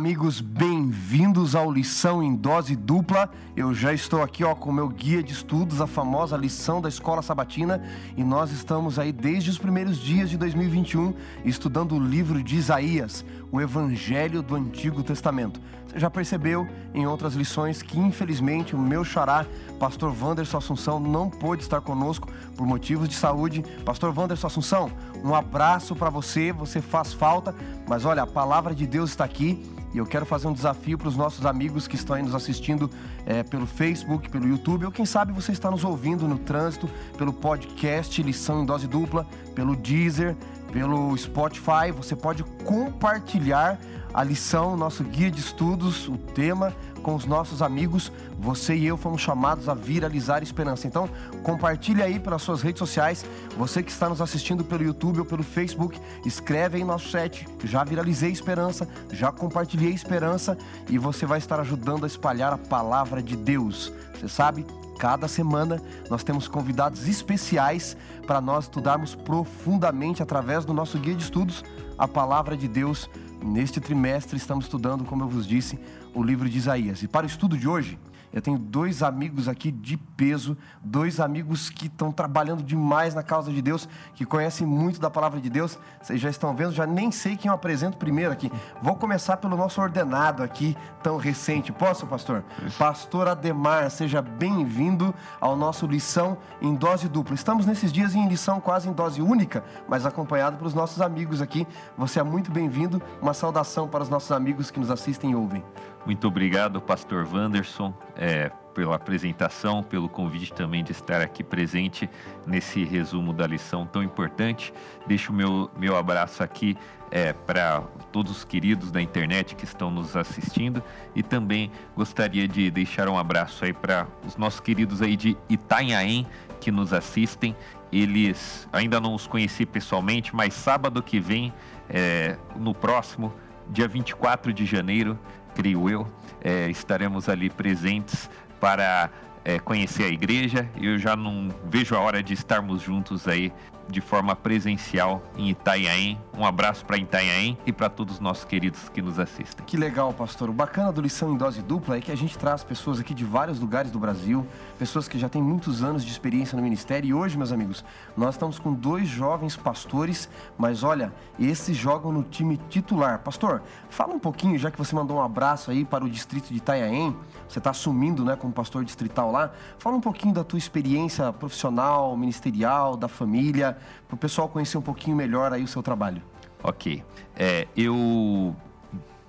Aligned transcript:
Amigos, 0.00 0.40
bem-vindos 0.40 1.54
ao 1.54 1.70
Lição 1.70 2.22
em 2.22 2.34
Dose 2.34 2.74
Dupla. 2.74 3.30
Eu 3.54 3.74
já 3.74 3.92
estou 3.92 4.22
aqui 4.22 4.42
ó, 4.42 4.54
com 4.54 4.70
o 4.70 4.72
meu 4.72 4.88
guia 4.88 5.22
de 5.22 5.34
estudos, 5.34 5.78
a 5.78 5.86
famosa 5.86 6.38
lição 6.38 6.80
da 6.80 6.88
Escola 6.88 7.20
Sabatina, 7.20 7.82
e 8.16 8.24
nós 8.24 8.50
estamos 8.50 8.98
aí 8.98 9.12
desde 9.12 9.50
os 9.50 9.58
primeiros 9.58 9.98
dias 9.98 10.30
de 10.30 10.38
2021 10.38 11.12
estudando 11.44 11.94
o 11.94 12.00
livro 12.00 12.42
de 12.42 12.56
Isaías, 12.56 13.22
o 13.52 13.60
Evangelho 13.60 14.40
do 14.40 14.56
Antigo 14.56 15.02
Testamento. 15.02 15.60
Você 15.86 15.98
já 15.98 16.08
percebeu 16.08 16.66
em 16.94 17.06
outras 17.06 17.34
lições 17.34 17.82
que, 17.82 17.98
infelizmente, 17.98 18.74
o 18.74 18.78
meu 18.78 19.04
xará, 19.04 19.44
Pastor 19.78 20.16
Wanderson 20.18 20.56
Assunção, 20.56 20.98
não 20.98 21.28
pôde 21.28 21.62
estar 21.62 21.82
conosco 21.82 22.26
por 22.56 22.66
motivos 22.66 23.06
de 23.06 23.16
saúde. 23.16 23.62
Pastor 23.84 24.18
Wanderson 24.18 24.46
Assunção, 24.46 24.90
um 25.22 25.34
abraço 25.34 25.94
para 25.94 26.08
você, 26.08 26.52
você 26.52 26.80
faz 26.80 27.12
falta, 27.12 27.54
mas 27.86 28.06
olha, 28.06 28.22
a 28.22 28.26
palavra 28.26 28.74
de 28.74 28.86
Deus 28.86 29.10
está 29.10 29.24
aqui 29.24 29.62
e 29.92 29.98
eu 29.98 30.06
quero 30.06 30.24
fazer 30.24 30.46
um 30.46 30.52
desafio 30.52 30.96
para 30.96 31.08
os 31.08 31.16
nossos 31.16 31.44
amigos 31.44 31.88
que 31.88 31.96
estão 31.96 32.14
aí 32.14 32.22
nos 32.22 32.34
assistindo 32.34 32.90
é, 33.26 33.42
pelo 33.42 33.66
Facebook, 33.66 34.28
pelo 34.28 34.46
YouTube, 34.46 34.84
ou 34.84 34.92
quem 34.92 35.04
sabe 35.04 35.32
você 35.32 35.52
está 35.52 35.70
nos 35.70 35.84
ouvindo 35.84 36.28
no 36.28 36.38
trânsito, 36.38 36.88
pelo 37.18 37.32
podcast 37.32 38.22
Lição 38.22 38.62
em 38.62 38.66
Dose 38.66 38.86
Dupla, 38.86 39.26
pelo 39.54 39.74
Deezer, 39.74 40.36
pelo 40.72 41.16
Spotify. 41.16 41.90
Você 41.94 42.14
pode 42.14 42.44
compartilhar 42.64 43.78
a 44.12 44.24
lição, 44.24 44.76
nosso 44.76 45.04
guia 45.04 45.30
de 45.30 45.40
estudos, 45.40 46.08
o 46.08 46.16
tema 46.16 46.74
com 47.02 47.14
os 47.14 47.24
nossos 47.24 47.62
amigos. 47.62 48.12
Você 48.38 48.74
e 48.74 48.86
eu 48.86 48.96
fomos 48.96 49.20
chamados 49.20 49.68
a 49.68 49.74
viralizar 49.74 50.42
esperança. 50.42 50.86
Então, 50.86 51.08
compartilhe 51.42 52.02
aí 52.02 52.18
pelas 52.18 52.42
suas 52.42 52.62
redes 52.62 52.78
sociais. 52.78 53.24
Você 53.56 53.82
que 53.82 53.90
está 53.90 54.08
nos 54.08 54.20
assistindo 54.20 54.64
pelo 54.64 54.84
YouTube 54.84 55.20
ou 55.20 55.24
pelo 55.24 55.42
Facebook, 55.42 55.98
escreve 56.24 56.76
aí 56.76 56.82
no 56.82 56.88
nosso 56.88 57.08
chat. 57.08 57.46
Já 57.64 57.84
viralizei 57.84 58.30
esperança, 58.30 58.88
já 59.12 59.32
compartilhei 59.32 59.92
esperança 59.92 60.56
e 60.88 60.98
você 60.98 61.26
vai 61.26 61.38
estar 61.38 61.60
ajudando 61.60 62.04
a 62.04 62.06
espalhar 62.06 62.52
a 62.52 62.58
palavra 62.58 63.22
de 63.22 63.36
Deus. 63.36 63.92
Você 64.14 64.28
sabe, 64.28 64.66
cada 64.98 65.26
semana 65.28 65.80
nós 66.10 66.22
temos 66.22 66.46
convidados 66.46 67.08
especiais 67.08 67.96
para 68.26 68.40
nós 68.40 68.64
estudarmos 68.64 69.14
profundamente 69.14 70.22
através 70.22 70.64
do 70.64 70.74
nosso 70.74 70.98
guia 70.98 71.14
de 71.14 71.22
estudos 71.22 71.64
a 71.96 72.08
palavra 72.08 72.56
de 72.56 72.66
Deus 72.66 73.10
Neste 73.42 73.80
trimestre 73.80 74.36
estamos 74.36 74.66
estudando, 74.66 75.04
como 75.04 75.24
eu 75.24 75.28
vos 75.28 75.46
disse, 75.46 75.78
o 76.14 76.22
livro 76.22 76.48
de 76.48 76.58
Isaías. 76.58 77.02
E 77.02 77.08
para 77.08 77.24
o 77.24 77.26
estudo 77.26 77.56
de 77.56 77.66
hoje, 77.66 77.98
eu 78.32 78.40
tenho 78.40 78.58
dois 78.58 79.02
amigos 79.02 79.48
aqui 79.48 79.70
de 79.70 79.96
peso, 79.96 80.56
dois 80.82 81.18
amigos 81.18 81.68
que 81.68 81.86
estão 81.86 82.12
trabalhando 82.12 82.62
demais 82.62 83.14
na 83.14 83.22
causa 83.22 83.52
de 83.52 83.60
Deus, 83.60 83.88
que 84.14 84.24
conhecem 84.24 84.66
muito 84.66 85.00
da 85.00 85.10
palavra 85.10 85.40
de 85.40 85.50
Deus. 85.50 85.78
Vocês 86.00 86.20
já 86.20 86.30
estão 86.30 86.54
vendo, 86.54 86.72
já 86.72 86.86
nem 86.86 87.10
sei 87.10 87.36
quem 87.36 87.48
eu 87.48 87.54
apresento 87.54 87.96
primeiro 87.96 88.32
aqui. 88.32 88.50
Vou 88.80 88.94
começar 88.94 89.36
pelo 89.38 89.56
nosso 89.56 89.80
ordenado 89.80 90.42
aqui, 90.42 90.76
tão 91.02 91.16
recente. 91.16 91.72
Posso, 91.72 92.06
pastor? 92.06 92.44
Pastor 92.78 93.26
Ademar, 93.26 93.90
seja 93.90 94.22
bem-vindo 94.22 95.12
ao 95.40 95.56
nosso 95.56 95.86
lição 95.86 96.38
em 96.62 96.74
dose 96.74 97.08
dupla. 97.08 97.34
Estamos 97.34 97.66
nesses 97.66 97.92
dias 97.92 98.14
em 98.14 98.28
lição 98.28 98.60
quase 98.60 98.88
em 98.88 98.92
dose 98.92 99.20
única, 99.20 99.64
mas 99.88 100.06
acompanhado 100.06 100.56
pelos 100.56 100.74
nossos 100.74 101.00
amigos 101.00 101.42
aqui. 101.42 101.66
Você 101.98 102.20
é 102.20 102.22
muito 102.22 102.50
bem-vindo. 102.50 103.02
Uma 103.20 103.34
saudação 103.34 103.88
para 103.88 104.02
os 104.02 104.08
nossos 104.08 104.30
amigos 104.30 104.70
que 104.70 104.78
nos 104.78 104.90
assistem 104.90 105.32
e 105.32 105.34
ouvem. 105.34 105.64
Muito 106.06 106.26
obrigado, 106.26 106.80
Pastor 106.80 107.28
Wanderson, 107.30 107.92
é, 108.16 108.50
pela 108.74 108.96
apresentação, 108.96 109.82
pelo 109.82 110.08
convite 110.08 110.52
também 110.52 110.82
de 110.82 110.92
estar 110.92 111.20
aqui 111.20 111.44
presente 111.44 112.08
nesse 112.46 112.84
resumo 112.84 113.32
da 113.32 113.46
lição 113.46 113.84
tão 113.84 114.02
importante. 114.02 114.72
Deixo 115.06 115.30
o 115.30 115.34
meu, 115.34 115.70
meu 115.76 115.96
abraço 115.96 116.42
aqui 116.42 116.76
é, 117.10 117.32
para 117.32 117.82
todos 118.12 118.32
os 118.32 118.44
queridos 118.44 118.90
da 118.90 119.02
internet 119.02 119.54
que 119.54 119.64
estão 119.64 119.90
nos 119.90 120.16
assistindo 120.16 120.82
e 121.14 121.22
também 121.22 121.70
gostaria 121.94 122.48
de 122.48 122.70
deixar 122.70 123.08
um 123.08 123.18
abraço 123.18 123.64
aí 123.64 123.72
para 123.72 124.06
os 124.26 124.36
nossos 124.36 124.60
queridos 124.60 125.02
aí 125.02 125.16
de 125.16 125.36
Itanhaém 125.48 126.26
que 126.60 126.70
nos 126.70 126.92
assistem. 126.94 127.54
Eles 127.92 128.68
ainda 128.72 129.00
não 129.00 129.14
os 129.14 129.26
conheci 129.26 129.66
pessoalmente, 129.66 130.34
mas 130.34 130.54
sábado 130.54 131.02
que 131.02 131.20
vem, 131.20 131.52
é, 131.88 132.38
no 132.56 132.74
próximo, 132.74 133.32
dia 133.68 133.86
24 133.86 134.52
de 134.52 134.64
janeiro, 134.64 135.18
creio 135.54 135.88
eu, 135.88 136.06
é, 136.42 136.68
estaremos 136.70 137.28
ali 137.28 137.50
presentes 137.50 138.30
para 138.58 139.10
é, 139.44 139.58
conhecer 139.58 140.04
a 140.04 140.08
igreja. 140.08 140.68
Eu 140.80 140.98
já 140.98 141.16
não 141.16 141.48
vejo 141.64 141.94
a 141.94 142.00
hora 142.00 142.22
de 142.22 142.34
estarmos 142.34 142.82
juntos 142.82 143.26
aí 143.26 143.52
de 143.90 144.00
forma 144.00 144.34
presencial 144.36 145.22
em 145.36 145.50
Itanhaém. 145.50 146.18
Um 146.36 146.44
abraço 146.44 146.84
para 146.84 146.96
Itanhaém 146.96 147.58
e 147.66 147.72
para 147.72 147.88
todos 147.88 148.14
os 148.14 148.20
nossos 148.20 148.44
queridos 148.44 148.88
que 148.88 149.02
nos 149.02 149.18
assistem. 149.18 149.64
Que 149.66 149.76
legal, 149.76 150.12
pastor. 150.12 150.48
O 150.48 150.52
bacana 150.52 150.92
do 150.92 151.00
Lição 151.00 151.32
em 151.32 151.36
Dose 151.36 151.60
Dupla 151.62 151.96
é 151.96 152.00
que 152.00 152.10
a 152.10 152.16
gente 152.16 152.38
traz 152.38 152.64
pessoas 152.64 152.98
aqui 152.98 153.12
de 153.12 153.24
vários 153.24 153.60
lugares 153.60 153.90
do 153.90 153.98
Brasil, 153.98 154.46
pessoas 154.78 155.08
que 155.08 155.18
já 155.18 155.28
têm 155.28 155.42
muitos 155.42 155.82
anos 155.82 156.04
de 156.04 156.10
experiência 156.10 156.56
no 156.56 156.62
ministério. 156.62 157.08
E 157.08 157.14
hoje, 157.14 157.36
meus 157.36 157.52
amigos, 157.52 157.84
nós 158.16 158.34
estamos 158.34 158.58
com 158.58 158.72
dois 158.72 159.08
jovens 159.08 159.56
pastores, 159.56 160.28
mas 160.56 160.82
olha, 160.82 161.12
esses 161.38 161.76
jogam 161.76 162.12
no 162.12 162.22
time 162.22 162.58
titular. 162.68 163.18
Pastor, 163.20 163.62
fala 163.88 164.14
um 164.14 164.18
pouquinho, 164.18 164.58
já 164.58 164.70
que 164.70 164.78
você 164.78 164.94
mandou 164.94 165.18
um 165.18 165.22
abraço 165.22 165.70
aí 165.70 165.84
para 165.84 166.04
o 166.04 166.08
distrito 166.08 166.48
de 166.48 166.56
Itanhaém, 166.56 167.16
você 167.48 167.58
está 167.58 167.70
assumindo 167.70 168.24
né, 168.24 168.36
como 168.36 168.52
pastor 168.52 168.84
distrital 168.84 169.30
lá. 169.32 169.50
Fala 169.78 169.96
um 169.96 170.00
pouquinho 170.00 170.32
da 170.32 170.44
tua 170.44 170.58
experiência 170.58 171.32
profissional, 171.32 172.16
ministerial, 172.16 172.96
da 172.96 173.08
família, 173.08 173.76
para 174.06 174.14
o 174.14 174.18
pessoal 174.18 174.48
conhecer 174.48 174.78
um 174.78 174.82
pouquinho 174.82 175.16
melhor 175.16 175.52
aí 175.52 175.62
o 175.62 175.68
seu 175.68 175.82
trabalho. 175.82 176.22
Ok. 176.62 177.02
É, 177.36 177.66
eu 177.76 178.54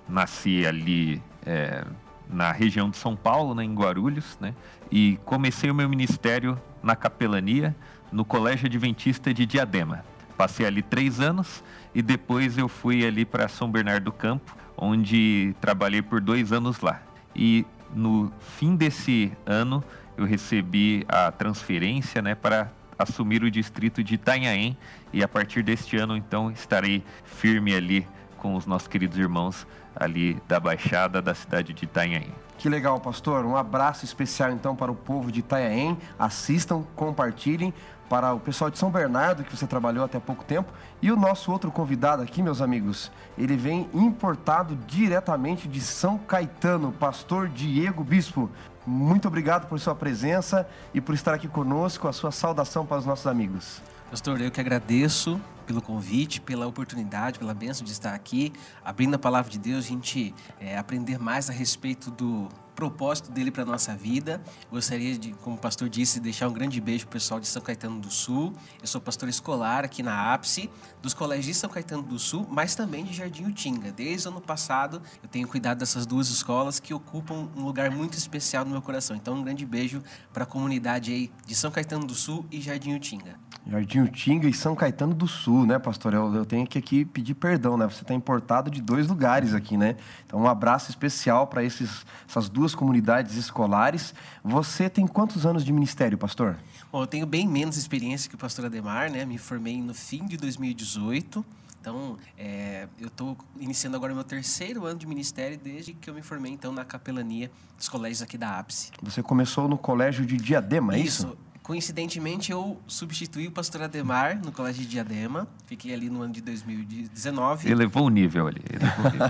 nasci 0.08 0.66
ali 0.66 1.22
é, 1.46 1.84
na 2.28 2.52
região 2.52 2.90
de 2.90 2.96
São 2.96 3.16
Paulo, 3.16 3.54
né, 3.54 3.64
em 3.64 3.74
Guarulhos, 3.74 4.36
né, 4.40 4.54
e 4.90 5.18
comecei 5.24 5.70
o 5.70 5.74
meu 5.74 5.88
ministério 5.88 6.58
na 6.82 6.94
capelania 6.94 7.74
no 8.10 8.24
Colégio 8.24 8.66
Adventista 8.66 9.32
de 9.32 9.46
Diadema. 9.46 10.04
Passei 10.36 10.66
ali 10.66 10.82
três 10.82 11.20
anos 11.20 11.62
e 11.94 12.02
depois 12.02 12.58
eu 12.58 12.68
fui 12.68 13.06
ali 13.06 13.24
para 13.24 13.48
São 13.48 13.70
Bernardo 13.70 14.04
do 14.04 14.12
Campo, 14.12 14.54
onde 14.76 15.54
trabalhei 15.60 16.02
por 16.02 16.20
dois 16.20 16.52
anos 16.52 16.80
lá. 16.80 17.00
E 17.34 17.64
no 17.94 18.32
fim 18.40 18.74
desse 18.74 19.32
ano 19.46 19.82
eu 20.16 20.24
recebi 20.24 21.04
a 21.08 21.30
transferência 21.30 22.20
né, 22.20 22.34
para 22.34 22.70
assumir 23.02 23.42
o 23.42 23.50
distrito 23.50 24.02
de 24.02 24.14
Itanhaém 24.14 24.76
e 25.12 25.22
a 25.22 25.28
partir 25.28 25.62
deste 25.62 25.96
ano 25.96 26.16
então 26.16 26.50
estarei 26.50 27.04
firme 27.24 27.74
ali 27.74 28.06
com 28.38 28.54
os 28.54 28.66
nossos 28.66 28.88
queridos 28.88 29.18
irmãos 29.18 29.66
ali 29.94 30.40
da 30.48 30.58
Baixada 30.58 31.20
da 31.20 31.34
cidade 31.34 31.72
de 31.72 31.84
Itanhaém. 31.84 32.32
Que 32.58 32.68
legal, 32.68 33.00
pastor. 33.00 33.44
Um 33.44 33.56
abraço 33.56 34.04
especial 34.04 34.52
então 34.52 34.76
para 34.76 34.90
o 34.90 34.94
povo 34.94 35.32
de 35.32 35.40
Itanhaém. 35.40 35.98
Assistam, 36.18 36.84
compartilhem 36.94 37.74
para 38.08 38.34
o 38.34 38.38
pessoal 38.38 38.70
de 38.70 38.78
São 38.78 38.90
Bernardo, 38.90 39.42
que 39.42 39.56
você 39.56 39.66
trabalhou 39.66 40.04
até 40.04 40.20
pouco 40.20 40.44
tempo. 40.44 40.72
E 41.00 41.10
o 41.10 41.16
nosso 41.16 41.50
outro 41.50 41.70
convidado 41.72 42.22
aqui, 42.22 42.42
meus 42.42 42.60
amigos, 42.60 43.10
ele 43.38 43.56
vem 43.56 43.88
importado 43.92 44.76
diretamente 44.86 45.66
de 45.66 45.80
São 45.80 46.18
Caetano, 46.18 46.92
pastor 46.92 47.48
Diego 47.48 48.04
Bispo. 48.04 48.50
Muito 48.86 49.28
obrigado 49.28 49.68
por 49.68 49.78
sua 49.78 49.94
presença 49.94 50.66
e 50.92 51.00
por 51.00 51.14
estar 51.14 51.34
aqui 51.34 51.46
conosco. 51.46 52.08
A 52.08 52.12
sua 52.12 52.32
saudação 52.32 52.84
para 52.84 52.98
os 52.98 53.06
nossos 53.06 53.26
amigos. 53.26 53.80
Pastor, 54.10 54.40
eu 54.40 54.50
que 54.50 54.60
agradeço 54.60 55.40
pelo 55.66 55.80
convite, 55.80 56.40
pela 56.40 56.66
oportunidade, 56.66 57.38
pela 57.38 57.54
bênção 57.54 57.84
de 57.84 57.92
estar 57.92 58.12
aqui, 58.12 58.52
abrindo 58.84 59.14
a 59.14 59.18
palavra 59.18 59.50
de 59.50 59.58
Deus, 59.58 59.84
a 59.86 59.88
gente 59.88 60.34
é, 60.60 60.76
aprender 60.76 61.18
mais 61.18 61.48
a 61.48 61.52
respeito 61.52 62.10
do 62.10 62.48
propósito 62.74 63.30
dele 63.30 63.50
para 63.50 63.64
nossa 63.64 63.94
vida. 63.94 64.42
Gostaria 64.70 65.16
de, 65.16 65.32
como 65.34 65.56
o 65.56 65.58
pastor 65.58 65.88
disse, 65.88 66.20
deixar 66.20 66.48
um 66.48 66.52
grande 66.52 66.80
beijo 66.80 67.06
para 67.06 67.10
o 67.10 67.12
pessoal 67.12 67.38
de 67.38 67.46
São 67.46 67.62
Caetano 67.62 68.00
do 68.00 68.10
Sul. 68.10 68.52
Eu 68.80 68.86
sou 68.86 69.00
pastor 69.00 69.28
escolar 69.28 69.84
aqui 69.84 70.02
na 70.02 70.34
APSE, 70.34 70.70
dos 71.02 71.12
colégios 71.12 71.46
de 71.46 71.54
São 71.54 71.68
Caetano 71.68 72.02
do 72.02 72.18
Sul, 72.18 72.46
mas 72.48 72.76
também 72.76 73.04
de 73.04 73.12
Jardim 73.12 73.44
Utinga. 73.44 73.90
Desde 73.90 74.28
o 74.28 74.30
ano 74.30 74.40
passado, 74.40 75.02
eu 75.22 75.28
tenho 75.28 75.48
cuidado 75.48 75.78
dessas 75.78 76.06
duas 76.06 76.28
escolas 76.28 76.78
que 76.78 76.94
ocupam 76.94 77.48
um 77.56 77.64
lugar 77.64 77.90
muito 77.90 78.16
especial 78.16 78.64
no 78.64 78.70
meu 78.70 78.80
coração. 78.80 79.16
Então, 79.16 79.34
um 79.34 79.42
grande 79.42 79.66
beijo 79.66 80.00
para 80.32 80.44
a 80.44 80.46
comunidade 80.46 81.12
aí 81.12 81.30
de 81.44 81.54
São 81.54 81.70
Caetano 81.70 82.06
do 82.06 82.14
Sul 82.14 82.46
e 82.50 82.60
Jardim 82.60 82.94
Utinga. 82.94 83.34
Jardim 83.66 84.00
Utinga 84.00 84.48
e 84.48 84.54
São 84.54 84.74
Caetano 84.74 85.14
do 85.14 85.26
Sul, 85.26 85.66
né, 85.66 85.78
pastor? 85.78 86.14
Eu, 86.14 86.34
eu 86.34 86.44
tenho 86.44 86.66
que 86.66 86.78
aqui 86.78 87.04
pedir 87.04 87.34
perdão, 87.34 87.76
né? 87.76 87.86
Você 87.86 88.02
está 88.02 88.14
importado 88.14 88.70
de 88.70 88.80
dois 88.80 89.08
lugares 89.08 89.54
aqui, 89.54 89.76
né? 89.76 89.96
Então, 90.24 90.40
um 90.40 90.48
abraço 90.48 90.90
especial 90.90 91.46
para 91.48 91.64
essas 91.64 92.48
duas 92.50 92.74
comunidades 92.74 93.36
escolares. 93.36 94.14
Você 94.44 94.88
tem 94.88 95.06
quantos 95.06 95.44
anos 95.46 95.64
de 95.64 95.72
ministério, 95.72 96.16
pastor? 96.16 96.56
Bom, 96.92 97.02
eu 97.02 97.06
tenho 97.06 97.26
bem 97.26 97.48
menos 97.48 97.78
experiência 97.78 98.28
que 98.28 98.34
o 98.34 98.38
pastor 98.38 98.66
Ademar, 98.66 99.10
né? 99.10 99.24
Me 99.24 99.38
formei 99.38 99.80
no 99.80 99.94
fim 99.94 100.26
de 100.26 100.36
2018. 100.36 101.42
Então, 101.80 102.18
é, 102.38 102.86
eu 103.00 103.08
estou 103.08 103.34
iniciando 103.58 103.96
agora 103.96 104.14
meu 104.14 104.22
terceiro 104.22 104.84
ano 104.84 104.98
de 104.98 105.06
ministério 105.06 105.58
desde 105.58 105.94
que 105.94 106.10
eu 106.10 106.14
me 106.14 106.22
formei, 106.22 106.52
então, 106.52 106.70
na 106.70 106.84
capelania 106.84 107.50
dos 107.78 107.88
colégios 107.88 108.20
aqui 108.20 108.36
da 108.36 108.58
APSE. 108.58 108.90
Você 109.02 109.22
começou 109.22 109.66
no 109.66 109.78
colégio 109.78 110.26
de 110.26 110.36
Diadema, 110.36 110.94
é 110.94 111.00
isso? 111.00 111.26
Isso 111.26 111.38
Coincidentemente, 111.62 112.50
eu 112.50 112.76
substituí 112.88 113.46
o 113.46 113.52
pastor 113.52 113.82
Ademar 113.82 114.40
no 114.44 114.50
Colégio 114.50 114.82
de 114.82 114.88
Diadema. 114.88 115.46
Fiquei 115.64 115.94
ali 115.94 116.10
no 116.10 116.20
ano 116.20 116.32
de 116.32 116.40
2019. 116.40 117.70
Elevou 117.70 118.06
o 118.06 118.08
nível 118.08 118.48
ali. 118.48 118.60
O 118.98 119.02
nível. 119.10 119.28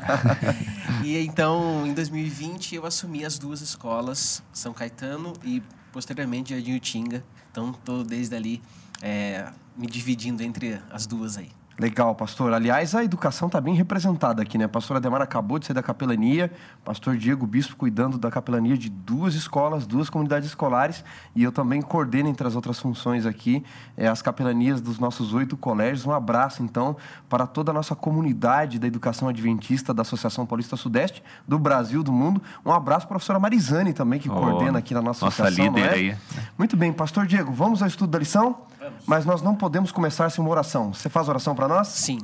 e 1.05 1.19
então, 1.19 1.87
em 1.87 1.93
2020, 1.93 2.75
eu 2.75 2.87
assumi 2.87 3.23
as 3.23 3.39
duas 3.39 3.61
escolas, 3.61 4.43
São 4.51 4.73
Caetano 4.73 5.35
e, 5.45 5.63
posteriormente, 5.93 6.55
Jardim 6.55 6.75
Utinga. 6.75 7.23
Então, 7.53 7.71
estou 7.71 8.03
desde 8.03 8.35
ali 8.35 8.63
é, 9.03 9.53
me 9.77 9.87
dividindo 9.87 10.43
entre 10.43 10.81
as 10.91 11.07
duas 11.07 11.37
aí. 11.37 11.51
Legal, 11.79 12.15
pastor. 12.15 12.53
Aliás, 12.53 12.95
a 12.95 13.03
educação 13.03 13.47
está 13.47 13.61
bem 13.61 13.75
representada 13.75 14.43
aqui, 14.43 14.59
né? 14.59 14.65
A 14.65 14.69
pastora 14.69 15.01
Demara 15.01 15.25
acabou 15.25 15.59
de 15.59 15.67
sair 15.67 15.75
da 15.75 15.83
capelania, 15.83 16.51
pastor 16.85 17.17
Diego 17.17 17.47
Bispo 17.47 17.77
cuidando 17.77 18.19
da 18.19 18.31
capelania 18.31 18.77
de 18.77 18.91
duas 18.91 19.35
escolas, 19.35 19.87
duas 19.87 20.11
comunidades 20.11 20.49
escolares, 20.49 21.05
e 21.35 21.43
eu 21.43 21.51
também 21.51 21.81
coordeno, 21.81 22.29
entre 22.29 22.47
as 22.47 22.55
outras 22.55 22.79
funções 22.79 23.25
aqui, 23.25 23.65
é, 23.97 24.07
as 24.07 24.21
capelanias 24.21 24.81
dos 24.81 24.99
nossos 24.99 25.33
oito 25.33 25.57
colégios. 25.57 26.05
Um 26.07 26.13
abraço, 26.13 26.63
então, 26.63 26.97
para 27.29 27.47
toda 27.47 27.71
a 27.71 27.75
nossa 27.75 27.95
comunidade 27.95 28.79
da 28.79 28.87
educação 28.87 29.29
adventista 29.29 29.95
da 29.95 30.03
Associação 30.03 30.45
Paulista 30.45 30.77
Sudeste, 30.77 31.23
do 31.49 31.59
Brasil, 31.59 32.03
do 32.03 32.13
mundo. 32.13 32.43
Um 32.65 32.73
abraço 32.73 33.07
para 33.07 33.17
a 33.17 33.19
professora 33.19 33.39
Marizane 33.39 33.93
também, 33.93 34.21
que 34.21 34.29
oh, 34.29 34.35
coordena 34.35 34.79
aqui 34.79 34.93
na 34.95 35.01
nossa, 35.01 35.25
nossa 35.25 35.43
associação. 35.43 35.73
Nossa 35.73 35.87
líder 35.89 36.07
é? 36.07 36.13
aí. 36.13 36.17
Muito 36.59 36.77
bem, 36.77 36.93
pastor 36.93 37.27
Diego, 37.27 37.53
vamos 37.53 37.83
ao 37.83 37.89
estudo 37.89 38.11
da 38.11 38.19
lição? 38.19 38.72
Mas 39.07 39.25
nós 39.25 39.43
não 39.43 39.55
podemos 39.55 39.93
começar 39.93 40.31
sem 40.31 40.43
uma 40.43 40.51
oração. 40.51 40.93
Você 40.93 41.09
faz 41.09 41.29
oração 41.29 41.55
para 41.55 41.69
nós? 41.69 41.89
Sim. 41.89 42.19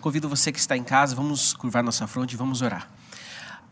Convido 0.00 0.28
você 0.28 0.50
que 0.50 0.58
está 0.58 0.76
em 0.76 0.82
casa, 0.82 1.14
vamos 1.14 1.52
curvar 1.52 1.82
nossa 1.82 2.06
fronte 2.06 2.32
e 2.32 2.36
vamos 2.36 2.62
orar. 2.62 2.88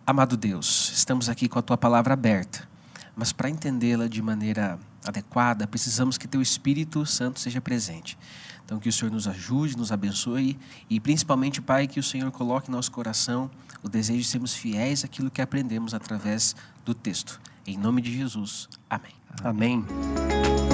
Amado 0.07 0.37
Deus, 0.37 0.93
estamos 0.95 1.31
aqui 1.31 1.49
com 1.49 1.59
a 1.59 1.63
tua 1.63 1.79
palavra 1.79 2.13
aberta, 2.13 2.69
mas 3.17 3.33
para 3.33 3.49
entendê-la 3.49 4.07
de 4.07 4.21
maneira 4.21 4.79
adequada, 5.03 5.67
precisamos 5.67 6.19
que 6.19 6.29
teu 6.29 6.43
Espírito 6.43 7.07
Santo 7.07 7.41
seja 7.41 7.61
presente. 7.61 8.19
Então, 8.65 8.79
que 8.79 8.89
o 8.89 8.93
Senhor 8.93 9.11
nos 9.11 9.29
ajude, 9.29 9.77
nos 9.77 9.93
abençoe 9.93 10.59
e, 10.89 10.99
principalmente, 10.99 11.61
Pai, 11.61 11.87
que 11.87 12.01
o 12.01 12.03
Senhor 12.03 12.31
coloque 12.31 12.71
em 12.71 12.73
nosso 12.73 12.91
coração 12.91 13.51
o 13.83 13.89
desejo 13.89 14.21
de 14.21 14.27
sermos 14.27 14.55
fiéis 14.55 15.05
àquilo 15.05 15.31
que 15.31 15.43
aprendemos 15.43 15.93
através 15.93 16.57
do 16.85 16.95
texto. 16.95 17.41
Em 17.67 17.77
nome 17.77 18.01
de 18.01 18.17
Jesus. 18.17 18.69
Amém. 18.89 19.13
Amém. 19.43 20.74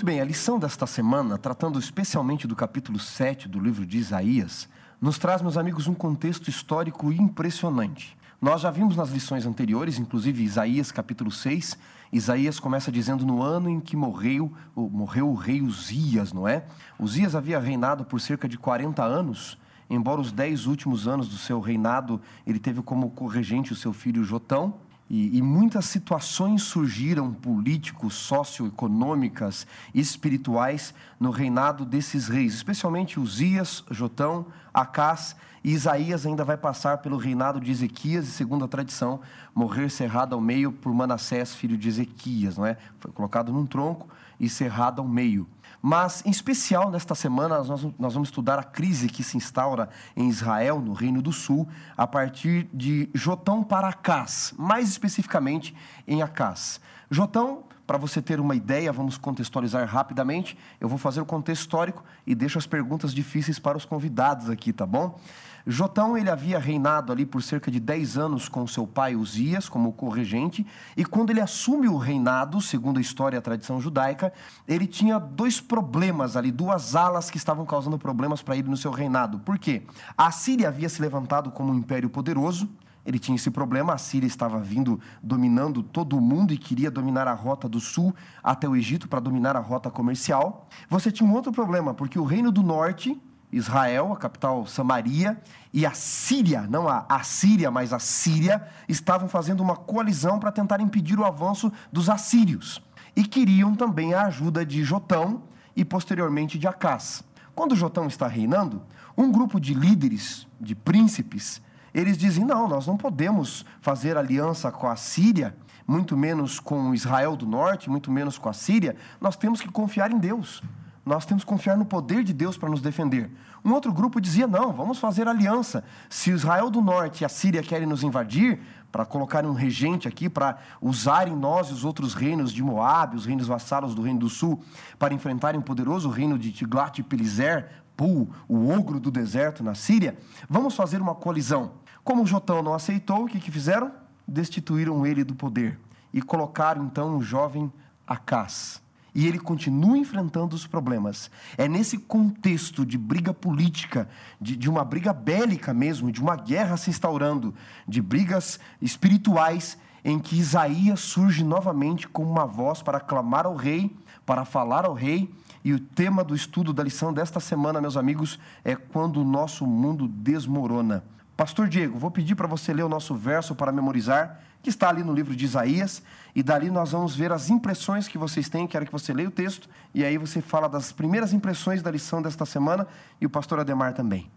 Muito 0.00 0.06
bem, 0.06 0.18
a 0.18 0.24
lição 0.24 0.58
desta 0.58 0.86
semana, 0.86 1.36
tratando 1.36 1.78
especialmente 1.78 2.46
do 2.46 2.56
capítulo 2.56 2.98
7 2.98 3.46
do 3.46 3.60
livro 3.60 3.84
de 3.84 3.98
Isaías, 3.98 4.66
nos 4.98 5.18
traz, 5.18 5.42
meus 5.42 5.58
amigos, 5.58 5.86
um 5.86 5.92
contexto 5.92 6.48
histórico 6.48 7.12
impressionante. 7.12 8.16
Nós 8.40 8.62
já 8.62 8.70
vimos 8.70 8.96
nas 8.96 9.10
lições 9.10 9.44
anteriores, 9.44 9.98
inclusive 9.98 10.42
Isaías 10.42 10.90
capítulo 10.90 11.30
6, 11.30 11.76
Isaías 12.10 12.58
começa 12.58 12.90
dizendo 12.90 13.26
no 13.26 13.42
ano 13.42 13.68
em 13.68 13.78
que 13.78 13.94
morreu, 13.94 14.50
morreu 14.74 15.28
o 15.28 15.34
rei 15.34 15.60
Uzias, 15.60 16.32
não 16.32 16.48
é? 16.48 16.64
Uzias 16.98 17.34
havia 17.34 17.60
reinado 17.60 18.02
por 18.02 18.22
cerca 18.22 18.48
de 18.48 18.56
40 18.56 19.04
anos, 19.04 19.58
embora 19.90 20.18
os 20.18 20.32
dez 20.32 20.64
últimos 20.64 21.06
anos 21.06 21.28
do 21.28 21.36
seu 21.36 21.60
reinado 21.60 22.22
ele 22.46 22.58
teve 22.58 22.80
como 22.80 23.10
corregente 23.10 23.74
o 23.74 23.76
seu 23.76 23.92
filho 23.92 24.24
Jotão, 24.24 24.76
e, 25.10 25.38
e, 25.38 25.42
muitas 25.42 25.86
situações 25.86 26.62
surgiram 26.62 27.34
políticos, 27.34 28.14
socioeconômicas, 28.14 29.66
espirituais 29.92 30.94
no 31.18 31.30
reinado 31.30 31.84
desses 31.84 32.28
reis, 32.28 32.54
especialmente 32.54 33.18
Uzias, 33.18 33.84
Jotão, 33.90 34.46
Acás 34.72 35.34
e 35.62 35.72
Isaías 35.72 36.24
ainda 36.24 36.44
vai 36.44 36.56
passar 36.56 36.98
pelo 36.98 37.16
reinado 37.16 37.60
de 37.60 37.70
Ezequias 37.70 38.26
e, 38.26 38.30
segundo 38.30 38.64
a 38.64 38.68
tradição, 38.68 39.20
morrer 39.54 39.90
cerrado 39.90 40.34
ao 40.34 40.40
meio 40.40 40.72
por 40.72 40.92
Manassés, 40.92 41.54
filho 41.54 41.76
de 41.76 41.88
Ezequias, 41.88 42.56
não 42.56 42.66
é? 42.66 42.76
Foi 42.98 43.12
colocado 43.12 43.52
num 43.52 43.66
tronco 43.66 44.08
e 44.38 44.48
cerrado 44.48 45.02
ao 45.02 45.08
meio. 45.08 45.46
Mas, 45.82 46.22
em 46.26 46.30
especial, 46.30 46.90
nesta 46.90 47.14
semana, 47.14 47.62
nós, 47.62 48.14
vamos 48.14 48.28
estudar 48.28 48.58
a 48.58 48.62
crise 48.62 49.08
que 49.08 49.22
se 49.22 49.36
instaura 49.36 49.88
em 50.14 50.28
Israel, 50.28 50.80
no 50.80 50.92
Reino 50.92 51.22
do 51.22 51.32
Sul, 51.32 51.66
a 51.96 52.06
partir 52.06 52.68
de 52.72 53.08
Jotão 53.14 53.62
para 53.62 53.88
Acás, 53.88 54.54
mais 54.58 54.88
especificamente 54.88 55.74
em 56.06 56.22
Acás. 56.22 56.80
Jotão, 57.10 57.64
para 57.86 57.98
você 57.98 58.22
ter 58.22 58.38
uma 58.38 58.54
ideia, 58.54 58.92
vamos 58.92 59.18
contextualizar 59.18 59.84
rapidamente. 59.88 60.56
Eu 60.78 60.88
vou 60.88 60.96
fazer 60.98 61.20
o 61.20 61.26
contexto 61.26 61.62
histórico 61.62 62.04
e 62.26 62.34
deixo 62.34 62.58
as 62.58 62.66
perguntas 62.66 63.12
difíceis 63.12 63.58
para 63.58 63.76
os 63.76 63.84
convidados 63.84 64.48
aqui, 64.48 64.72
tá 64.72 64.86
bom? 64.86 65.18
Jotão 65.66 66.16
ele 66.16 66.30
havia 66.30 66.58
reinado 66.58 67.12
ali 67.12 67.26
por 67.26 67.42
cerca 67.42 67.70
de 67.70 67.78
10 67.78 68.16
anos 68.16 68.48
com 68.48 68.66
seu 68.66 68.86
pai 68.86 69.14
Uzias 69.14 69.68
como 69.68 69.92
corregente, 69.92 70.66
e 70.96 71.04
quando 71.04 71.30
ele 71.30 71.40
assume 71.40 71.88
o 71.88 71.96
reinado, 71.96 72.60
segundo 72.60 72.98
a 72.98 73.00
história 73.00 73.36
e 73.36 73.38
a 73.38 73.42
tradição 73.42 73.80
judaica, 73.80 74.32
ele 74.66 74.86
tinha 74.86 75.18
dois 75.18 75.60
problemas 75.60 76.36
ali, 76.36 76.50
duas 76.50 76.96
alas 76.96 77.30
que 77.30 77.36
estavam 77.36 77.66
causando 77.66 77.98
problemas 77.98 78.42
para 78.42 78.56
ele 78.56 78.68
no 78.68 78.76
seu 78.76 78.90
reinado. 78.90 79.38
Por 79.40 79.58
quê? 79.58 79.82
A 80.16 80.30
Síria 80.30 80.68
havia 80.68 80.88
se 80.88 81.00
levantado 81.00 81.50
como 81.50 81.72
um 81.72 81.76
império 81.76 82.08
poderoso, 82.08 82.68
ele 83.04 83.18
tinha 83.18 83.34
esse 83.34 83.50
problema, 83.50 83.94
a 83.94 83.98
Síria 83.98 84.26
estava 84.26 84.58
vindo 84.60 85.00
dominando 85.22 85.82
todo 85.82 86.16
o 86.16 86.20
mundo 86.20 86.52
e 86.52 86.58
queria 86.58 86.90
dominar 86.90 87.26
a 87.26 87.32
rota 87.32 87.68
do 87.68 87.80
sul 87.80 88.14
até 88.42 88.68
o 88.68 88.76
Egito 88.76 89.08
para 89.08 89.20
dominar 89.20 89.56
a 89.56 89.60
rota 89.60 89.90
comercial. 89.90 90.68
Você 90.88 91.10
tinha 91.10 91.28
um 91.28 91.32
outro 91.32 91.50
problema, 91.50 91.94
porque 91.94 92.18
o 92.18 92.24
reino 92.24 92.52
do 92.52 92.62
norte, 92.62 93.20
Israel, 93.52 94.12
a 94.12 94.16
capital 94.16 94.66
Samaria, 94.66 95.40
e 95.72 95.84
a 95.84 95.92
Síria, 95.92 96.62
não 96.62 96.88
a 96.88 97.04
Assíria, 97.08 97.70
mas 97.70 97.92
a 97.92 97.98
Síria, 97.98 98.66
estavam 98.88 99.28
fazendo 99.28 99.60
uma 99.60 99.76
coalizão 99.76 100.38
para 100.38 100.52
tentar 100.52 100.80
impedir 100.80 101.18
o 101.18 101.24
avanço 101.24 101.72
dos 101.92 102.08
assírios. 102.08 102.82
E 103.14 103.24
queriam 103.24 103.74
também 103.74 104.14
a 104.14 104.26
ajuda 104.26 104.64
de 104.64 104.84
Jotão 104.84 105.42
e 105.74 105.84
posteriormente 105.84 106.58
de 106.58 106.66
Acás. 106.66 107.24
Quando 107.54 107.76
Jotão 107.76 108.06
está 108.06 108.26
reinando, 108.26 108.82
um 109.16 109.30
grupo 109.30 109.60
de 109.60 109.74
líderes, 109.74 110.46
de 110.60 110.74
príncipes, 110.74 111.60
eles 111.92 112.16
dizem: 112.16 112.44
não, 112.44 112.68
nós 112.68 112.86
não 112.86 112.96
podemos 112.96 113.64
fazer 113.80 114.16
aliança 114.16 114.70
com 114.70 114.88
a 114.88 114.96
Síria, 114.96 115.56
muito 115.86 116.16
menos 116.16 116.60
com 116.60 116.94
Israel 116.94 117.36
do 117.36 117.46
norte, 117.46 117.90
muito 117.90 118.10
menos 118.12 118.38
com 118.38 118.48
a 118.48 118.52
Síria, 118.52 118.96
nós 119.20 119.36
temos 119.36 119.60
que 119.60 119.68
confiar 119.68 120.12
em 120.12 120.18
Deus 120.18 120.62
nós 121.04 121.24
temos 121.24 121.44
que 121.44 121.48
confiar 121.48 121.76
no 121.76 121.84
poder 121.84 122.22
de 122.22 122.32
Deus 122.32 122.58
para 122.58 122.68
nos 122.68 122.82
defender. 122.82 123.30
Um 123.64 123.72
outro 123.72 123.92
grupo 123.92 124.20
dizia: 124.20 124.46
não, 124.46 124.72
vamos 124.72 124.98
fazer 124.98 125.26
aliança. 125.26 125.82
Se 126.08 126.30
Israel 126.30 126.70
do 126.70 126.80
Norte 126.80 127.22
e 127.22 127.24
a 127.24 127.28
Síria 127.28 127.62
querem 127.62 127.86
nos 127.86 128.02
invadir, 128.02 128.60
para 128.92 129.06
colocarem 129.06 129.48
um 129.48 129.54
regente 129.54 130.08
aqui, 130.08 130.28
para 130.28 130.58
usarem 130.80 131.34
nós 131.34 131.68
e 131.68 131.72
os 131.72 131.84
outros 131.84 132.12
reinos 132.12 132.52
de 132.52 132.62
Moab, 132.62 133.16
os 133.16 133.24
reinos 133.24 133.46
vassalos 133.46 133.94
do 133.94 134.02
Reino 134.02 134.20
do 134.20 134.28
Sul, 134.28 134.62
para 134.98 135.14
enfrentarem 135.14 135.60
o 135.60 135.62
poderoso 135.62 136.08
reino 136.10 136.38
de 136.38 136.52
Tiglat-Pileser, 136.52 137.68
Pul, 137.96 138.28
o 138.48 138.70
ogro 138.70 138.98
do 138.98 139.10
deserto 139.10 139.62
na 139.62 139.74
Síria, 139.74 140.18
vamos 140.48 140.74
fazer 140.74 141.00
uma 141.00 141.14
colisão. 141.14 141.72
Como 142.02 142.26
Jotão 142.26 142.62
não 142.62 142.74
aceitou, 142.74 143.24
o 143.24 143.26
que, 143.26 143.38
que 143.38 143.50
fizeram? 143.50 143.92
Destituíram 144.26 145.06
ele 145.06 145.22
do 145.22 145.34
poder 145.34 145.78
e 146.12 146.20
colocaram 146.20 146.84
então 146.84 147.16
o 147.16 147.22
jovem 147.22 147.72
Acás 148.06 148.82
e 149.14 149.26
ele 149.26 149.38
continua 149.38 149.98
enfrentando 149.98 150.54
os 150.54 150.66
problemas. 150.66 151.30
É 151.56 151.68
nesse 151.68 151.98
contexto 151.98 152.84
de 152.84 152.96
briga 152.96 153.32
política, 153.32 154.08
de, 154.40 154.56
de 154.56 154.68
uma 154.68 154.84
briga 154.84 155.12
bélica 155.12 155.74
mesmo, 155.74 156.12
de 156.12 156.20
uma 156.20 156.36
guerra 156.36 156.76
se 156.76 156.90
instaurando, 156.90 157.54
de 157.86 158.00
brigas 158.00 158.58
espirituais, 158.80 159.76
em 160.04 160.18
que 160.18 160.38
Isaías 160.38 161.00
surge 161.00 161.44
novamente 161.44 162.08
com 162.08 162.22
uma 162.22 162.46
voz 162.46 162.82
para 162.82 163.00
clamar 163.00 163.46
ao 163.46 163.54
rei, 163.54 163.94
para 164.24 164.44
falar 164.44 164.84
ao 164.84 164.94
rei. 164.94 165.30
E 165.62 165.74
o 165.74 165.80
tema 165.80 166.24
do 166.24 166.34
estudo 166.34 166.72
da 166.72 166.82
lição 166.82 167.12
desta 167.12 167.38
semana, 167.38 167.80
meus 167.80 167.96
amigos, 167.96 168.38
é 168.64 168.74
quando 168.74 169.20
o 169.20 169.24
nosso 169.24 169.66
mundo 169.66 170.08
desmorona. 170.08 171.04
Pastor 171.40 171.70
Diego, 171.70 171.98
vou 171.98 172.10
pedir 172.10 172.34
para 172.34 172.46
você 172.46 172.70
ler 172.70 172.82
o 172.82 172.88
nosso 172.88 173.14
verso 173.14 173.54
para 173.54 173.72
memorizar 173.72 174.42
que 174.62 174.68
está 174.68 174.90
ali 174.90 175.02
no 175.02 175.14
livro 175.14 175.34
de 175.34 175.46
Isaías, 175.46 176.02
e 176.34 176.42
dali 176.42 176.70
nós 176.70 176.92
vamos 176.92 177.16
ver 177.16 177.32
as 177.32 177.48
impressões 177.48 178.06
que 178.06 178.18
vocês 178.18 178.50
têm. 178.50 178.66
Quero 178.66 178.84
que 178.84 178.92
você 178.92 179.10
leia 179.14 179.26
o 179.26 179.30
texto, 179.30 179.66
e 179.94 180.04
aí 180.04 180.18
você 180.18 180.42
fala 180.42 180.68
das 180.68 180.92
primeiras 180.92 181.32
impressões 181.32 181.80
da 181.80 181.90
lição 181.90 182.20
desta 182.20 182.44
semana, 182.44 182.86
e 183.18 183.24
o 183.24 183.30
pastor 183.30 183.58
Ademar 183.58 183.94
também. 183.94 184.30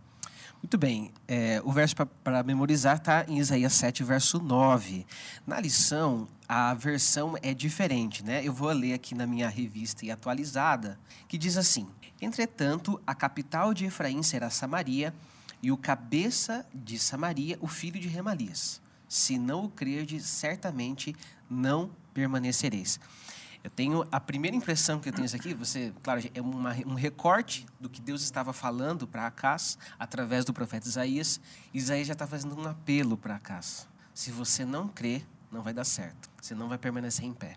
Muito 0.62 0.77
bem, 0.77 1.12
é, 1.27 1.62
o 1.65 1.74
verso 1.74 1.93
para 2.24 2.41
memorizar 2.41 2.95
está 2.95 3.25
em 3.27 3.38
Isaías 3.38 3.74
7, 3.74 4.01
verso 4.01 4.39
9. 4.39 5.05
Na 5.45 5.60
lição, 5.60 6.25
a 6.48 6.74
versão 6.74 7.36
é 7.41 7.53
diferente, 7.53 8.24
né? 8.24 8.39
Eu 8.45 8.53
vou 8.53 8.72
ler 8.72 8.93
aqui 8.93 9.13
na 9.13 9.27
minha 9.27 9.50
revista 9.50 10.05
e 10.05 10.10
atualizada, 10.10 10.98
que 11.27 11.38
diz 11.38 11.57
assim: 11.57 11.86
Entretanto, 12.22 12.98
a 13.05 13.13
capital 13.13 13.74
de 13.74 13.83
Efraim 13.88 14.24
será 14.24 14.50
Samaria, 14.50 15.13
e 15.63 15.72
o 15.72 15.77
cabeça 15.77 16.63
de 16.72 17.00
Samaria, 17.00 17.58
o 17.60 17.67
filho 17.67 18.00
de 18.00 18.08
Remalias 18.08 18.84
se 19.13 19.38
não 19.38 19.65
o 19.65 19.70
crerdes, 19.70 20.25
certamente 20.25 21.15
não 21.48 21.91
permanecereis. 22.15 23.00
Eu 23.63 23.70
tenho 23.70 24.03
a 24.12 24.20
primeira 24.20 24.58
impressão 24.58 25.00
que 25.00 25.08
eu 25.08 25.13
tenho 25.13 25.25
isso 25.25 25.36
aqui, 25.36 25.53
você, 25.53 25.93
claro, 26.01 26.20
é 26.34 26.41
uma, 26.41 26.72
um 26.88 26.96
recorte 26.96 27.67
do 27.79 27.88
que 27.88 28.01
Deus 28.01 28.24
estava 28.24 28.51
falando 28.51 29.08
para 29.08 29.27
Acas 29.27 29.77
através 30.00 30.43
do 30.43 30.51
profeta 30.51 30.88
Isaías. 30.88 31.39
Isaías 31.72 32.08
já 32.08 32.13
está 32.13 32.25
fazendo 32.25 32.60
um 32.60 32.67
apelo 32.67 33.15
para 33.15 33.36
Acas. 33.36 33.88
Se 34.15 34.32
você 34.32 34.65
não 34.65 34.88
crê, 34.88 35.24
não 35.51 35.62
vai 35.62 35.74
dar 35.74 35.86
certo. 35.86 36.29
Você 36.41 36.55
não 36.55 36.67
vai 36.67 36.79
permanecer 36.79 37.24
em 37.24 37.34
pé. 37.34 37.55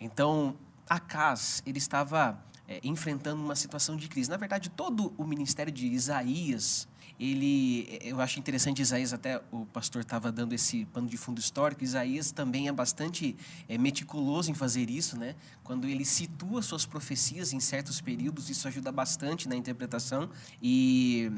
Então, 0.00 0.56
Acas, 0.88 1.62
ele 1.64 1.78
estava 1.78 2.44
é, 2.66 2.80
enfrentando 2.82 3.40
uma 3.40 3.54
situação 3.54 3.96
de 3.96 4.08
crise. 4.08 4.28
Na 4.28 4.36
verdade, 4.36 4.68
todo 4.68 5.14
o 5.16 5.24
ministério 5.24 5.72
de 5.72 5.86
Isaías 5.86 6.88
ele, 7.20 7.98
eu 8.00 8.18
acho 8.18 8.38
interessante 8.38 8.80
Isaías, 8.80 9.12
até 9.12 9.42
o 9.52 9.66
pastor 9.66 10.00
estava 10.00 10.32
dando 10.32 10.54
esse 10.54 10.86
pano 10.86 11.06
de 11.06 11.18
fundo 11.18 11.38
histórico, 11.38 11.84
Isaías 11.84 12.32
também 12.32 12.66
é 12.66 12.72
bastante 12.72 13.36
é, 13.68 13.76
meticuloso 13.76 14.50
em 14.50 14.54
fazer 14.54 14.88
isso, 14.88 15.18
né? 15.18 15.36
Quando 15.62 15.86
ele 15.86 16.06
situa 16.06 16.62
suas 16.62 16.86
profecias 16.86 17.52
em 17.52 17.60
certos 17.60 18.00
períodos, 18.00 18.48
isso 18.48 18.66
ajuda 18.66 18.90
bastante 18.90 19.46
na 19.46 19.54
interpretação 19.54 20.30
e 20.62 21.30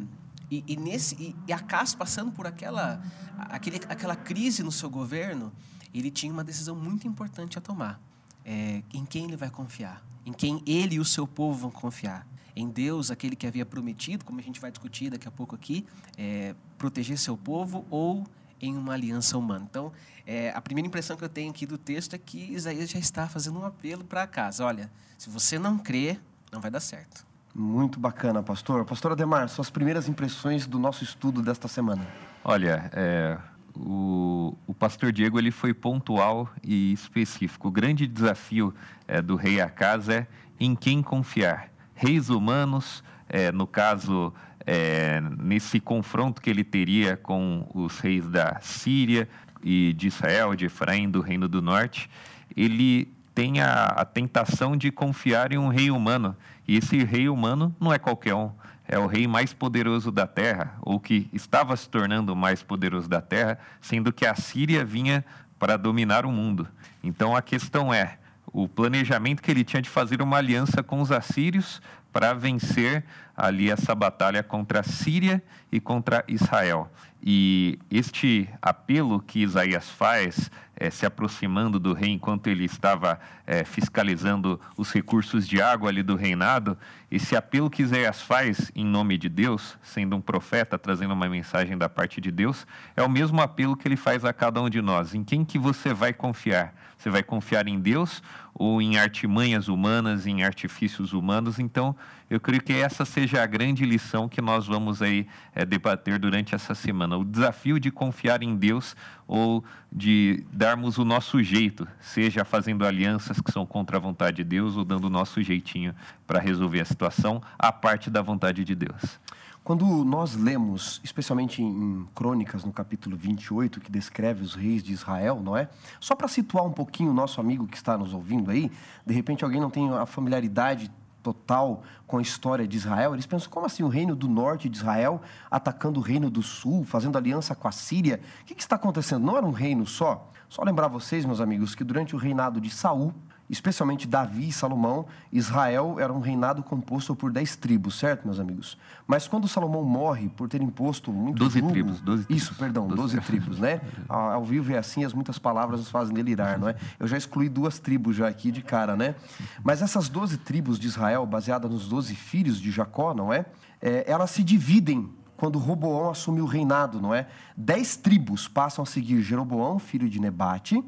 e, 0.48 0.62
e 0.68 0.76
nesse 0.76 1.16
e, 1.16 1.34
e 1.48 1.96
passando 1.96 2.30
por 2.30 2.46
aquela 2.46 3.02
aquele, 3.36 3.78
aquela 3.88 4.14
crise 4.14 4.62
no 4.62 4.70
seu 4.70 4.88
governo, 4.88 5.52
ele 5.92 6.12
tinha 6.12 6.32
uma 6.32 6.44
decisão 6.44 6.76
muito 6.76 7.08
importante 7.08 7.58
a 7.58 7.60
tomar. 7.60 8.00
É, 8.44 8.84
em 8.94 9.04
quem 9.04 9.24
ele 9.24 9.36
vai 9.36 9.50
confiar? 9.50 10.00
Em 10.24 10.32
quem 10.32 10.62
ele 10.64 10.96
e 10.96 11.00
o 11.00 11.04
seu 11.04 11.26
povo 11.26 11.58
vão 11.58 11.70
confiar? 11.72 12.26
Em 12.54 12.68
Deus, 12.68 13.10
aquele 13.10 13.34
que 13.34 13.46
havia 13.46 13.64
prometido, 13.64 14.24
como 14.24 14.38
a 14.38 14.42
gente 14.42 14.60
vai 14.60 14.70
discutir 14.70 15.10
daqui 15.10 15.26
a 15.26 15.30
pouco 15.30 15.54
aqui, 15.54 15.86
é, 16.16 16.54
proteger 16.78 17.18
seu 17.18 17.36
povo 17.36 17.86
ou 17.90 18.26
em 18.60 18.76
uma 18.76 18.92
aliança 18.92 19.36
humana. 19.36 19.66
Então, 19.68 19.92
é, 20.26 20.50
a 20.54 20.60
primeira 20.60 20.86
impressão 20.86 21.16
que 21.16 21.24
eu 21.24 21.28
tenho 21.28 21.50
aqui 21.50 21.66
do 21.66 21.76
texto 21.76 22.14
é 22.14 22.18
que 22.18 22.52
Isaías 22.52 22.88
já 22.88 22.98
está 22.98 23.28
fazendo 23.28 23.58
um 23.58 23.64
apelo 23.64 24.04
para 24.04 24.26
casa. 24.26 24.64
Olha, 24.64 24.90
se 25.18 25.28
você 25.28 25.58
não 25.58 25.78
crê, 25.78 26.18
não 26.52 26.60
vai 26.60 26.70
dar 26.70 26.80
certo. 26.80 27.26
Muito 27.54 27.98
bacana, 27.98 28.42
pastor. 28.42 28.84
Pastor 28.84 29.12
Ademar, 29.12 29.48
suas 29.48 29.68
primeiras 29.68 30.08
impressões 30.08 30.66
do 30.66 30.78
nosso 30.78 31.04
estudo 31.04 31.42
desta 31.42 31.68
semana. 31.68 32.06
Olha, 32.44 32.90
é, 32.94 33.38
o, 33.74 34.56
o, 34.66 34.72
pastor 34.72 35.12
Diego 35.12 35.38
ele 35.38 35.50
foi 35.50 35.74
pontual 35.74 36.48
e 36.62 36.92
específico. 36.92 37.68
O 37.68 37.70
grande 37.70 38.06
desafio 38.06 38.74
é, 39.06 39.20
do 39.20 39.36
rei 39.36 39.60
Acas 39.60 40.08
é 40.08 40.26
em 40.58 40.74
quem 40.74 41.02
confiar 41.02 41.71
reis 41.94 42.28
humanos, 42.28 43.02
é, 43.28 43.50
no 43.50 43.66
caso, 43.66 44.32
é, 44.66 45.20
nesse 45.38 45.80
confronto 45.80 46.40
que 46.40 46.50
ele 46.50 46.64
teria 46.64 47.16
com 47.16 47.68
os 47.74 47.98
reis 47.98 48.28
da 48.28 48.58
Síria 48.60 49.28
e 49.62 49.92
de 49.92 50.08
Israel, 50.08 50.54
de 50.54 50.66
Efraim, 50.66 51.10
do 51.10 51.20
Reino 51.20 51.48
do 51.48 51.62
Norte, 51.62 52.10
ele 52.56 53.12
tem 53.34 53.60
a, 53.60 53.86
a 53.86 54.04
tentação 54.04 54.76
de 54.76 54.90
confiar 54.90 55.52
em 55.52 55.58
um 55.58 55.68
rei 55.68 55.90
humano. 55.90 56.36
E 56.66 56.76
esse 56.76 57.02
rei 57.04 57.28
humano 57.28 57.74
não 57.80 57.92
é 57.92 57.98
qualquer 57.98 58.34
um, 58.34 58.50
é 58.86 58.98
o 58.98 59.06
rei 59.06 59.26
mais 59.26 59.52
poderoso 59.52 60.10
da 60.10 60.26
terra, 60.26 60.74
ou 60.82 61.00
que 61.00 61.28
estava 61.32 61.76
se 61.76 61.88
tornando 61.88 62.32
o 62.32 62.36
mais 62.36 62.62
poderoso 62.62 63.08
da 63.08 63.20
terra, 63.20 63.58
sendo 63.80 64.12
que 64.12 64.26
a 64.26 64.34
Síria 64.34 64.84
vinha 64.84 65.24
para 65.58 65.76
dominar 65.76 66.26
o 66.26 66.30
mundo. 66.30 66.68
Então 67.02 67.34
a 67.34 67.40
questão 67.40 67.92
é: 67.94 68.18
o 68.52 68.68
planejamento 68.68 69.42
que 69.42 69.50
ele 69.50 69.64
tinha 69.64 69.80
de 69.80 69.88
fazer 69.88 70.20
uma 70.20 70.36
aliança 70.36 70.82
com 70.82 71.00
os 71.00 71.10
assírios 71.10 71.80
para 72.12 72.34
vencer 72.34 73.04
ali 73.34 73.70
essa 73.70 73.94
batalha 73.94 74.42
contra 74.42 74.80
a 74.80 74.82
Síria 74.82 75.42
e 75.70 75.80
contra 75.80 76.22
Israel. 76.28 76.90
E 77.24 77.78
este 77.88 78.48
apelo 78.60 79.20
que 79.20 79.42
Isaías 79.42 79.88
faz, 79.88 80.50
é, 80.74 80.90
se 80.90 81.06
aproximando 81.06 81.78
do 81.78 81.92
rei 81.92 82.10
enquanto 82.10 82.48
ele 82.48 82.64
estava 82.64 83.20
é, 83.46 83.62
fiscalizando 83.62 84.60
os 84.76 84.90
recursos 84.90 85.46
de 85.46 85.62
água 85.62 85.88
ali 85.88 86.02
do 86.02 86.16
reinado, 86.16 86.76
esse 87.08 87.36
apelo 87.36 87.70
que 87.70 87.82
Isaías 87.82 88.20
faz 88.20 88.72
em 88.74 88.84
nome 88.84 89.16
de 89.16 89.28
Deus, 89.28 89.78
sendo 89.82 90.16
um 90.16 90.20
profeta, 90.20 90.76
trazendo 90.76 91.14
uma 91.14 91.28
mensagem 91.28 91.78
da 91.78 91.88
parte 91.88 92.20
de 92.20 92.32
Deus, 92.32 92.66
é 92.96 93.02
o 93.02 93.08
mesmo 93.08 93.40
apelo 93.40 93.76
que 93.76 93.86
ele 93.86 93.96
faz 93.96 94.24
a 94.24 94.32
cada 94.32 94.60
um 94.60 94.68
de 94.68 94.82
nós. 94.82 95.14
Em 95.14 95.22
quem 95.22 95.44
que 95.44 95.60
você 95.60 95.94
vai 95.94 96.12
confiar? 96.12 96.74
Você 96.98 97.10
vai 97.10 97.22
confiar 97.22 97.68
em 97.68 97.78
Deus 97.78 98.22
ou 98.54 98.82
em 98.82 98.98
artimanhas 98.98 99.68
humanas, 99.68 100.26
em 100.26 100.42
artifícios 100.42 101.12
humanos? 101.12 101.58
Então, 101.58 101.94
eu 102.32 102.40
creio 102.40 102.62
que 102.62 102.72
essa 102.72 103.04
seja 103.04 103.42
a 103.42 103.46
grande 103.46 103.84
lição 103.84 104.26
que 104.26 104.40
nós 104.40 104.66
vamos 104.66 105.02
aí 105.02 105.26
é, 105.54 105.66
debater 105.66 106.18
durante 106.18 106.54
essa 106.54 106.74
semana. 106.74 107.18
O 107.18 107.26
desafio 107.26 107.78
de 107.78 107.90
confiar 107.90 108.42
em 108.42 108.56
Deus 108.56 108.96
ou 109.28 109.62
de 109.92 110.42
darmos 110.50 110.96
o 110.96 111.04
nosso 111.04 111.42
jeito, 111.42 111.86
seja 112.00 112.42
fazendo 112.42 112.86
alianças 112.86 113.38
que 113.38 113.52
são 113.52 113.66
contra 113.66 113.98
a 113.98 114.00
vontade 114.00 114.38
de 114.38 114.44
Deus 114.44 114.78
ou 114.78 114.84
dando 114.84 115.08
o 115.08 115.10
nosso 115.10 115.42
jeitinho 115.42 115.94
para 116.26 116.40
resolver 116.40 116.80
a 116.80 116.86
situação, 116.86 117.42
a 117.58 117.70
parte 117.70 118.08
da 118.08 118.22
vontade 118.22 118.64
de 118.64 118.74
Deus. 118.74 119.20
Quando 119.62 119.84
nós 120.02 120.34
lemos, 120.34 121.02
especialmente 121.04 121.62
em 121.62 122.08
Crônicas, 122.14 122.64
no 122.64 122.72
capítulo 122.72 123.14
28, 123.14 123.78
que 123.78 123.92
descreve 123.92 124.42
os 124.42 124.54
reis 124.54 124.82
de 124.82 124.92
Israel, 124.92 125.38
não 125.44 125.54
é? 125.54 125.68
Só 126.00 126.16
para 126.16 126.28
situar 126.28 126.64
um 126.64 126.72
pouquinho 126.72 127.10
o 127.10 127.14
nosso 127.14 127.42
amigo 127.42 127.66
que 127.66 127.76
está 127.76 127.98
nos 127.98 128.14
ouvindo 128.14 128.50
aí, 128.50 128.72
de 129.04 129.12
repente 129.12 129.44
alguém 129.44 129.60
não 129.60 129.70
tem 129.70 129.88
a 129.90 130.06
familiaridade 130.06 130.90
total 131.22 131.82
com 132.06 132.18
a 132.18 132.22
história 132.22 132.66
de 132.66 132.76
Israel, 132.76 133.14
eles 133.14 133.26
pensam, 133.26 133.50
como 133.50 133.66
assim 133.66 133.82
o 133.82 133.88
reino 133.88 134.14
do 134.14 134.28
norte 134.28 134.68
de 134.68 134.76
Israel 134.76 135.22
atacando 135.50 136.00
o 136.00 136.02
reino 136.02 136.28
do 136.28 136.42
sul, 136.42 136.84
fazendo 136.84 137.16
aliança 137.16 137.54
com 137.54 137.68
a 137.68 137.72
Síria? 137.72 138.20
O 138.42 138.44
que, 138.44 138.54
que 138.54 138.62
está 138.62 138.76
acontecendo? 138.76 139.24
Não 139.24 139.36
era 139.36 139.46
um 139.46 139.52
reino 139.52 139.86
só? 139.86 140.30
Só 140.48 140.62
lembrar 140.62 140.88
vocês, 140.88 141.24
meus 141.24 141.40
amigos, 141.40 141.74
que 141.74 141.84
durante 141.84 142.14
o 142.14 142.18
reinado 142.18 142.60
de 142.60 142.68
Saul, 142.68 143.14
especialmente 143.52 144.08
Davi 144.08 144.48
e 144.48 144.52
Salomão, 144.52 145.04
Israel 145.30 146.00
era 146.00 146.10
um 146.10 146.20
reinado 146.20 146.62
composto 146.62 147.14
por 147.14 147.30
dez 147.30 147.54
tribos, 147.54 147.98
certo, 147.98 148.24
meus 148.24 148.40
amigos? 148.40 148.78
Mas 149.06 149.28
quando 149.28 149.46
Salomão 149.46 149.84
morre 149.84 150.30
por 150.30 150.48
ter 150.48 150.62
imposto 150.62 151.12
muito 151.12 151.38
doze 151.38 151.60
tribos, 151.60 152.00
doze 152.00 152.24
tribos. 152.24 152.42
Isso, 152.42 152.54
perdão, 152.54 152.88
doze, 152.88 153.20
tribos, 153.20 153.58
né? 153.58 153.82
Ao 154.08 154.42
vivo 154.42 154.72
é 154.72 154.78
assim, 154.78 155.04
as 155.04 155.12
muitas 155.12 155.38
palavras 155.38 155.80
nos 155.80 155.90
fazem 155.90 156.14
delirar, 156.14 156.58
não 156.58 156.66
é? 156.66 156.76
Eu 156.98 157.06
já 157.06 157.18
excluí 157.18 157.50
duas 157.50 157.78
tribos 157.78 158.16
já 158.16 158.26
aqui 158.26 158.50
de 158.50 158.62
cara, 158.62 158.96
né? 158.96 159.14
Mas 159.62 159.82
essas 159.82 160.08
doze 160.08 160.38
tribos 160.38 160.78
de 160.78 160.86
Israel, 160.86 161.26
baseadas 161.26 161.70
nos 161.70 161.86
doze 161.86 162.14
filhos 162.14 162.58
de 162.58 162.70
Jacó, 162.70 163.12
não 163.12 163.30
é? 163.30 163.44
é 163.82 164.10
elas 164.10 164.30
se 164.30 164.42
dividem 164.42 165.10
quando 165.36 165.58
Roboão 165.58 166.08
assume 166.08 166.40
o 166.40 166.46
reinado, 166.46 167.02
não 167.02 167.14
é? 167.14 167.26
Dez 167.54 167.96
tribos 167.96 168.48
passam 168.48 168.82
a 168.82 168.86
seguir 168.86 169.20
Jeroboão, 169.20 169.78
filho 169.78 170.08
de 170.08 170.20
Nebate, 170.20 170.82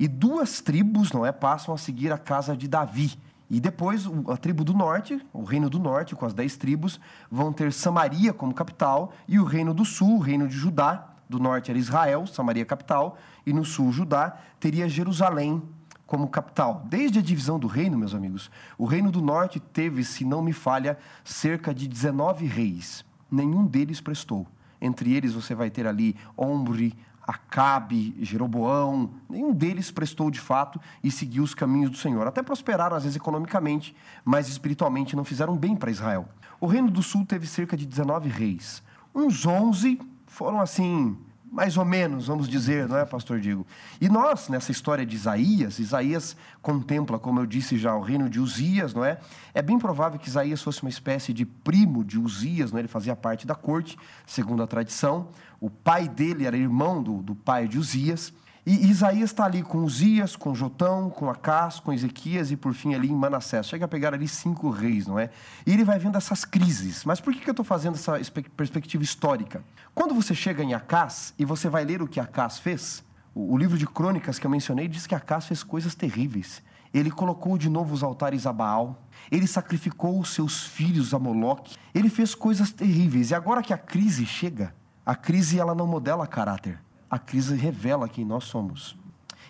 e 0.00 0.08
duas 0.08 0.62
tribos, 0.62 1.12
não 1.12 1.26
é, 1.26 1.30
passam 1.30 1.74
a 1.74 1.78
seguir 1.78 2.10
a 2.10 2.16
casa 2.16 2.56
de 2.56 2.66
Davi. 2.66 3.18
E 3.50 3.60
depois 3.60 4.06
a 4.28 4.36
tribo 4.38 4.64
do 4.64 4.72
norte, 4.72 5.20
o 5.30 5.44
reino 5.44 5.68
do 5.68 5.78
norte, 5.78 6.16
com 6.16 6.24
as 6.24 6.32
dez 6.32 6.56
tribos, 6.56 6.98
vão 7.30 7.52
ter 7.52 7.70
Samaria 7.70 8.32
como 8.32 8.54
capital, 8.54 9.12
e 9.28 9.38
o 9.38 9.44
reino 9.44 9.74
do 9.74 9.84
sul, 9.84 10.16
o 10.16 10.20
reino 10.20 10.48
de 10.48 10.56
Judá, 10.56 11.06
do 11.28 11.38
norte 11.38 11.70
era 11.70 11.78
Israel, 11.78 12.26
Samaria 12.26 12.64
capital, 12.64 13.18
e 13.44 13.52
no 13.52 13.62
sul 13.62 13.92
Judá 13.92 14.38
teria 14.58 14.88
Jerusalém 14.88 15.62
como 16.06 16.28
capital. 16.28 16.82
Desde 16.88 17.18
a 17.18 17.22
divisão 17.22 17.58
do 17.58 17.66
reino, 17.66 17.98
meus 17.98 18.14
amigos, 18.14 18.50
o 18.78 18.86
reino 18.86 19.12
do 19.12 19.20
norte 19.20 19.60
teve, 19.60 20.02
se 20.02 20.24
não 20.24 20.40
me 20.40 20.54
falha, 20.54 20.96
cerca 21.22 21.74
de 21.74 21.86
19 21.86 22.46
reis. 22.46 23.04
Nenhum 23.30 23.66
deles 23.66 24.00
prestou. 24.00 24.46
Entre 24.80 25.12
eles 25.12 25.34
você 25.34 25.54
vai 25.54 25.68
ter 25.68 25.86
ali 25.86 26.16
Omri, 26.36 26.96
Acabe, 27.30 28.16
Jeroboão, 28.20 29.10
nenhum 29.28 29.52
deles 29.52 29.88
prestou 29.88 30.32
de 30.32 30.40
fato 30.40 30.80
e 31.02 31.12
seguiu 31.12 31.44
os 31.44 31.54
caminhos 31.54 31.88
do 31.88 31.96
Senhor. 31.96 32.26
Até 32.26 32.42
prosperaram, 32.42 32.96
às 32.96 33.04
vezes, 33.04 33.14
economicamente, 33.14 33.94
mas 34.24 34.48
espiritualmente 34.48 35.14
não 35.14 35.24
fizeram 35.24 35.56
bem 35.56 35.76
para 35.76 35.92
Israel. 35.92 36.28
O 36.60 36.66
Reino 36.66 36.90
do 36.90 37.04
Sul 37.04 37.24
teve 37.24 37.46
cerca 37.46 37.76
de 37.76 37.86
19 37.86 38.28
reis. 38.28 38.82
Uns 39.14 39.46
11 39.46 40.00
foram 40.26 40.60
assim, 40.60 41.16
mais 41.50 41.76
ou 41.76 41.84
menos, 41.84 42.28
vamos 42.28 42.48
dizer, 42.48 42.88
não 42.88 42.96
é, 42.96 43.04
pastor 43.04 43.40
Diego? 43.40 43.66
E 44.00 44.08
nós, 44.08 44.48
nessa 44.48 44.70
história 44.70 45.04
de 45.04 45.16
Isaías, 45.16 45.80
Isaías 45.80 46.36
contempla, 46.62 47.18
como 47.18 47.40
eu 47.40 47.46
disse 47.46 47.76
já, 47.76 47.94
o 47.94 48.00
reino 48.00 48.30
de 48.30 48.38
Uzias, 48.38 48.94
não 48.94 49.04
é? 49.04 49.18
É 49.52 49.60
bem 49.60 49.78
provável 49.78 50.18
que 50.18 50.28
Isaías 50.28 50.62
fosse 50.62 50.82
uma 50.82 50.88
espécie 50.88 51.32
de 51.32 51.44
primo 51.44 52.04
de 52.04 52.18
Uzias, 52.18 52.70
não 52.70 52.78
é? 52.78 52.82
ele 52.82 52.88
fazia 52.88 53.16
parte 53.16 53.46
da 53.46 53.56
corte, 53.56 53.98
segundo 54.24 54.62
a 54.62 54.66
tradição. 54.66 55.28
O 55.60 55.68
pai 55.68 56.08
dele 56.08 56.46
era 56.46 56.56
irmão 56.56 57.02
do, 57.02 57.20
do 57.20 57.34
pai 57.34 57.66
de 57.66 57.78
Uzias. 57.78 58.32
E 58.66 58.90
Isaías 58.90 59.30
está 59.30 59.46
ali 59.46 59.62
com 59.62 59.78
Uzias, 59.78 60.36
com 60.36 60.54
Jotão, 60.54 61.08
com 61.08 61.30
Acás, 61.30 61.80
com 61.80 61.92
Ezequias 61.92 62.50
e 62.50 62.56
por 62.56 62.74
fim 62.74 62.94
ali 62.94 63.10
em 63.10 63.14
Manassés. 63.14 63.66
Chega 63.66 63.86
a 63.86 63.88
pegar 63.88 64.12
ali 64.12 64.28
cinco 64.28 64.68
reis, 64.68 65.06
não 65.06 65.18
é? 65.18 65.30
E 65.66 65.72
ele 65.72 65.82
vai 65.82 65.98
vendo 65.98 66.18
essas 66.18 66.44
crises. 66.44 67.04
Mas 67.04 67.20
por 67.20 67.32
que, 67.32 67.40
que 67.40 67.48
eu 67.48 67.52
estou 67.52 67.64
fazendo 67.64 67.94
essa 67.94 68.20
perspectiva 68.56 69.02
histórica? 69.02 69.64
Quando 69.94 70.14
você 70.14 70.34
chega 70.34 70.62
em 70.62 70.74
Acás 70.74 71.32
e 71.38 71.44
você 71.44 71.70
vai 71.70 71.84
ler 71.84 72.02
o 72.02 72.08
que 72.08 72.20
Acás 72.20 72.58
fez, 72.58 73.02
o, 73.34 73.56
livro 73.56 73.78
de 73.78 73.86
crônicas 73.86 74.38
que 74.38 74.46
eu 74.46 74.50
mencionei 74.50 74.88
diz 74.88 75.06
que 75.06 75.14
Acás 75.14 75.46
fez 75.46 75.62
coisas 75.62 75.94
terríveis. 75.94 76.62
Ele 76.92 77.10
colocou 77.10 77.56
de 77.56 77.70
novo 77.70 77.94
os 77.94 78.02
altares 78.02 78.46
a 78.46 78.52
Baal, 78.52 79.04
ele 79.30 79.46
sacrificou 79.46 80.18
os 80.18 80.34
seus 80.34 80.64
filhos 80.64 81.14
a 81.14 81.18
Moloque, 81.18 81.76
ele 81.94 82.10
fez 82.10 82.34
coisas 82.34 82.70
terríveis. 82.70 83.30
E 83.30 83.34
agora 83.34 83.62
que 83.62 83.72
a 83.72 83.78
crise 83.78 84.26
chega, 84.26 84.74
a 85.06 85.14
crise 85.14 85.58
ela 85.58 85.74
não 85.74 85.86
modela 85.86 86.26
caráter 86.26 86.78
a 87.10 87.18
crise 87.18 87.54
revela 87.56 88.08
quem 88.08 88.24
nós 88.24 88.44
somos. 88.44 88.96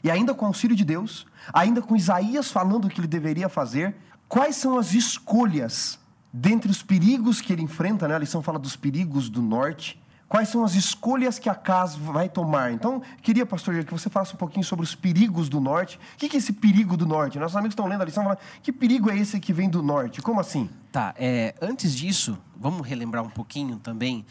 e 0.03 0.11
ainda 0.11 0.33
com 0.33 0.47
o 0.47 0.49
auxílio 0.49 0.75
de 0.75 0.85
Deus, 0.85 1.27
ainda 1.53 1.83
com 1.83 1.95
Isaías 1.95 2.51
falando 2.51 2.87
o 2.87 2.89
que 2.89 3.01
ele 3.01 3.07
deveria 3.07 3.51
fazer, 3.51 3.95
quais 4.27 4.57
são 4.57 4.79
as 4.79 4.95
escolhas 4.95 5.99
dentre 6.33 6.71
os 6.71 6.83
perigos 6.83 7.41
que 7.41 7.53
ele 7.53 7.63
enfrenta, 7.63 8.09
né? 8.09 8.15
A 8.15 8.19
lição 8.19 8.43
fala 8.43 8.59
dos 8.59 8.77
perigos 8.77 9.29
do 9.29 9.43
norte. 9.43 10.01
Quais 10.31 10.49
são 10.49 10.63
as 10.65 10.77
escolhas 10.77 11.41
que 11.41 11.49
a 11.49 11.57
casa 11.57 11.99
vai 11.99 12.29
tomar? 12.29 12.73
Então, 12.73 13.03
queria, 13.21 13.45
pastor, 13.45 13.85
que 13.85 13.91
você 13.91 14.09
falasse 14.09 14.33
um 14.33 14.37
pouquinho 14.37 14.65
sobre 14.65 14.85
os 14.85 14.95
perigos 14.95 15.49
do 15.49 15.61
norte. 15.61 15.99
O 16.15 16.19
que 16.19 16.37
é 16.37 16.39
esse 16.39 16.53
perigo 16.53 16.97
do 16.97 17.05
norte? 17.05 17.37
Nossos 17.37 17.57
amigos 17.57 17.73
estão 17.73 17.89
lendo 17.89 18.03
a 18.03 18.05
lição 18.05 18.23
falam, 18.23 18.39
que 18.63 18.71
perigo 18.71 19.11
é 19.11 19.19
esse 19.19 19.41
que 19.41 19.53
vem 19.53 19.69
do 19.69 19.83
norte? 19.83 20.23
Como 20.23 20.39
assim? 20.39 20.71
Tá, 20.93 21.13
é, 21.19 21.53
antes 21.61 21.97
disso, 21.97 22.39
vamos 22.57 22.87
relembrar 22.87 23.25
um 23.25 23.29
pouquinho 23.29 23.77
também 23.81 24.25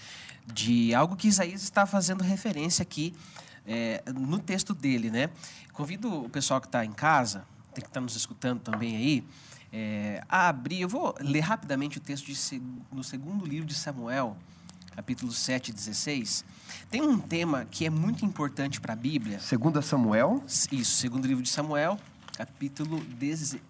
de 0.46 0.96
algo 0.96 1.18
que 1.18 1.28
Isaías 1.28 1.64
está 1.64 1.86
fazendo 1.86 2.24
referência 2.24 2.82
aqui 2.82 3.14
é, 3.68 4.02
no 4.16 4.40
texto 4.40 4.74
dele, 4.74 5.12
né? 5.12 5.30
Convido 5.74 6.24
o 6.24 6.30
pessoal 6.30 6.62
que 6.62 6.68
está 6.68 6.86
em 6.86 6.94
casa, 6.94 7.44
que 7.74 7.82
está 7.82 8.00
nos 8.00 8.16
escutando 8.16 8.62
também 8.62 8.96
aí, 8.96 9.24
é, 9.74 10.24
a 10.30 10.48
abrir. 10.48 10.80
Eu 10.80 10.88
vou 10.88 11.14
ler 11.20 11.42
rapidamente 11.42 11.98
o 11.98 12.02
texto 12.02 12.26
de, 12.26 12.62
no 12.90 13.04
segundo 13.04 13.46
livro 13.46 13.66
de 13.66 13.76
Samuel, 13.76 14.38
capítulo 14.96 15.32
7, 15.32 15.72
16, 15.72 16.46
tem 16.90 17.02
um 17.02 17.18
tema 17.20 17.66
que 17.70 17.86
é 17.86 17.90
muito 17.90 18.26
importante 18.26 18.82
para 18.82 18.94
a 18.94 18.96
Bíblia. 18.96 19.40
Segunda 19.40 19.82
Samuel? 19.82 20.44
Isso, 20.72 20.98
segundo 20.98 21.28
livro 21.28 21.44
de 21.44 21.50
Samuel, 21.50 22.00
capítulo 22.36 23.00
16. 23.00 23.62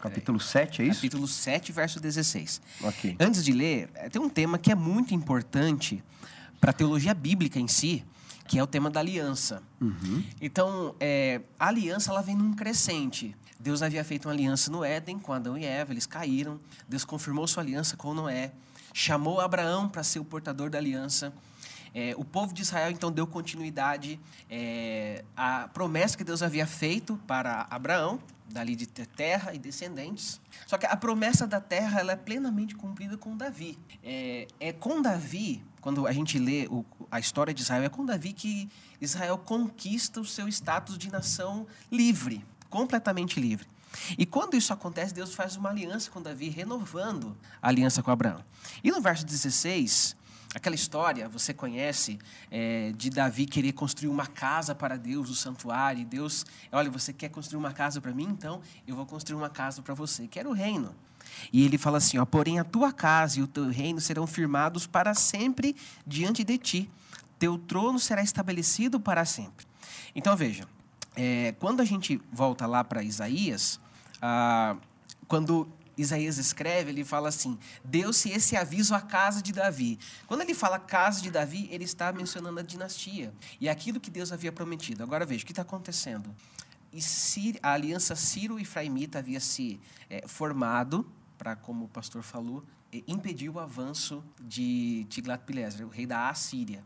Capítulo 0.00 0.38
7, 0.38 0.82
é 0.82 0.84
isso? 0.86 0.96
Capítulo 0.96 1.26
7, 1.26 1.72
verso 1.72 2.00
16. 2.00 2.60
Ok. 2.82 3.16
Antes 3.18 3.44
de 3.44 3.52
ler, 3.52 3.88
é, 3.94 4.08
tem 4.08 4.20
um 4.20 4.28
tema 4.28 4.58
que 4.58 4.70
é 4.70 4.74
muito 4.74 5.14
importante 5.14 6.02
para 6.60 6.70
a 6.70 6.72
teologia 6.72 7.14
bíblica 7.14 7.58
em 7.58 7.66
si, 7.66 8.04
que 8.46 8.58
é 8.58 8.62
o 8.62 8.66
tema 8.66 8.90
da 8.90 9.00
aliança. 9.00 9.62
Uhum. 9.80 10.22
Então, 10.40 10.94
é, 11.00 11.40
a 11.58 11.68
aliança 11.68 12.10
ela 12.10 12.22
vem 12.22 12.36
num 12.36 12.54
crescente. 12.54 13.34
Deus 13.58 13.82
havia 13.82 14.04
feito 14.04 14.28
uma 14.28 14.34
aliança 14.34 14.70
no 14.70 14.84
Éden 14.84 15.18
com 15.18 15.32
Adão 15.32 15.58
e 15.58 15.64
Eva, 15.64 15.92
eles 15.92 16.06
caíram. 16.06 16.60
Deus 16.88 17.04
confirmou 17.04 17.46
sua 17.46 17.62
aliança 17.62 17.96
com 17.96 18.14
Noé 18.14 18.52
chamou 18.96 19.42
Abraão 19.42 19.90
para 19.90 20.02
ser 20.02 20.18
o 20.20 20.24
portador 20.24 20.70
da 20.70 20.78
aliança. 20.78 21.30
É, 21.94 22.14
o 22.16 22.24
povo 22.24 22.54
de 22.54 22.62
Israel 22.62 22.90
então 22.90 23.12
deu 23.12 23.26
continuidade 23.26 24.18
é, 24.48 25.22
à 25.36 25.68
promessa 25.68 26.16
que 26.16 26.24
Deus 26.24 26.42
havia 26.42 26.66
feito 26.66 27.20
para 27.26 27.66
Abraão, 27.68 28.18
dali 28.48 28.74
de 28.74 28.86
ter 28.86 29.06
terra 29.06 29.52
e 29.52 29.58
descendentes. 29.58 30.40
Só 30.66 30.78
que 30.78 30.86
a 30.86 30.96
promessa 30.96 31.46
da 31.46 31.60
terra 31.60 32.00
ela 32.00 32.12
é 32.12 32.16
plenamente 32.16 32.74
cumprida 32.74 33.18
com 33.18 33.36
Davi. 33.36 33.78
É, 34.02 34.48
é 34.58 34.72
com 34.72 35.02
Davi, 35.02 35.62
quando 35.82 36.06
a 36.06 36.12
gente 36.12 36.38
lê 36.38 36.66
o, 36.70 36.82
a 37.10 37.20
história 37.20 37.52
de 37.52 37.60
Israel, 37.60 37.84
é 37.84 37.90
com 37.90 38.04
Davi 38.04 38.32
que 38.32 38.66
Israel 38.98 39.36
conquista 39.36 40.22
o 40.22 40.24
seu 40.24 40.48
status 40.48 40.96
de 40.96 41.12
nação 41.12 41.66
livre, 41.92 42.42
completamente 42.70 43.38
livre. 43.38 43.68
E 44.18 44.26
quando 44.26 44.56
isso 44.56 44.72
acontece, 44.72 45.14
Deus 45.14 45.34
faz 45.34 45.56
uma 45.56 45.70
aliança 45.70 46.10
com 46.10 46.20
Davi, 46.20 46.48
renovando 46.48 47.36
a 47.60 47.68
aliança 47.68 48.02
com 48.02 48.10
Abraão. 48.10 48.44
E 48.82 48.90
no 48.90 49.00
verso 49.00 49.24
16, 49.24 50.16
aquela 50.54 50.74
história, 50.74 51.28
você 51.28 51.52
conhece, 51.52 52.18
é, 52.50 52.92
de 52.96 53.10
Davi 53.10 53.46
querer 53.46 53.72
construir 53.72 54.08
uma 54.08 54.26
casa 54.26 54.74
para 54.74 54.96
Deus, 54.96 55.28
o 55.28 55.34
santuário, 55.34 56.00
e 56.00 56.04
Deus, 56.04 56.44
olha, 56.72 56.90
você 56.90 57.12
quer 57.12 57.28
construir 57.28 57.58
uma 57.58 57.72
casa 57.72 58.00
para 58.00 58.12
mim? 58.12 58.28
Então 58.30 58.60
eu 58.86 58.96
vou 58.96 59.06
construir 59.06 59.36
uma 59.36 59.50
casa 59.50 59.82
para 59.82 59.94
você, 59.94 60.26
que 60.26 60.38
era 60.38 60.48
o 60.48 60.52
reino. 60.52 60.94
E 61.52 61.64
ele 61.64 61.78
fala 61.78 61.98
assim: 61.98 62.18
ó, 62.18 62.24
porém 62.24 62.58
a 62.58 62.64
tua 62.64 62.92
casa 62.92 63.40
e 63.40 63.42
o 63.42 63.46
teu 63.46 63.68
reino 63.68 64.00
serão 64.00 64.26
firmados 64.26 64.86
para 64.86 65.14
sempre 65.14 65.76
diante 66.06 66.44
de 66.44 66.58
ti. 66.58 66.90
Teu 67.38 67.58
trono 67.58 67.98
será 67.98 68.22
estabelecido 68.22 68.98
para 68.98 69.24
sempre. 69.24 69.66
Então 70.14 70.34
veja, 70.34 70.66
é, 71.14 71.54
quando 71.58 71.80
a 71.80 71.84
gente 71.84 72.20
volta 72.32 72.66
lá 72.66 72.82
para 72.82 73.02
Isaías, 73.02 73.78
ah, 74.20 74.76
quando 75.28 75.68
Isaías 75.96 76.38
escreve, 76.38 76.90
ele 76.90 77.04
fala 77.04 77.28
assim: 77.28 77.58
deu-se 77.84 78.30
esse 78.30 78.56
aviso 78.56 78.94
à 78.94 79.00
casa 79.00 79.40
de 79.40 79.52
Davi. 79.52 79.98
Quando 80.26 80.42
ele 80.42 80.54
fala 80.54 80.78
casa 80.78 81.22
de 81.22 81.30
Davi, 81.30 81.68
ele 81.70 81.84
está 81.84 82.12
mencionando 82.12 82.60
a 82.60 82.62
dinastia 82.62 83.32
e 83.60 83.68
aquilo 83.68 83.98
que 83.98 84.10
Deus 84.10 84.32
havia 84.32 84.52
prometido. 84.52 85.02
Agora 85.02 85.24
veja 85.24 85.42
o 85.42 85.46
que 85.46 85.52
está 85.52 85.62
acontecendo. 85.62 86.34
a 87.62 87.72
aliança 87.72 88.14
Ciro-Efraimita 88.14 89.18
havia 89.18 89.40
se 89.40 89.80
é, 90.10 90.26
formado 90.26 91.10
para, 91.38 91.56
como 91.56 91.86
o 91.86 91.88
pastor 91.88 92.22
falou, 92.22 92.62
impedir 93.06 93.50
o 93.50 93.58
avanço 93.58 94.24
de 94.40 95.06
Tiglat-Pileser, 95.10 95.86
o 95.86 95.90
rei 95.90 96.06
da 96.06 96.30
Assíria. 96.30 96.82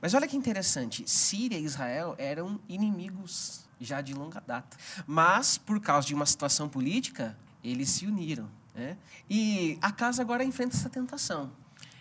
Mas 0.00 0.14
olha 0.14 0.26
que 0.26 0.36
interessante, 0.36 1.08
Síria 1.08 1.58
e 1.58 1.64
Israel 1.64 2.14
eram 2.18 2.60
inimigos 2.68 3.61
já 3.84 4.00
de 4.00 4.14
longa 4.14 4.40
data. 4.40 4.76
Mas, 5.06 5.58
por 5.58 5.80
causa 5.80 6.06
de 6.06 6.14
uma 6.14 6.26
situação 6.26 6.68
política, 6.68 7.36
eles 7.62 7.90
se 7.90 8.06
uniram. 8.06 8.48
Né? 8.74 8.96
E 9.28 9.78
a 9.80 9.92
casa 9.92 10.22
agora 10.22 10.44
enfrenta 10.44 10.76
essa 10.76 10.88
tentação. 10.88 11.52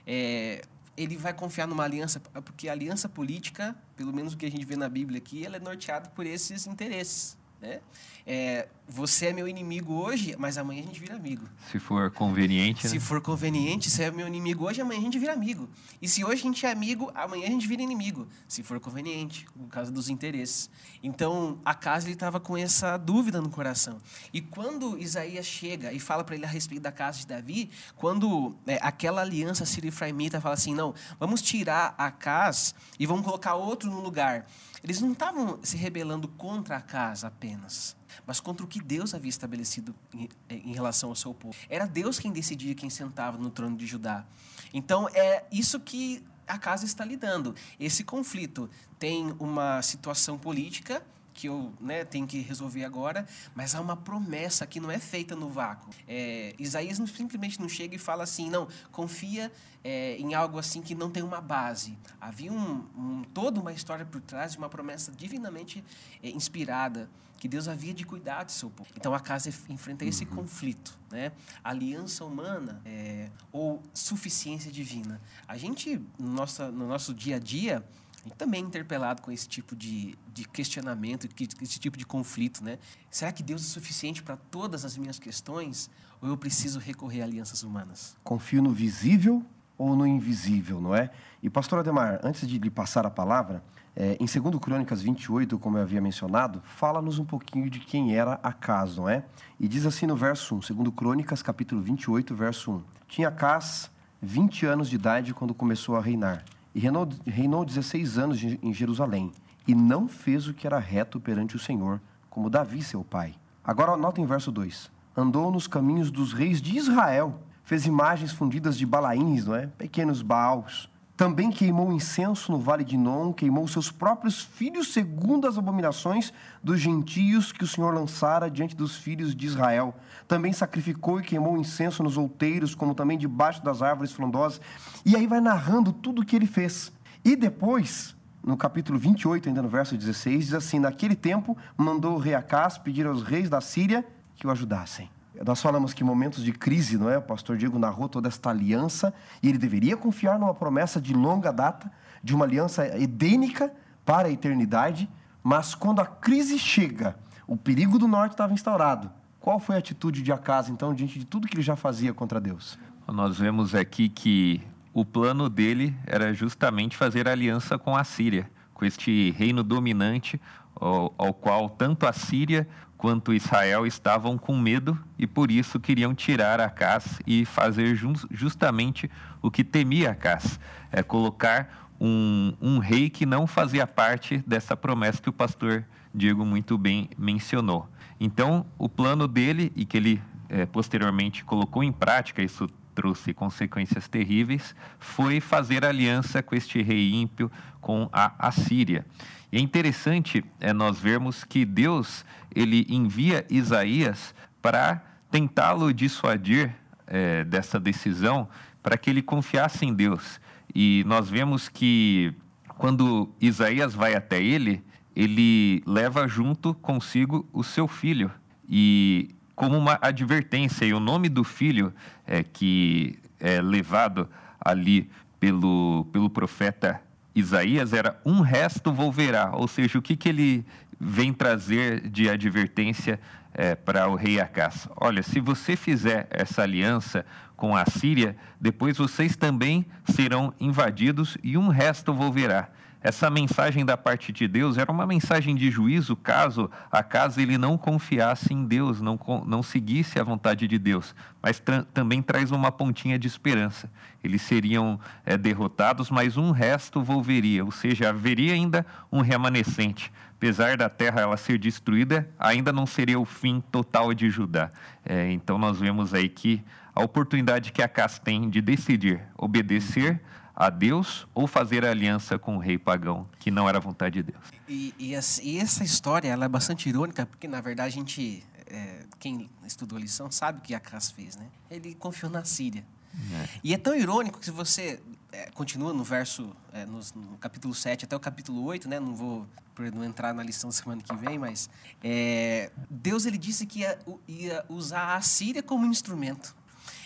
É, 0.06 0.64
ele 0.96 1.18
vai 1.18 1.34
confiar 1.34 1.68
numa 1.68 1.84
aliança, 1.84 2.20
porque 2.20 2.68
a 2.68 2.72
aliança 2.72 3.08
política, 3.08 3.76
pelo 3.96 4.14
menos 4.14 4.34
o 4.34 4.38
que 4.38 4.46
a 4.46 4.52
gente 4.52 4.66
vê 4.66 4.76
na 4.76 4.90
Bíblia 4.90 5.18
aqui, 5.18 5.46
ela 5.46 5.58
é 5.58 5.60
norteada 5.60 6.10
por 6.10 6.26
esses 6.26 6.68
interesses. 6.68 7.38
Né? 7.62 7.80
É, 8.26 8.68
você 8.88 9.28
é 9.28 9.34
meu 9.34 9.48
inimigo 9.48 9.94
hoje, 9.94 10.36
mas 10.38 10.58
amanhã 10.58 10.82
a 10.82 10.86
gente 10.86 11.00
vira 11.00 11.16
amigo. 11.16 11.48
Se 11.72 11.80
for 11.80 12.10
conveniente. 12.10 12.88
Se 12.88 12.96
né? 12.96 13.00
for 13.00 13.22
conveniente, 13.22 13.90
você 13.90 14.04
é 14.04 14.12
meu 14.12 14.28
inimigo 14.28 14.66
hoje, 14.66 14.82
amanhã 14.82 15.00
a 15.00 15.04
gente 15.04 15.20
vira 15.20 15.34
amigo. 15.34 15.70
E 16.02 16.08
se 16.08 16.26
hoje 16.26 16.42
a 16.42 16.44
gente 16.46 16.66
é 16.66 16.72
amigo, 16.72 17.12
amanhã 17.14 17.46
a 17.46 17.52
gente 17.52 17.68
vira 17.68 17.82
inimigo. 17.84 18.28
Se 18.48 18.64
for 18.64 18.80
conveniente, 18.80 19.46
por 19.56 19.68
causa 19.68 19.92
dos 19.92 20.10
interesses. 20.10 20.72
Então, 21.04 21.60
a 21.64 21.76
casa 21.76 22.08
ele 22.08 22.14
estava 22.14 22.40
com 22.40 22.58
essa 22.58 22.98
dúvida 22.98 23.40
no 23.40 23.50
coração. 23.50 24.02
E 24.34 24.42
quando 24.42 24.98
Isaías 24.98 25.46
chega 25.46 25.94
e 25.94 26.00
fala 26.00 26.24
para 26.24 26.36
ele 26.36 26.46
a 26.46 26.50
respeito 26.50 26.82
da 26.82 26.92
casa 26.92 27.20
de 27.20 27.28
Davi, 27.28 27.70
quando 27.96 28.56
é, 28.66 28.80
aquela 28.82 29.22
aliança 29.22 29.66
sírio-efraimita 29.66 30.42
fala 30.42 30.56
assim: 30.56 30.74
não, 30.74 30.96
vamos 31.20 31.42
tirar 31.44 31.94
a 31.98 32.10
casa 32.10 32.74
e 33.00 33.06
vamos 33.06 33.24
colocar 33.24 33.54
outro 33.54 33.90
no 33.90 34.02
lugar. 34.02 34.48
Eles 34.84 35.00
não 35.02 35.12
estavam 35.12 35.60
se 35.64 35.78
rebelando 35.78 36.28
contra 36.28 36.78
a 36.78 36.82
casa 36.82 37.28
apenas 37.28 37.96
mas 38.26 38.40
contra 38.40 38.66
o 38.66 38.68
que 38.68 38.82
Deus 38.82 39.14
havia 39.14 39.30
estabelecido 39.30 39.96
em, 40.14 40.30
em, 40.50 40.74
relação 40.74 41.10
ao 41.10 41.16
seu 41.16 41.34
povo. 41.34 41.56
Era 41.70 41.86
Deus 41.86 42.20
quem 42.20 42.32
decidia 42.32 42.76
quem 42.76 42.90
sentava 42.90 43.38
no 43.38 43.50
trono 43.50 43.78
de 43.78 43.86
Judá. 43.86 44.26
Então 44.74 45.08
é 45.10 45.46
isso 45.52 45.80
que 45.80 46.24
a 46.48 46.58
casa 46.58 46.86
está 46.86 47.06
lidando. 47.06 47.56
Esse 47.80 48.04
conflito 48.04 48.70
tem 49.00 49.34
uma 49.40 49.82
situação 49.82 50.38
política 50.38 51.04
que 51.42 51.48
eu 51.48 51.74
né, 51.82 52.06
tenho 52.06 52.28
que 52.28 52.40
resolver 52.40 52.84
agora, 52.84 53.26
mas 53.56 53.74
há 53.74 53.82
uma 53.82 53.98
promessa 53.98 54.68
que 54.68 54.80
não 54.80 54.92
é 54.92 55.00
feita 55.00 55.36
no 55.36 55.50
vácuo. 55.50 55.90
É, 56.08 56.54
Isaías 56.60 57.00
não, 57.00 57.08
simplesmente 57.08 57.60
não 57.60 57.68
chega 57.68 57.96
e 57.96 57.98
fala 57.98 58.24
assim, 58.24 58.48
não, 58.48 58.68
confia 58.92 59.52
é, 59.84 60.18
em 60.18 60.36
algo 60.36 60.60
assim 60.60 60.84
que 60.84 60.94
não 60.94 61.10
tem 61.10 61.24
uma 61.24 61.42
base. 61.42 61.98
Havia 62.20 62.54
um, 62.54 62.86
um, 62.96 63.24
toda 63.34 63.60
uma 63.60 63.74
história 63.74 64.06
por 64.06 64.22
trás 64.22 64.52
de 64.52 64.60
uma 64.60 64.70
promessa 64.70 65.12
divinamente 65.12 65.84
é, 66.22 66.30
inspirada 66.30 67.10
que 67.40 67.48
Deus 67.48 67.68
havia 67.68 67.92
de 67.92 68.06
cuidar 68.06 68.44
do 68.44 68.52
seu 68.52 68.70
povo. 68.70 68.92
Então 68.96 69.16
a 69.16 69.20
casa 69.20 69.50
enfrenta 69.68 70.06
esse 70.06 70.26
uhum. 70.26 70.36
conflito, 70.36 70.96
né? 71.10 71.32
Aliança 71.64 72.24
humana 72.24 72.80
é, 72.86 73.32
ou 73.52 73.82
suficiência 73.96 74.72
divina. 74.72 75.20
A 75.48 75.58
gente, 75.58 76.00
no 76.20 76.34
nosso, 76.34 76.64
no 76.72 76.88
nosso 76.88 77.16
dia 77.16 77.38
a 77.38 77.40
dia, 77.40 77.84
gente 78.24 78.38
também 78.38 78.64
é 78.64 78.66
interpelado 78.66 79.22
com 79.22 79.32
esse 79.32 79.48
tipo 79.48 79.76
de, 79.76 80.16
de 80.34 80.48
questionamento, 80.48 81.28
esse 81.62 81.80
tipo 81.80 81.98
de 81.98 82.06
conflito, 82.06 82.64
né? 82.64 82.78
Será 83.10 83.32
que 83.32 83.42
Deus 83.42 83.62
é 83.62 83.66
suficiente 83.66 84.22
para 84.22 84.38
todas 84.38 84.86
as 84.86 84.98
minhas 84.98 85.18
questões 85.18 85.90
ou 86.22 86.30
eu 86.30 86.38
preciso 86.38 86.80
recorrer 86.80 87.22
a 87.22 87.26
alianças 87.26 87.64
humanas? 87.64 88.16
Confio 88.24 88.62
no 88.62 88.72
visível 88.72 89.44
ou 89.78 89.96
no 89.96 90.06
invisível, 90.06 90.80
não 90.80 90.96
é? 90.96 91.10
E 91.42 91.50
pastor 91.50 91.80
Ademar, 91.80 92.20
antes 92.24 92.48
de 92.48 92.60
lhe 92.60 92.70
passar 92.70 93.06
a 93.06 93.10
palavra, 93.10 93.64
é, 93.96 94.16
em 94.20 94.26
2 94.26 94.60
Crônicas 94.62 95.02
28, 95.02 95.58
como 95.58 95.78
eu 95.78 95.82
havia 95.82 96.00
mencionado, 96.00 96.62
fala-nos 96.64 97.18
um 97.18 97.26
pouquinho 97.26 97.70
de 97.70 97.80
quem 97.80 98.16
era 98.16 98.40
Acas, 98.44 98.98
não 98.98 99.10
é? 99.10 99.26
E 99.60 99.68
diz 99.68 99.86
assim 99.86 100.06
no 100.06 100.16
verso 100.16 100.56
1, 100.56 100.74
2 100.76 100.96
Crônicas, 100.96 101.42
capítulo 101.42 101.82
28, 101.82 102.36
verso 102.36 102.72
1. 102.72 102.84
Tinha 103.08 103.28
Acas 103.30 103.90
20 104.22 104.68
anos 104.68 104.90
de 104.90 104.96
idade 104.96 105.34
quando 105.34 105.54
começou 105.54 105.96
a 105.96 106.02
reinar, 106.02 106.46
e 106.74 106.80
reinou, 106.80 107.08
reinou 107.26 107.66
16 107.66 108.18
anos 108.18 108.42
em 108.44 108.74
Jerusalém, 108.74 109.32
e 109.68 109.76
não 109.76 110.08
fez 110.08 110.48
o 110.48 110.54
que 110.54 110.66
era 110.66 110.80
reto 110.80 111.20
perante 111.20 111.56
o 111.56 111.60
Senhor, 111.60 112.02
como 112.30 112.50
Davi, 112.50 112.82
seu 112.82 113.04
pai. 113.04 113.36
Agora, 113.64 113.96
notem 113.96 114.26
verso 114.26 114.52
2. 114.52 114.92
Andou 115.16 115.52
nos 115.52 115.68
caminhos 115.68 116.10
dos 116.10 116.34
reis 116.34 116.62
de 116.62 116.78
Israel, 116.78 117.40
fez 117.64 117.86
imagens 117.86 118.32
fundidas 118.32 118.78
de 118.78 118.86
balaíns, 118.86 119.46
não 119.46 119.56
é? 119.56 119.68
Pequenos 119.68 120.22
baús 120.22 120.90
também 121.22 121.52
queimou 121.52 121.94
incenso 121.94 122.52
no 122.52 122.58
vale 122.58 122.84
de 122.84 122.98
Non, 122.98 123.32
queimou 123.32 123.68
seus 123.68 123.92
próprios 123.92 124.42
filhos 124.42 124.92
segundo 124.92 125.48
as 125.48 125.56
abominações 125.56 126.34
dos 126.64 126.80
gentios 126.80 127.52
que 127.52 127.64
o 127.64 127.68
Senhor 127.68 127.94
lançara 127.94 128.50
diante 128.50 128.76
dos 128.76 128.96
filhos 128.96 129.36
de 129.36 129.46
Israel. 129.46 129.94
Também 130.28 130.52
sacrificou 130.52 131.20
e 131.20 131.24
queimou 131.24 131.60
incenso 131.60 132.02
nos 132.02 132.18
outeiros, 132.18 132.74
como 132.74 132.96
também 132.96 133.20
debaixo 133.20 133.64
das 133.64 133.84
árvores 133.84 134.12
frondosas. 134.12 134.60
E 135.06 135.16
aí 135.16 135.28
vai 135.28 135.40
narrando 135.40 135.94
tudo 135.94 136.24
o 136.24 136.26
que 136.26 136.36
ele 136.36 136.48
fez. 136.48 136.92
E 137.24 137.36
depois, 137.36 138.16
no 138.44 138.58
capítulo 138.58 138.98
28, 138.98 139.48
ainda 139.48 139.62
no 139.62 139.70
verso 139.70 139.96
16, 139.96 140.46
diz 140.46 140.54
assim: 140.56 140.80
Naquele 140.80 141.16
tempo 141.16 141.56
mandou 141.78 142.16
o 142.16 142.18
rei 142.18 142.34
Acás 142.34 142.80
pedir 142.80 143.06
aos 143.06 143.22
reis 143.22 143.48
da 143.48 143.62
Síria 143.62 144.04
que 144.36 144.48
o 144.48 144.50
ajudassem. 144.50 145.08
Nós 145.46 145.62
falamos 145.62 145.94
que 145.94 146.04
momentos 146.04 146.44
de 146.44 146.52
crise, 146.52 146.98
não 146.98 147.10
é? 147.10 147.18
O 147.18 147.22
pastor 147.22 147.58
Diego 147.58 147.80
narrou 147.80 148.10
toda 148.10 148.28
esta 148.28 148.50
aliança 148.50 149.14
e 149.42 149.48
ele 149.48 149.58
deveria 149.58 149.96
confiar 149.96 150.38
numa 150.38 150.54
promessa 150.54 151.00
de 151.00 151.14
longa 151.14 151.52
data, 151.52 151.92
de 152.24 152.36
uma 152.36 152.46
aliança 152.46 152.86
edênica 152.98 153.72
para 154.06 154.28
a 154.28 154.32
eternidade, 154.32 155.10
mas 155.42 155.74
quando 155.74 156.02
a 156.02 156.06
crise 156.06 156.60
chega, 156.60 157.16
o 157.48 157.56
perigo 157.56 157.98
do 157.98 158.08
norte 158.08 158.34
estava 158.34 158.54
instaurado. 158.54 159.12
Qual 159.40 159.60
foi 159.60 159.76
a 159.76 159.80
atitude 159.80 160.22
de 160.22 160.32
Acas, 160.32 160.70
então, 160.70 160.94
diante 160.94 161.18
de 161.18 161.26
tudo 161.26 161.48
que 161.48 161.56
ele 161.56 161.64
já 161.64 161.76
fazia 161.76 162.14
contra 162.14 162.40
Deus? 162.40 162.78
Nós 163.08 163.40
vemos 163.40 163.74
aqui 163.74 164.08
que 164.08 164.62
o 164.94 165.04
plano 165.04 165.50
dele 165.50 165.96
era 166.06 166.34
justamente 166.34 166.96
fazer 166.96 167.28
aliança 167.28 167.78
com 167.78 167.96
a 167.96 168.04
Síria, 168.04 168.50
com 168.74 168.86
este 168.86 169.32
reino 169.32 169.64
dominante, 169.64 170.40
ao, 170.76 171.14
ao 171.18 171.34
qual 171.34 171.70
tanto 171.70 172.06
a 172.06 172.14
Síria 172.14 172.68
quanto 173.02 173.34
Israel 173.34 173.88
estavam 173.88 174.38
com 174.38 174.56
medo 174.56 174.96
e 175.18 175.26
por 175.26 175.50
isso 175.50 175.80
queriam 175.80 176.14
tirar 176.14 176.62
Acas 176.62 177.20
e 177.26 177.46
fazer 177.46 178.00
justamente 178.30 179.10
o 179.42 179.50
que 179.50 179.64
temia 179.64 180.12
Acas, 180.12 180.60
é 180.92 181.02
colocar 181.02 181.90
um, 182.00 182.54
um 182.62 182.78
rei 182.78 183.10
que 183.10 183.26
não 183.26 183.48
fazia 183.48 183.88
parte 183.88 184.38
dessa 184.46 184.78
promessa 184.78 185.20
que 185.20 185.30
o 185.30 185.34
pastor 185.34 185.84
Diego 186.14 186.46
muito 186.46 186.78
bem 186.78 187.10
mencionou. 187.18 187.90
Então, 188.20 188.68
o 188.78 188.88
plano 188.88 189.28
dele, 189.28 189.72
e 189.76 189.84
que 189.84 189.98
ele 189.98 190.22
é, 190.48 190.68
posteriormente 190.68 191.44
colocou 191.44 191.84
em 191.84 191.92
prática, 191.92 192.44
isso 192.44 192.70
trouxe 192.94 193.34
consequências 193.34 194.08
terríveis, 194.08 194.76
foi 195.00 195.40
fazer 195.40 195.84
aliança 195.84 196.44
com 196.44 196.54
este 196.54 196.84
rei 196.84 197.16
ímpio, 197.16 197.52
com 197.80 198.08
a 198.14 198.32
Assíria. 198.38 199.08
E 199.52 199.58
é 199.58 199.60
interessante 199.60 200.44
é, 200.60 200.72
nós 200.72 201.00
vermos 201.00 201.44
que 201.44 201.66
Deus 201.66 202.24
ele 202.56 202.86
envia 202.90 203.46
Isaías 203.50 204.34
para 204.62 205.04
tentá-lo 205.30 205.94
dissuadir 205.94 206.74
é, 207.06 207.44
dessa 207.44 207.80
decisão, 207.80 208.48
para 208.82 208.98
que 208.98 209.10
ele 209.10 209.22
confiasse 209.22 209.86
em 209.86 209.94
Deus. 209.94 210.40
E 210.74 211.04
nós 211.06 211.30
vemos 211.30 211.68
que 211.68 212.34
quando 212.78 213.30
Isaías 213.42 213.94
vai 213.94 214.16
até 214.16 214.42
ele, 214.42 214.84
ele 215.16 215.84
leva 215.86 216.28
junto 216.28 216.74
consigo 216.74 217.48
o 217.52 217.64
seu 217.64 217.88
filho. 217.88 218.32
E 218.68 219.30
como 219.56 219.78
uma 219.78 220.00
advertência, 220.02 220.86
e 220.86 220.94
o 220.94 221.00
nome 221.00 221.28
do 221.28 221.44
filho 221.44 221.94
é, 222.26 222.42
que 222.42 223.20
é 223.40 223.62
levado 223.62 224.30
ali 224.60 225.10
pelo, 225.40 226.08
pelo 226.12 226.30
profeta 226.30 227.02
Isaías 227.34 227.94
era 227.94 228.20
um 228.26 228.42
resto 228.42 228.92
volverá, 228.92 229.52
ou 229.54 229.68
seja, 229.68 229.98
o 229.98 230.02
que, 230.02 230.16
que 230.16 230.30
ele 230.30 230.66
vem 231.00 231.34
trazer 231.34 232.10
de 232.10 232.30
advertência 232.30 233.20
é, 233.54 233.74
para 233.76 234.08
o 234.08 234.16
rei 234.16 234.40
Acas? 234.40 234.88
Olha, 234.96 235.24
se 235.24 235.40
você 235.40 235.76
fizer 235.76 236.28
essa 236.30 236.62
aliança 236.62 237.26
com 237.56 237.76
a 237.76 237.86
Síria, 237.86 238.36
depois 238.60 238.98
vocês 238.98 239.36
também 239.36 239.86
serão 240.06 240.54
invadidos 240.60 241.38
e 241.44 241.58
um 241.58 241.68
resto 241.68 242.14
volverá. 242.14 242.70
Essa 243.04 243.32
mensagem 243.32 243.84
da 243.84 243.98
parte 243.98 244.32
de 244.32 244.48
Deus 244.48 244.78
era 244.78 244.92
uma 244.92 245.08
mensagem 245.08 245.56
de 245.56 245.72
juízo 245.72 246.16
caso 246.16 246.70
acaso 246.92 247.42
ele 247.42 247.58
não 247.58 247.76
confiasse 247.76 248.54
em 248.54 248.64
Deus, 248.64 249.02
não, 249.02 249.20
não 249.46 249.64
seguisse 249.64 250.20
a 250.20 250.24
vontade 250.24 250.68
de 250.68 250.78
Deus, 250.78 251.16
mas 251.42 251.60
tra 251.60 251.84
também 251.94 252.22
traz 252.22 252.52
uma 252.52 252.72
pontinha 252.72 253.18
de 253.18 253.28
esperança. 253.28 253.92
Eles 254.24 254.44
seriam 254.44 255.00
é, 255.26 255.36
derrotados, 255.36 256.12
mas 256.12 256.38
um 256.38 256.52
resto 256.52 257.02
volveria, 257.02 257.66
ou 257.66 257.72
seja, 257.72 258.10
haveria 258.10 258.54
ainda 258.54 258.86
um 259.12 259.22
remanescente. 259.22 260.12
Apesar 260.38 260.78
da 260.78 260.88
terra 260.88 261.22
ela 261.22 261.38
ser 261.38 261.58
destruída, 261.58 262.30
ainda 262.38 262.72
não 262.72 262.86
seria 262.86 263.20
o 263.20 263.26
fim 263.26 263.64
total 263.72 264.14
de 264.14 264.30
Judá. 264.30 264.70
É, 265.04 265.32
então 265.32 265.58
nós 265.58 265.80
vemos 265.80 266.14
aí 266.14 266.30
que 266.30 266.64
a 266.94 267.02
oportunidade 267.02 267.72
que 267.72 267.82
a 267.82 267.86
Acas 267.86 268.20
tem 268.20 268.50
de 268.50 268.62
decidir 268.62 269.22
obedecer 269.38 270.22
a 270.62 270.70
Deus 270.70 271.26
ou 271.34 271.48
fazer 271.48 271.84
aliança 271.84 272.38
com 272.38 272.56
o 272.56 272.60
rei 272.60 272.78
pagão, 272.78 273.28
que 273.40 273.50
não 273.50 273.68
era 273.68 273.80
vontade 273.80 274.22
de 274.22 274.32
Deus. 274.32 274.44
E, 274.70 274.94
e, 275.00 275.14
e 275.42 275.58
essa 275.58 275.84
história 275.84 276.30
ela 276.30 276.46
é 276.46 276.48
bastante 276.48 276.88
irônica, 276.88 277.26
porque 277.26 277.48
na 277.48 277.60
verdade 277.60 277.88
a 277.88 277.92
gente, 277.92 278.44
é, 278.68 279.00
quem 279.18 279.50
estudou 279.66 279.98
a 279.98 280.02
lição, 280.02 280.30
sabe 280.30 280.60
o 280.60 280.62
que 280.62 280.76
Acas 280.76 281.10
fez, 281.10 281.36
né? 281.36 281.48
Ele 281.68 281.96
confiou 281.96 282.32
na 282.32 282.44
Síria. 282.44 282.86
É. 283.34 283.50
E 283.64 283.74
é 283.74 283.78
tão 283.78 283.96
irônico 283.96 284.38
que 284.38 284.46
se 284.46 284.52
você 284.52 285.02
é, 285.32 285.50
continua 285.50 285.94
no 285.94 286.04
verso, 286.04 286.56
é, 286.72 286.86
no, 286.86 287.00
no, 287.16 287.38
capítulo 287.40 287.74
7 287.74 288.06
até 288.06 288.16
o 288.16 288.20
capítulo 288.20 288.64
8, 288.64 288.88
né? 288.88 289.00
Não 289.00 289.16
vou 289.16 289.48
não 289.96 290.04
entrar 290.04 290.32
na 290.32 290.44
lição 290.44 290.70
semana 290.70 291.02
que 291.02 291.16
vem, 291.16 291.40
mas 291.40 291.68
é, 292.04 292.72
Deus 292.88 293.26
ele 293.26 293.40
disse 293.40 293.66
que 293.66 293.80
ia, 293.80 293.98
ia 294.28 294.64
usar 294.70 295.16
a 295.16 295.22
Síria 295.22 295.64
como 295.64 295.88
instrumento 295.88 296.56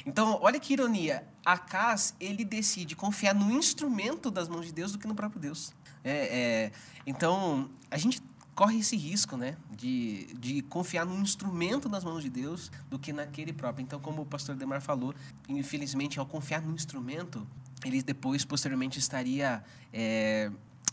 então, 0.06 0.38
olha 0.42 0.60
que 0.60 0.74
ironia. 0.74 1.24
Acas, 1.46 2.16
ele 2.20 2.44
decide 2.44 2.96
confiar 2.96 3.36
no 3.36 3.52
instrumento 3.52 4.32
das 4.32 4.50
mãos 4.50 4.66
de 4.66 4.72
Deus 4.72 4.92
do 4.92 4.98
que 4.98 5.08
no 5.08 5.14
próprio 5.14 5.40
Deus. 5.40 5.74
É, 6.04 6.12
é, 6.12 6.72
então, 7.06 7.70
a 7.92 7.98
gente 7.98 8.22
corre 8.56 8.80
esse 8.80 8.96
risco, 8.96 9.36
né? 9.38 9.58
De, 9.70 10.34
de 10.40 10.62
confiar 10.64 11.06
no 11.06 11.16
instrumento 11.20 11.90
das 11.90 12.04
mãos 12.04 12.24
de 12.24 12.30
Deus 12.30 12.72
do 12.90 12.98
que 12.98 13.12
naquele 13.12 13.54
próprio. 13.54 13.84
Então, 13.84 14.00
como 14.00 14.22
o 14.22 14.26
pastor 14.26 14.56
Demar 14.56 14.82
falou, 14.82 15.14
infelizmente, 15.48 16.20
ao 16.20 16.26
confiar 16.26 16.62
no 16.62 16.74
instrumento, 16.74 17.46
ele 17.84 18.02
depois, 18.02 18.46
posteriormente, 18.46 18.98
estaria 18.98 19.64
é, 19.94 20.50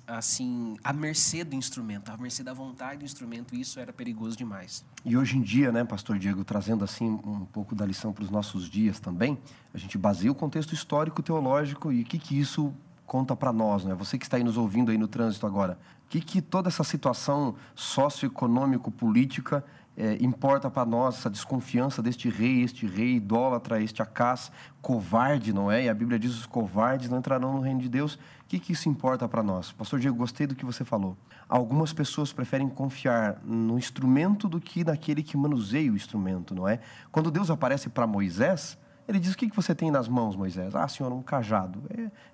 assim, 0.07 0.77
à 0.83 0.93
mercê 0.93 1.45
do 1.45 1.55
instrumento, 1.55 2.11
à 2.11 2.17
mercê 2.17 2.43
da 2.43 2.53
vontade 2.53 2.99
do 2.99 3.05
instrumento, 3.05 3.55
isso 3.55 3.79
era 3.79 3.93
perigoso 3.93 4.37
demais. 4.37 4.85
E 5.05 5.17
hoje 5.17 5.39
em 5.39 5.43
dia, 5.43 5.73
né, 5.73 5.85
pastor 5.85 6.19
Diego, 6.19 6.45
trazendo 6.45 6.85
assim 6.85 7.09
um 7.25 7.47
pouco 7.47 7.75
da 7.75 7.87
lição 7.87 8.13
para 8.13 8.25
os 8.25 8.31
nossos 8.31 8.69
dias 8.69 9.01
também, 9.01 9.39
a 9.73 9.79
gente 9.79 9.97
baseia 9.97 10.31
o 10.31 10.35
contexto 10.35 10.75
histórico 10.75 11.23
teológico 11.23 11.93
e 11.93 12.03
o 12.03 12.05
que 12.05 12.19
que 12.19 12.39
isso 12.39 12.73
conta 13.07 13.37
para 13.37 13.53
nós, 13.53 13.85
né? 13.85 13.95
Você 13.95 14.17
que 14.17 14.25
está 14.25 14.37
aí 14.37 14.45
nos 14.45 14.57
ouvindo 14.57 14.91
aí 14.91 14.97
no 14.97 15.07
trânsito 15.07 15.47
agora, 15.47 15.79
o 16.07 16.09
que 16.09 16.21
que 16.21 16.41
toda 16.41 16.69
essa 16.69 16.85
situação 16.85 17.55
socioeconômico 17.75 18.91
política 18.91 19.65
é, 20.03 20.19
importa 20.21 20.69
para 20.69 20.85
nós 20.85 21.19
essa 21.19 21.31
desconfiança 21.31 22.03
deste 22.03 22.29
rei, 22.29 22.65
este 22.65 22.89
rei 22.89 23.15
idólatra, 23.15 23.81
este 23.81 24.03
acás 24.03 24.51
covarde, 24.81 25.53
não 25.53 25.71
é? 25.71 25.85
E 25.85 25.89
a 25.89 25.95
Bíblia 25.95 26.19
diz 26.19 26.33
os 26.33 26.45
covardes 26.45 27.09
não 27.09 27.19
entrarão 27.19 27.53
no 27.53 27.61
reino 27.61 27.79
de 27.79 27.89
Deus. 27.89 28.15
O 28.15 28.19
que, 28.49 28.59
que 28.59 28.73
isso 28.73 28.89
importa 28.89 29.29
para 29.29 29.45
nós? 29.45 29.71
Pastor 29.71 30.01
Diego, 30.01 30.17
gostei 30.17 30.45
do 30.45 30.57
que 30.57 30.65
você 30.65 30.85
falou. 30.85 31.17
Algumas 31.49 31.93
pessoas 31.93 32.33
preferem 32.33 32.69
confiar 32.69 33.41
no 33.45 33.79
instrumento 33.79 34.49
do 34.49 34.61
que 34.61 34.83
naquele 34.83 35.23
que 35.23 35.37
manuseia 35.37 35.93
o 35.93 35.95
instrumento, 35.95 36.53
não 36.53 36.67
é? 36.67 36.81
Quando 37.13 37.31
Deus 37.31 37.49
aparece 37.49 37.89
para 37.89 38.05
Moisés, 38.05 38.77
ele 39.13 39.21
diz: 39.21 39.35
O 39.35 39.37
que, 39.37 39.55
você 39.55 39.75
tem 39.75 39.91
nas 39.91 40.09
mãos, 40.09 40.35
Moisés? 40.35 40.75
Ah, 40.75 40.89
senhor, 40.89 41.13
um 41.13 41.23
cajado. 41.23 41.83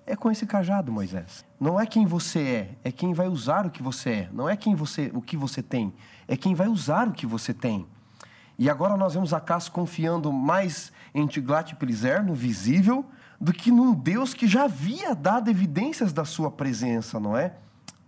É, 0.05 0.13
é 0.13 0.15
com 0.15 0.31
esse 0.31 0.45
cajado, 0.45 0.91
Moisés. 0.91 1.45
Não 1.59 1.79
é 1.79 1.85
quem 1.85 2.05
você 2.05 2.39
é, 2.39 2.89
é 2.89 2.91
quem 2.91 3.13
vai 3.13 3.27
usar 3.27 3.65
o 3.65 3.69
que 3.69 3.83
você 3.83 4.09
é. 4.09 4.29
Não 4.31 4.49
é 4.49 4.55
quem 4.55 4.75
você, 4.75 5.11
o 5.13 5.21
que 5.21 5.35
você 5.35 5.61
tem, 5.61 5.93
é 6.27 6.37
quem 6.37 6.55
vai 6.55 6.67
usar 6.67 7.07
o 7.07 7.11
que 7.11 7.25
você 7.25 7.53
tem. 7.53 7.85
E 8.57 8.69
agora 8.69 8.97
nós 8.97 9.13
vemos 9.13 9.33
Acas 9.33 9.69
confiando 9.69 10.33
mais 10.33 10.91
em 11.13 11.25
Tiglat-Pileser, 11.25 12.23
no 12.23 12.33
visível, 12.33 13.05
do 13.39 13.53
que 13.53 13.71
num 13.71 13.93
Deus 13.93 14.33
que 14.33 14.47
já 14.47 14.65
havia 14.65 15.15
dado 15.15 15.49
evidências 15.49 16.11
da 16.11 16.25
sua 16.25 16.51
presença, 16.51 17.19
não 17.19 17.37
é? 17.37 17.53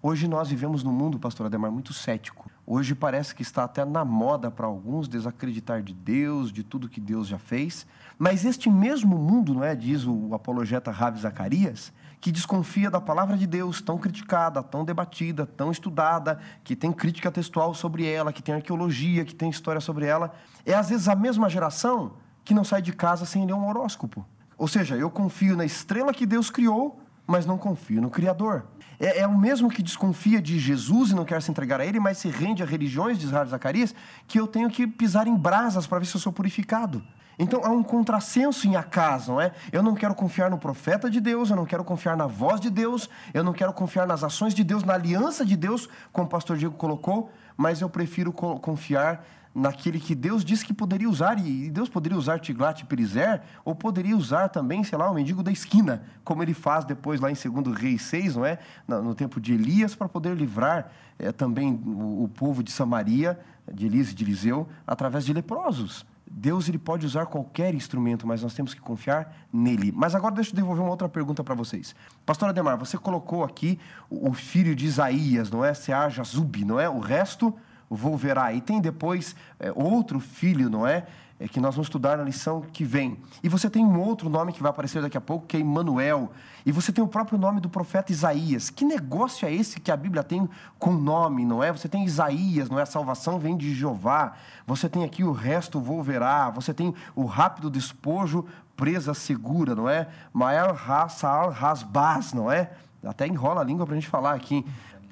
Hoje 0.02 0.28
nós 0.28 0.50
vivemos 0.50 0.84
num 0.84 0.92
mundo, 0.92 1.20
pastor 1.20 1.46
Ademar, 1.46 1.72
muito 1.72 1.94
cético. 1.94 2.50
Hoje 2.74 2.96
parece 2.96 3.36
que 3.36 3.42
está 3.42 3.66
até 3.66 3.84
na 3.84 4.06
moda 4.06 4.50
para 4.50 4.66
alguns 4.66 5.06
desacreditar 5.06 5.84
de 5.84 5.94
Deus, 5.94 6.54
de 6.54 6.64
tudo 6.64 6.88
que 6.88 7.02
Deus 7.02 7.28
já 7.28 7.38
fez. 7.38 7.86
Mas 8.18 8.46
este 8.46 8.70
mesmo 8.70 9.18
mundo, 9.18 9.54
não 9.54 9.62
é, 9.62 9.76
diz 9.76 10.06
o 10.08 10.34
apologeta 10.34 10.90
Ravi 10.90 11.20
Zacarias, 11.20 11.92
que 12.22 12.32
desconfia 12.32 12.90
da 12.90 13.02
palavra 13.02 13.36
de 13.36 13.46
Deus, 13.46 13.82
tão 13.82 13.98
criticada, 13.98 14.64
tão 14.64 14.86
debatida, 14.86 15.46
tão 15.46 15.70
estudada, 15.70 16.40
que 16.64 16.74
tem 16.74 16.94
crítica 16.94 17.30
textual 17.30 17.74
sobre 17.74 18.10
ela, 18.10 18.32
que 18.32 18.42
tem 18.42 18.56
arqueologia, 18.56 19.26
que 19.26 19.36
tem 19.36 19.50
história 19.50 19.82
sobre 19.82 20.06
ela, 20.06 20.34
é 20.66 20.74
às 20.74 20.88
vezes 20.88 21.10
a 21.10 21.16
mesma 21.16 21.50
geração 21.50 22.14
que 22.42 22.54
não 22.54 22.64
sai 22.64 22.82
de 22.82 22.94
casa 22.94 23.26
sem 23.26 23.46
ler 23.46 23.52
um 23.52 23.68
horóscopo. 23.68 24.26
Ou 24.58 24.70
seja, 24.70 24.96
eu 24.96 25.10
confio 25.10 25.58
na 25.58 25.66
estrela 25.66 26.14
que 26.14 26.26
Deus 26.26 26.50
criou, 26.50 27.01
mas 27.32 27.46
não 27.46 27.58
confio 27.58 28.02
no 28.02 28.10
Criador. 28.10 28.66
É, 29.00 29.22
é, 29.22 29.28
o 29.28 29.38
mesmo 29.38 29.70
que 29.70 29.82
desconfia 29.82 30.42
de 30.42 30.60
Jesus 30.60 31.12
e 31.12 31.16
não 31.16 31.24
quer 31.24 31.42
se 31.42 31.50
entregar 31.50 31.80
a 31.80 31.86
Ele, 31.86 31.98
mas 31.98 32.18
se 32.18 32.28
rende 32.28 32.62
a 32.62 32.66
religiões, 32.66 33.18
diz 33.18 33.32
Rav 33.32 33.50
Zacarias, 33.50 33.96
que 34.28 34.38
eu 34.38 34.46
tenho 34.46 34.70
que 34.70 34.86
pisar 34.86 35.28
em 35.28 35.36
brasas 35.36 35.88
para 35.88 36.00
ver 36.00 36.06
se 36.06 36.16
eu 36.16 36.20
sou 36.20 36.34
purificado. 36.34 37.02
Então 37.40 37.62
há 37.64 37.70
um 37.70 37.82
contrassenso 37.82 38.68
em 38.68 38.76
Acas, 38.76 39.30
não 39.30 39.40
é? 39.40 39.54
Eu 39.72 39.82
não 39.82 39.96
quero 39.96 40.14
confiar 40.14 40.52
no 40.52 40.58
profeta 40.58 41.10
de 41.10 41.22
Deus, 41.22 41.50
eu 41.50 41.56
não 41.56 41.66
quero 41.66 41.86
confiar 41.86 42.18
na 42.18 42.28
voz 42.28 42.60
de 42.60 42.70
Deus, 42.70 43.10
eu 43.34 43.46
não 43.46 43.54
quero 43.54 43.72
confiar 43.72 44.06
nas 44.06 44.26
ações 44.26 44.54
de 44.54 44.64
Deus, 44.64 44.84
na 44.84 44.94
aliança 44.94 45.46
de 45.46 45.56
Deus, 45.56 45.88
como 46.12 46.28
o 46.28 46.30
pastor 46.30 46.58
Diego 46.58 46.76
colocou, 46.76 47.32
mas 47.56 47.80
eu 47.80 47.90
prefiro 47.90 48.34
confiar 48.34 49.26
naquele 49.54 50.00
que 50.00 50.16
Deus 50.16 50.44
disse 50.46 50.66
que 50.66 50.74
poderia 50.74 51.10
usar, 51.10 51.38
e 51.38 51.70
Deus 51.70 51.90
poderia 51.90 52.18
usar 52.18 52.40
Tiglat-Pileser, 52.40 53.42
ou 53.66 53.76
poderia 53.76 54.16
usar 54.16 54.50
também, 54.50 54.84
sei 54.84 54.98
lá, 54.98 55.10
o 55.10 55.14
mendigo 55.14 55.44
da 55.44 55.52
esquina, 55.52 56.04
como 56.24 56.42
ele 56.42 56.54
faz 56.54 56.86
depois 56.86 57.20
lá 57.20 57.30
em 57.30 57.36
2 57.36 57.76
Reis 57.78 58.02
6, 58.04 58.36
não 58.38 58.46
é? 58.46 58.60
No, 58.88 59.14
tempo 59.14 59.40
de 59.40 59.54
Elias, 59.54 59.94
para 59.94 60.08
poder 60.08 60.36
livrar 60.36 60.92
é, 61.20 61.32
também 61.32 61.74
o, 61.86 62.24
o, 62.24 62.30
povo 62.30 62.64
de 62.64 62.72
Samaria, 62.72 63.40
de 63.72 63.86
Elias 63.86 64.12
e 64.12 64.16
de 64.16 64.24
Eliseu, 64.24 64.68
através 64.88 65.26
de 65.26 65.34
leprosos. 65.34 66.06
Deus 66.34 66.70
ele 66.70 66.78
pode 66.78 67.06
usar 67.06 67.26
qualquer 67.26 67.76
instrumento, 67.76 68.26
mas 68.26 68.42
nós 68.42 68.54
temos 68.54 68.74
que 68.74 68.80
confiar 68.80 69.36
nele. 69.52 69.92
Mas 69.94 70.16
agora 70.16 70.34
deixa 70.34 70.52
eu 70.52 70.56
devolver 70.56 70.82
uma 70.82 70.92
outra 70.92 71.10
pergunta 71.10 71.44
para 71.44 71.54
vocês. 71.54 71.94
Pastor 72.26 72.48
Ademar, 72.48 72.78
você 72.78 72.98
colocou 72.98 73.44
aqui 73.44 73.78
o, 74.10 74.30
o 74.30 74.34
filho 74.34 74.74
de 74.74 74.86
Isaías, 74.86 75.52
não 75.52 75.66
é? 75.66 75.74
Seaja 75.74 76.24
Zub, 76.24 76.64
não 76.64 76.80
é? 76.80 76.88
O 76.88 77.00
resto 77.00 77.54
Volverá. 77.96 78.54
E 78.54 78.62
tem 78.62 78.80
depois 78.80 79.36
é, 79.60 79.72
outro 79.76 80.20
filho, 80.20 80.70
não 80.70 80.88
é? 80.88 81.06
é? 81.38 81.48
Que 81.48 81.60
nós 81.60 81.76
vamos 81.76 81.88
estudar 81.88 82.18
na 82.18 82.24
lição 82.24 82.62
que 82.62 82.86
vem. 82.86 83.20
E 83.44 83.50
você 83.50 83.70
tem 83.70 83.86
um 83.86 84.00
outro 84.00 84.30
nome 84.30 84.54
que 84.54 84.62
vai 84.62 84.70
aparecer 84.70 85.02
daqui 85.02 85.18
a 85.18 85.22
pouco, 85.22 85.46
que 85.46 85.58
é 85.58 85.60
Emmanuel. 85.60 86.32
E 86.66 86.72
você 86.72 86.92
tem 86.92 87.04
o 87.04 87.08
próprio 87.08 87.38
nome 87.38 87.60
do 87.60 87.70
profeta 87.70 88.12
Isaías. 88.12 88.70
Que 88.70 88.86
negócio 88.86 89.46
é 89.46 89.54
esse 89.54 89.80
que 89.80 89.92
a 89.92 89.98
Bíblia 89.98 90.24
tem 90.24 90.50
com 90.80 90.94
nome, 90.94 91.46
não 91.46 91.62
é? 91.62 91.72
Você 91.72 91.90
tem 91.90 92.06
Isaías, 92.06 92.70
não 92.70 92.80
é? 92.80 92.84
A 92.84 92.86
salvação 92.86 93.38
vem 93.38 93.58
de 93.58 93.74
Jeová. 93.74 94.34
Você 94.66 94.88
tem 94.88 95.04
aqui 95.04 95.24
o 95.24 95.32
resto 95.32 95.80
volverá. 95.80 96.50
Você 96.52 96.74
tem 96.74 96.94
o 97.14 97.26
rápido 97.26 97.70
despojo, 97.70 98.46
presa 98.76 99.14
segura, 99.14 99.76
não 99.76 99.90
é? 99.90 100.08
Maior 100.32 100.78
Saal 101.10 101.52
Rasbaz, 101.52 102.34
não 102.34 102.52
é? 102.52 102.72
Até 103.04 103.28
enrola 103.28 103.62
a 103.62 103.64
língua 103.64 103.86
para 103.86 103.96
a 103.96 104.00
gente 104.00 104.10
falar 104.10 104.34
aqui 104.34 104.66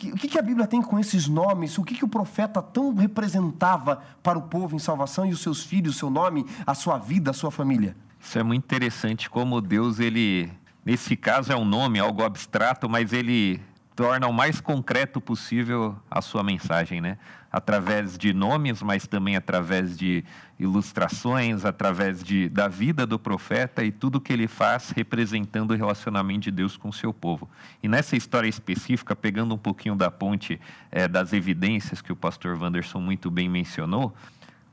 o 0.07 0.15
que, 0.15 0.27
que, 0.27 0.39
a 0.39 0.41
Bíblia 0.41 0.65
tem 0.65 0.81
com 0.81 0.97
esses 0.99 1.27
nomes? 1.27 1.77
O 1.77 1.83
que, 1.83 1.95
que 1.95 2.05
o 2.05 2.07
profeta 2.07 2.61
tão 2.61 2.93
representava 2.93 4.01
para 4.23 4.37
o 4.37 4.43
povo 4.43 4.75
em 4.75 4.79
salvação 4.79 5.25
e 5.25 5.31
os 5.31 5.41
seus 5.41 5.63
filhos, 5.63 5.95
o 5.95 5.99
seu 5.99 6.09
nome, 6.09 6.45
a 6.65 6.73
sua 6.73 6.97
vida, 6.97 7.31
a 7.31 7.33
sua 7.33 7.51
família? 7.51 7.95
Isso 8.19 8.37
é 8.37 8.43
muito 8.43 8.63
interessante 8.63 9.29
como 9.29 9.61
Deus, 9.61 9.99
ele, 9.99 10.51
nesse 10.85 11.15
caso 11.15 11.51
é 11.51 11.55
um 11.55 11.65
nome, 11.65 11.99
algo 11.99 12.23
abstrato, 12.23 12.89
mas 12.89 13.13
ele 13.13 13.61
torna 13.99 14.27
o 14.27 14.33
mais 14.33 14.61
concreto 14.61 15.19
possível 15.19 15.93
a 16.09 16.21
sua 16.21 16.41
mensagem, 16.41 17.01
né? 17.01 17.17
Através 17.51 18.17
de 18.17 18.33
nomes, 18.33 18.81
mas 18.81 19.05
também 19.05 19.35
através 19.35 19.97
de 19.97 20.23
ilustrações, 20.57 21.65
através 21.65 22.23
de, 22.23 22.47
da 22.47 22.69
vida 22.69 23.05
do 23.05 23.19
profeta 23.19 23.83
e 23.83 23.91
tudo 23.91 24.21
que 24.21 24.31
ele 24.31 24.47
faz 24.47 24.91
representando 24.91 25.71
o 25.71 25.75
relacionamento 25.75 26.43
de 26.43 26.51
Deus 26.51 26.77
com 26.77 26.87
o 26.87 26.93
seu 26.93 27.13
povo. 27.13 27.49
E 27.83 27.89
nessa 27.89 28.15
história 28.15 28.47
específica, 28.47 29.13
pegando 29.17 29.53
um 29.53 29.57
pouquinho 29.57 29.97
da 29.97 30.09
ponte 30.09 30.61
é, 30.89 31.05
das 31.05 31.33
evidências 31.33 32.01
que 32.01 32.13
o 32.13 32.15
pastor 32.15 32.57
Wanderson 32.57 33.01
muito 33.01 33.29
bem 33.29 33.49
mencionou, 33.49 34.15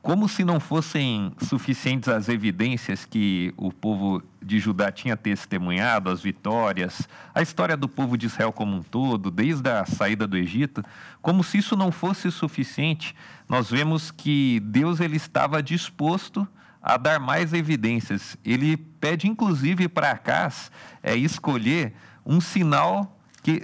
como 0.07 0.29
se 0.29 0.45
não 0.45 0.61
fossem 0.61 1.33
suficientes 1.43 2.09
as 2.09 2.29
evidências 2.29 3.05
que 3.05 3.53
o 3.57 3.73
povo 3.73 4.23
de 4.41 4.61
Judá 4.61 4.93
tinha 4.93 5.17
testemunhado, 5.17 6.11
as 6.11 6.23
vitórias, 6.23 7.09
a 7.35 7.43
história 7.43 7.77
do 7.77 7.89
povo 7.89 8.17
de 8.17 8.27
Israel 8.27 8.53
como 8.53 8.77
um 8.77 8.85
todo, 8.85 9.33
desde 9.33 9.69
a 9.69 9.85
saída 9.85 10.25
do 10.25 10.37
Egito, 10.37 10.81
como 11.21 11.43
se 11.43 11.59
isso 11.59 11.77
não 11.77 11.91
fosse 11.91 12.31
suficiente, 12.31 13.17
nós 13.49 13.69
vemos 13.69 14.13
que 14.13 14.61
Deus 14.61 15.01
ele 15.01 15.17
estava 15.17 15.61
disposto 15.61 16.47
a 16.81 16.97
dar 16.97 17.19
mais 17.19 17.53
evidências. 17.53 18.39
Ele 18.45 18.77
pede, 18.77 19.27
inclusive, 19.27 19.89
para 19.89 20.13
Acás 20.13 20.71
é, 21.03 21.17
escolher 21.17 21.95
um 22.25 22.41
sinal 22.41 23.19
que, 23.43 23.61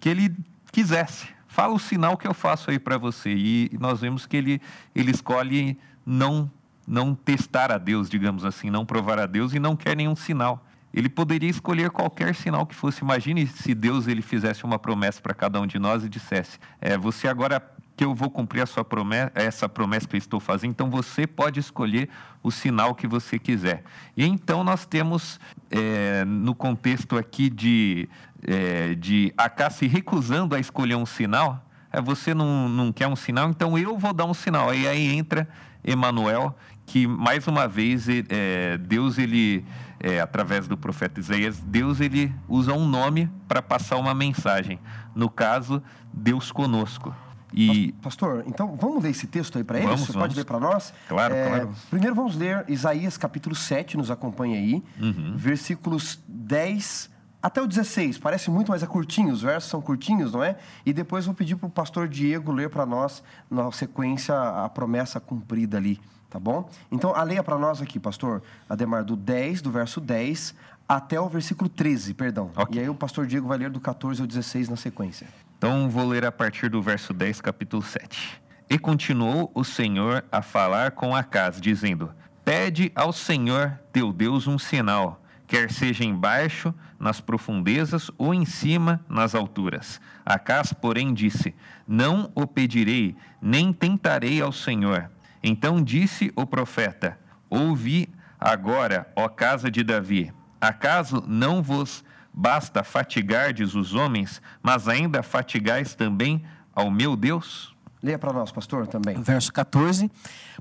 que 0.00 0.08
ele 0.08 0.34
quisesse 0.72 1.28
fala 1.52 1.74
o 1.74 1.78
sinal 1.78 2.16
que 2.16 2.26
eu 2.26 2.32
faço 2.32 2.70
aí 2.70 2.78
para 2.78 2.96
você. 2.96 3.30
E 3.30 3.70
nós 3.78 4.00
vemos 4.00 4.24
que 4.24 4.36
ele, 4.38 4.60
ele 4.94 5.10
escolhe 5.10 5.78
não, 6.04 6.50
não 6.88 7.14
testar 7.14 7.70
a 7.70 7.76
Deus, 7.76 8.08
digamos 8.08 8.42
assim, 8.44 8.70
não 8.70 8.86
provar 8.86 9.18
a 9.18 9.26
Deus 9.26 9.52
e 9.52 9.58
não 9.58 9.76
quer 9.76 9.94
nenhum 9.94 10.16
sinal. 10.16 10.66
Ele 10.94 11.10
poderia 11.10 11.50
escolher 11.50 11.90
qualquer 11.90 12.34
sinal 12.34 12.66
que 12.66 12.74
fosse. 12.74 13.02
Imagine 13.02 13.46
se 13.46 13.74
Deus 13.74 14.06
ele 14.06 14.22
fizesse 14.22 14.64
uma 14.64 14.78
promessa 14.78 15.20
para 15.20 15.34
cada 15.34 15.60
um 15.60 15.66
de 15.66 15.78
nós 15.78 16.02
e 16.02 16.08
dissesse: 16.08 16.58
é, 16.80 16.96
você 16.96 17.28
agora 17.28 17.62
que 17.96 18.04
eu 18.04 18.14
vou 18.14 18.30
cumprir 18.30 18.64
promessa, 18.88 19.32
essa 19.34 19.68
promessa 19.68 20.06
que 20.06 20.16
eu 20.16 20.18
estou 20.18 20.40
fazendo, 20.40 20.70
então 20.70 20.90
você 20.90 21.26
pode 21.26 21.60
escolher 21.60 22.08
o 22.42 22.50
sinal 22.50 22.94
que 22.94 23.06
você 23.06 23.38
quiser. 23.38 23.84
E 24.16 24.24
então 24.24 24.64
nós 24.64 24.86
temos, 24.86 25.38
é, 25.70 26.24
no 26.24 26.54
contexto 26.54 27.16
aqui 27.16 27.50
de, 27.50 28.08
é, 28.42 28.94
de 28.94 29.32
Acá 29.36 29.70
se 29.70 29.86
recusando 29.86 30.54
a 30.54 30.60
escolher 30.60 30.96
um 30.96 31.06
sinal, 31.06 31.64
é, 31.92 32.00
você 32.00 32.34
não, 32.34 32.68
não 32.68 32.92
quer 32.92 33.06
um 33.06 33.16
sinal, 33.16 33.50
então 33.50 33.78
eu 33.78 33.98
vou 33.98 34.12
dar 34.12 34.24
um 34.24 34.34
sinal. 34.34 34.74
E 34.74 34.88
aí 34.88 35.12
entra 35.14 35.48
Emanuel, 35.84 36.56
que 36.86 37.06
mais 37.06 37.46
uma 37.46 37.68
vez 37.68 38.06
é, 38.08 38.78
Deus 38.78 39.18
ele 39.18 39.64
é, 40.00 40.20
através 40.20 40.66
do 40.66 40.76
profeta 40.76 41.20
Isaías, 41.20 41.60
Deus 41.60 42.00
ele 42.00 42.34
usa 42.48 42.72
um 42.72 42.86
nome 42.88 43.30
para 43.46 43.62
passar 43.62 43.96
uma 43.96 44.14
mensagem. 44.14 44.80
No 45.14 45.30
caso, 45.30 45.82
Deus 46.12 46.50
conosco. 46.50 47.14
E... 47.52 47.92
Pastor, 48.02 48.44
então 48.46 48.76
vamos 48.76 49.02
ler 49.02 49.10
esse 49.10 49.26
texto 49.26 49.58
aí 49.58 49.64
para 49.64 49.78
ele? 49.78 49.88
Você 49.88 50.12
vamos. 50.12 50.16
pode 50.16 50.36
ler 50.36 50.44
para 50.44 50.58
nós? 50.58 50.92
Claro, 51.08 51.34
é, 51.34 51.48
claro. 51.48 51.70
Primeiro 51.90 52.14
vamos 52.14 52.36
ler 52.36 52.64
Isaías 52.68 53.16
capítulo 53.16 53.54
7, 53.54 53.96
nos 53.96 54.10
acompanha 54.10 54.56
aí, 54.56 54.82
uhum. 55.00 55.34
versículos 55.36 56.18
10 56.26 57.10
até 57.42 57.60
o 57.60 57.66
16. 57.66 58.18
Parece 58.18 58.50
muito, 58.50 58.70
mas 58.70 58.82
é 58.82 58.86
curtinho, 58.86 59.32
os 59.32 59.42
versos 59.42 59.68
são 59.68 59.82
curtinhos, 59.82 60.32
não 60.32 60.42
é? 60.42 60.56
E 60.86 60.92
depois 60.92 61.26
vou 61.26 61.34
pedir 61.34 61.56
para 61.56 61.66
o 61.66 61.70
pastor 61.70 62.08
Diego 62.08 62.52
ler 62.52 62.70
para 62.70 62.86
nós, 62.86 63.22
na 63.50 63.70
sequência, 63.72 64.34
a 64.34 64.68
promessa 64.68 65.18
cumprida 65.18 65.76
ali, 65.76 66.00
tá 66.30 66.38
bom? 66.38 66.68
Então, 66.90 67.14
a 67.14 67.22
leia 67.24 67.42
para 67.42 67.58
nós 67.58 67.82
aqui, 67.82 67.98
pastor 67.98 68.42
Ademar, 68.68 69.04
do 69.04 69.16
10, 69.16 69.60
do 69.60 69.70
verso 69.70 70.00
10 70.00 70.54
até 70.88 71.20
o 71.20 71.28
versículo 71.28 71.68
13, 71.68 72.14
perdão. 72.14 72.50
Okay. 72.54 72.76
E 72.76 72.80
aí 72.80 72.88
o 72.88 72.94
pastor 72.94 73.26
Diego 73.26 73.48
vai 73.48 73.58
ler 73.58 73.70
do 73.70 73.80
14 73.80 74.20
ao 74.20 74.26
16 74.26 74.68
na 74.68 74.76
sequência. 74.76 75.26
Então 75.62 75.88
vou 75.88 76.08
ler 76.08 76.24
a 76.24 76.32
partir 76.32 76.68
do 76.68 76.82
verso 76.82 77.14
10, 77.14 77.40
capítulo 77.40 77.84
7. 77.84 78.42
E 78.68 78.76
continuou 78.76 79.48
o 79.54 79.62
Senhor 79.62 80.24
a 80.32 80.42
falar 80.42 80.90
com 80.90 81.14
Acas, 81.14 81.60
dizendo: 81.60 82.12
Pede 82.44 82.90
ao 82.96 83.12
Senhor 83.12 83.78
teu 83.92 84.12
Deus 84.12 84.48
um 84.48 84.58
sinal, 84.58 85.22
quer 85.46 85.70
seja 85.70 86.02
embaixo, 86.02 86.74
nas 86.98 87.20
profundezas, 87.20 88.10
ou 88.18 88.34
em 88.34 88.44
cima, 88.44 89.04
nas 89.08 89.36
alturas. 89.36 90.00
Acas, 90.26 90.72
porém, 90.72 91.14
disse: 91.14 91.54
Não 91.86 92.32
o 92.34 92.44
pedirei, 92.44 93.14
nem 93.40 93.72
tentarei 93.72 94.42
ao 94.42 94.50
Senhor. 94.50 95.08
Então 95.44 95.80
disse 95.80 96.32
o 96.34 96.44
profeta: 96.44 97.16
Ouvi 97.48 98.12
agora, 98.40 99.08
ó 99.14 99.28
casa 99.28 99.70
de 99.70 99.84
Davi, 99.84 100.32
acaso 100.60 101.22
não 101.24 101.62
vos 101.62 102.02
Basta 102.32 102.82
fatigardes 102.82 103.74
os 103.74 103.94
homens, 103.94 104.40
mas 104.62 104.88
ainda 104.88 105.22
fatigais 105.22 105.94
também 105.94 106.42
ao 106.74 106.90
meu 106.90 107.14
Deus? 107.14 107.74
Leia 108.02 108.18
para 108.18 108.32
nós, 108.32 108.50
pastor, 108.50 108.86
também. 108.86 109.20
Verso 109.20 109.52
14: 109.52 110.10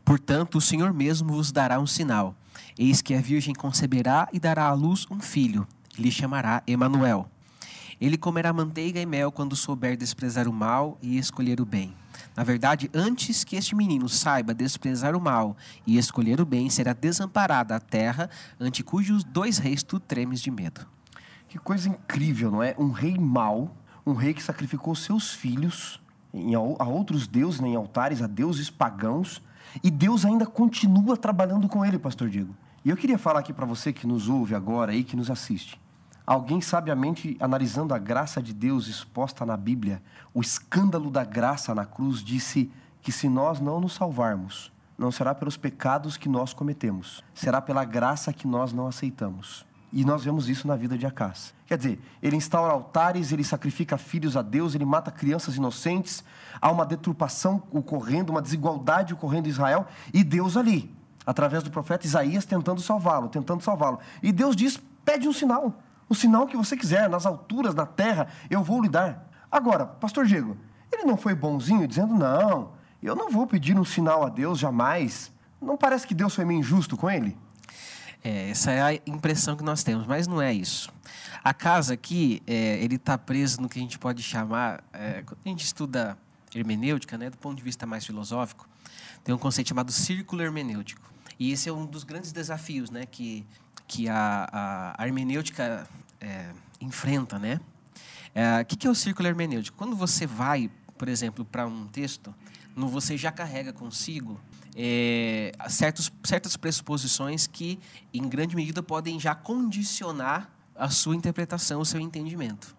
Portanto, 0.04 0.58
o 0.58 0.62
Senhor 0.62 0.94
mesmo 0.94 1.34
vos 1.34 1.52
dará 1.52 1.80
um 1.80 1.88
sinal. 1.88 2.36
Eis 2.78 3.02
que 3.02 3.14
a 3.14 3.22
virgem 3.22 3.54
conceberá 3.54 4.28
e 4.32 4.40
dará 4.40 4.66
à 4.66 4.74
luz 4.74 5.08
um 5.10 5.20
filho, 5.20 5.68
e 5.98 6.02
lhe 6.04 6.12
chamará 6.12 6.62
Emanuel. 6.68 7.30
Ele 8.00 8.18
comerá 8.18 8.52
manteiga 8.52 9.00
e 9.00 9.06
mel 9.06 9.32
quando 9.32 9.56
souber 9.56 9.96
desprezar 9.96 10.48
o 10.48 10.54
mal 10.54 10.98
e 11.02 11.18
escolher 11.18 11.62
o 11.62 11.66
bem. 11.66 11.96
Na 12.36 12.44
verdade, 12.44 12.90
antes 12.94 13.44
que 13.44 13.56
este 13.56 13.76
menino 13.76 14.08
saiba 14.10 14.54
desprezar 14.54 15.16
o 15.16 15.22
mal 15.22 15.56
e 15.86 15.98
escolher 15.98 16.40
o 16.42 16.46
bem, 16.46 16.70
será 16.70 16.94
desamparada 16.94 17.76
a 17.76 17.80
terra, 17.80 18.30
ante 18.60 18.84
cujos 18.84 19.24
dois 19.24 19.58
reis 19.58 19.84
tu 19.84 20.00
tremes 20.00 20.42
de 20.42 20.50
medo. 20.50 20.86
Que 21.52 21.60
coisa 21.60 21.90
incrível, 21.90 22.50
não 22.50 22.64
é? 22.64 22.74
Um 22.80 22.92
rei 22.92 23.18
mau, 23.18 23.76
um 24.06 24.14
rei 24.14 24.34
que 24.34 24.42
sacrificou 24.42 24.96
seus 24.96 25.34
filhos 25.34 26.02
em, 26.34 26.56
a 26.56 26.86
outros 26.86 27.28
deuses, 27.28 27.60
né, 27.60 27.68
em 27.68 27.76
altares, 27.76 28.22
a 28.22 28.28
deuses 28.28 28.70
pagãos, 28.70 29.44
e 29.84 29.92
Deus 29.92 30.24
ainda 30.24 30.46
continua 30.46 31.18
trabalhando 31.18 31.68
com 31.68 31.86
ele, 31.86 32.00
pastor 32.00 32.30
Diego. 32.30 32.56
E 32.86 32.90
eu 32.90 32.96
queria 32.96 33.18
falar 33.18 33.42
aqui 33.42 33.52
para 33.52 33.66
você 33.66 33.92
que 33.92 34.08
nos 34.08 34.30
ouve 34.30 34.56
agora 34.56 34.96
e 34.96 35.04
que 35.04 35.18
nos 35.18 35.30
assiste. 35.30 35.78
Alguém 36.26 36.62
sabiamente 36.62 37.36
analisando 37.38 37.94
a 37.94 37.98
graça 37.98 38.42
de 38.42 38.54
Deus 38.54 38.88
exposta 38.88 39.46
na 39.46 39.58
Bíblia, 39.58 40.02
o 40.34 40.40
escândalo 40.40 41.12
da 41.12 41.26
graça 41.26 41.76
na 41.76 41.86
cruz 41.86 42.24
disse 42.24 42.72
que 43.02 43.12
se 43.12 43.28
nós 43.28 43.60
não 43.60 43.82
nos 43.82 43.92
salvarmos, 43.92 44.72
não 44.98 45.12
será 45.12 45.36
pelos 45.36 45.58
pecados 45.58 46.16
que 46.16 46.30
nós 46.30 46.54
cometemos, 46.54 47.22
será 47.34 47.62
pela 47.62 47.84
graça 47.84 48.32
que 48.32 48.48
nós 48.48 48.72
não 48.72 48.88
aceitamos. 48.88 49.70
E 49.94 50.06
nós 50.06 50.24
vemos 50.24 50.48
isso 50.48 50.68
na 50.68 50.76
vida 50.76 50.98
de 50.98 51.06
Acás. 51.06 51.54
Quer 51.68 51.78
dizer, 51.78 52.02
ele 52.22 52.36
instaura 52.36 52.72
altares, 52.72 53.32
ele 53.32 53.44
sacrifica 53.44 53.98
filhos 53.98 54.38
a 54.38 54.42
Deus, 54.42 54.74
ele 54.74 54.86
mata 54.86 55.12
crianças 55.12 55.56
inocentes, 55.56 56.24
há 56.62 56.72
uma 56.72 56.86
deturpação 56.86 57.64
ocorrendo, 57.72 58.32
uma 58.32 58.42
desigualdade 58.42 59.14
ocorrendo 59.14 59.48
em 59.48 59.52
Israel, 59.52 59.86
e 60.14 60.24
Deus 60.24 60.56
ali, 60.56 60.94
através 61.26 61.64
do 61.64 61.70
profeta 61.70 62.06
Isaías, 62.06 62.46
tentando 62.46 62.82
salvá-lo, 62.82 63.28
tentando 63.28 63.62
salvá-lo. 63.62 64.00
E 64.24 64.32
Deus 64.32 64.56
diz: 64.56 64.82
pede 65.04 65.28
um 65.28 65.34
sinal, 65.34 65.82
o 66.08 66.16
sinal 66.16 66.48
que 66.48 66.58
você 66.58 66.78
quiser, 66.78 67.10
nas 67.10 67.26
alturas, 67.26 67.76
na 67.76 67.86
terra, 67.86 68.28
eu 68.50 68.64
vou 68.64 68.82
lhe 68.82 68.90
dar. 68.90 69.30
Agora, 69.52 69.86
pastor 69.86 70.26
Diego, 70.26 70.56
Ele 70.92 71.04
não 71.04 71.18
foi 71.18 71.36
bonzinho 71.36 71.88
dizendo, 71.88 72.14
não, 72.14 72.72
eu 73.04 73.16
não 73.16 73.30
vou 73.30 73.48
pedir 73.48 73.78
um 73.78 73.84
sinal 73.86 74.24
a 74.26 74.30
Deus 74.30 74.60
jamais. 74.60 75.32
Não 75.62 75.76
parece 75.76 76.08
que 76.08 76.14
Deus 76.14 76.34
foi 76.36 76.46
meio 76.46 76.60
injusto 76.60 76.96
com 76.96 77.10
ele? 77.10 77.38
É, 78.24 78.52
essa 78.52 78.72
é 78.72 78.82
a 78.82 78.94
impressão 79.08 79.56
que 79.56 79.64
nós 79.64 79.84
temos, 79.84 80.06
mas 80.06 80.28
não 80.28 80.42
é 80.42 80.54
isso. 80.54 80.92
A 81.44 81.54
casa 81.54 81.96
aqui, 81.96 82.42
é, 82.46 82.78
ele 82.84 82.96
está 82.96 83.18
preso 83.18 83.60
no 83.62 83.68
que 83.68 83.80
a 83.80 83.82
gente 83.82 83.98
pode 83.98 84.22
chamar, 84.22 84.84
é, 84.94 85.24
quando 85.24 85.40
a 85.44 85.50
gente 85.50 85.66
estuda 85.66 86.18
hermenêutica, 86.54 87.18
né, 87.18 87.30
do 87.30 87.38
ponto 87.38 87.58
de 87.58 87.64
vista 87.64 87.86
mais 87.86 88.06
filosófico, 88.06 88.68
tem 89.24 89.34
um 89.34 89.38
conceito 89.38 89.70
chamado 89.70 89.92
círculo 89.92 90.42
hermenêutico. 90.42 91.12
E 91.40 91.52
esse 91.52 91.68
é 91.68 91.74
um 91.74 91.86
dos 91.86 92.04
grandes 92.04 92.32
desafios 92.32 92.92
né, 92.92 93.06
que, 93.06 93.46
que 93.88 94.08
a, 94.08 94.48
a, 94.52 95.04
a 95.04 95.08
hermenêutica 95.08 95.88
é, 96.20 96.52
enfrenta. 96.80 97.40
Né? 97.40 97.60
É, 98.36 98.62
o 98.62 98.66
que, 98.66 98.76
que 98.76 98.86
é 98.86 98.90
o 98.90 98.96
círculo 98.96 99.28
hermenêutico? 99.28 99.76
Quando 99.76 99.96
você 99.96 100.28
vai, 100.28 100.70
por 100.98 101.08
exemplo, 101.08 101.44
para 101.44 101.66
um 101.66 101.88
texto, 101.88 102.34
no, 102.76 102.88
você 102.88 103.18
já 103.18 103.32
carrega 103.32 103.74
consigo 103.74 104.40
é, 104.76 105.52
certos, 105.70 106.12
certas 106.24 106.56
pressuposições 106.58 107.48
que, 107.48 107.80
em 108.14 108.28
grande 108.28 108.56
medida, 108.56 108.82
podem 108.82 109.20
já 109.20 109.36
condicionar 109.36 110.50
a 110.76 110.90
sua 110.90 111.16
interpretação, 111.16 111.82
o 111.82 111.86
seu 111.86 112.00
entendimento. 112.00 112.76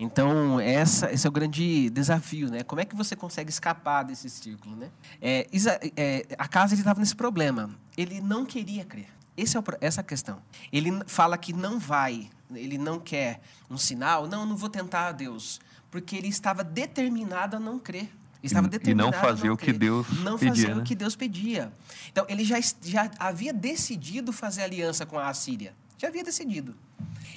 Então, 0.00 0.60
essa, 0.60 1.12
esse 1.12 1.26
é 1.26 1.28
o 1.28 1.32
grande 1.32 1.90
desafio, 1.90 2.48
né? 2.48 2.62
Como 2.62 2.80
é 2.80 2.84
que 2.84 2.94
você 2.94 3.16
consegue 3.16 3.50
escapar 3.50 4.04
desse 4.04 4.30
círculo, 4.30 4.76
né? 4.76 4.90
É, 5.20 5.46
é, 5.96 6.26
a 6.38 6.46
casa 6.46 6.74
estava 6.74 7.00
nesse 7.00 7.16
problema. 7.16 7.70
Ele 7.96 8.20
não 8.20 8.44
queria 8.44 8.84
crer. 8.84 9.08
Esse 9.36 9.56
é 9.56 9.60
o, 9.60 9.64
essa 9.80 10.00
é 10.00 10.02
a 10.02 10.04
questão. 10.04 10.40
Ele 10.72 11.00
fala 11.06 11.36
que 11.36 11.52
não 11.52 11.78
vai, 11.78 12.30
ele 12.54 12.78
não 12.78 13.00
quer 13.00 13.40
um 13.68 13.76
sinal. 13.76 14.28
Não, 14.28 14.46
não 14.46 14.56
vou 14.56 14.68
tentar 14.68 15.08
a 15.08 15.12
Deus, 15.12 15.60
porque 15.90 16.16
ele 16.16 16.28
estava 16.28 16.62
determinado 16.62 17.56
a 17.56 17.60
não 17.60 17.78
crer. 17.78 18.08
Estava 18.42 18.68
determinado 18.68 19.08
e 19.08 19.12
não 19.12 19.20
fazer 19.20 19.50
o 19.50 19.56
que 19.56 19.72
Deus 19.72 20.06
não 20.20 20.38
pedia, 20.38 20.54
fazer 20.54 20.74
né? 20.74 20.82
o 20.82 20.84
que 20.84 20.94
Deus 20.94 21.16
pedia. 21.16 21.72
Então 22.10 22.24
ele 22.28 22.44
já, 22.44 22.58
já 22.82 23.10
havia 23.18 23.52
decidido 23.52 24.32
fazer 24.32 24.62
aliança 24.62 25.04
com 25.04 25.18
a 25.18 25.28
Assíria. 25.28 25.74
Já 25.96 26.08
havia 26.08 26.22
decidido. 26.22 26.76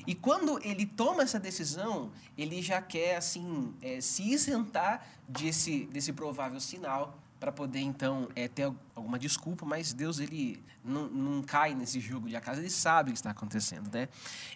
E 0.06 0.14
quando 0.14 0.60
ele 0.64 0.86
toma 0.86 1.24
essa 1.24 1.40
decisão, 1.40 2.12
ele 2.38 2.62
já 2.62 2.82
quer 2.82 3.16
assim 3.16 3.74
é, 3.82 4.00
se 4.00 4.24
isentar 4.24 5.06
desse, 5.28 5.86
desse 5.86 6.14
provável 6.14 6.60
sinal 6.60 7.18
para 7.40 7.52
poder 7.52 7.80
então 7.80 8.30
é, 8.36 8.48
ter 8.48 8.72
alguma 8.96 9.18
desculpa, 9.18 9.66
mas 9.66 9.94
Deus 9.94 10.20
ele 10.20 10.64
não, 10.86 11.08
não 11.08 11.42
cai 11.42 11.74
nesse 11.74 12.00
jogo 12.00 12.30
de 12.30 12.36
acaso, 12.36 12.62
ele 12.62 12.70
sabe 12.70 13.10
o 13.10 13.14
que 13.14 13.18
está 13.18 13.32
acontecendo, 13.32 13.92
né? 13.92 14.08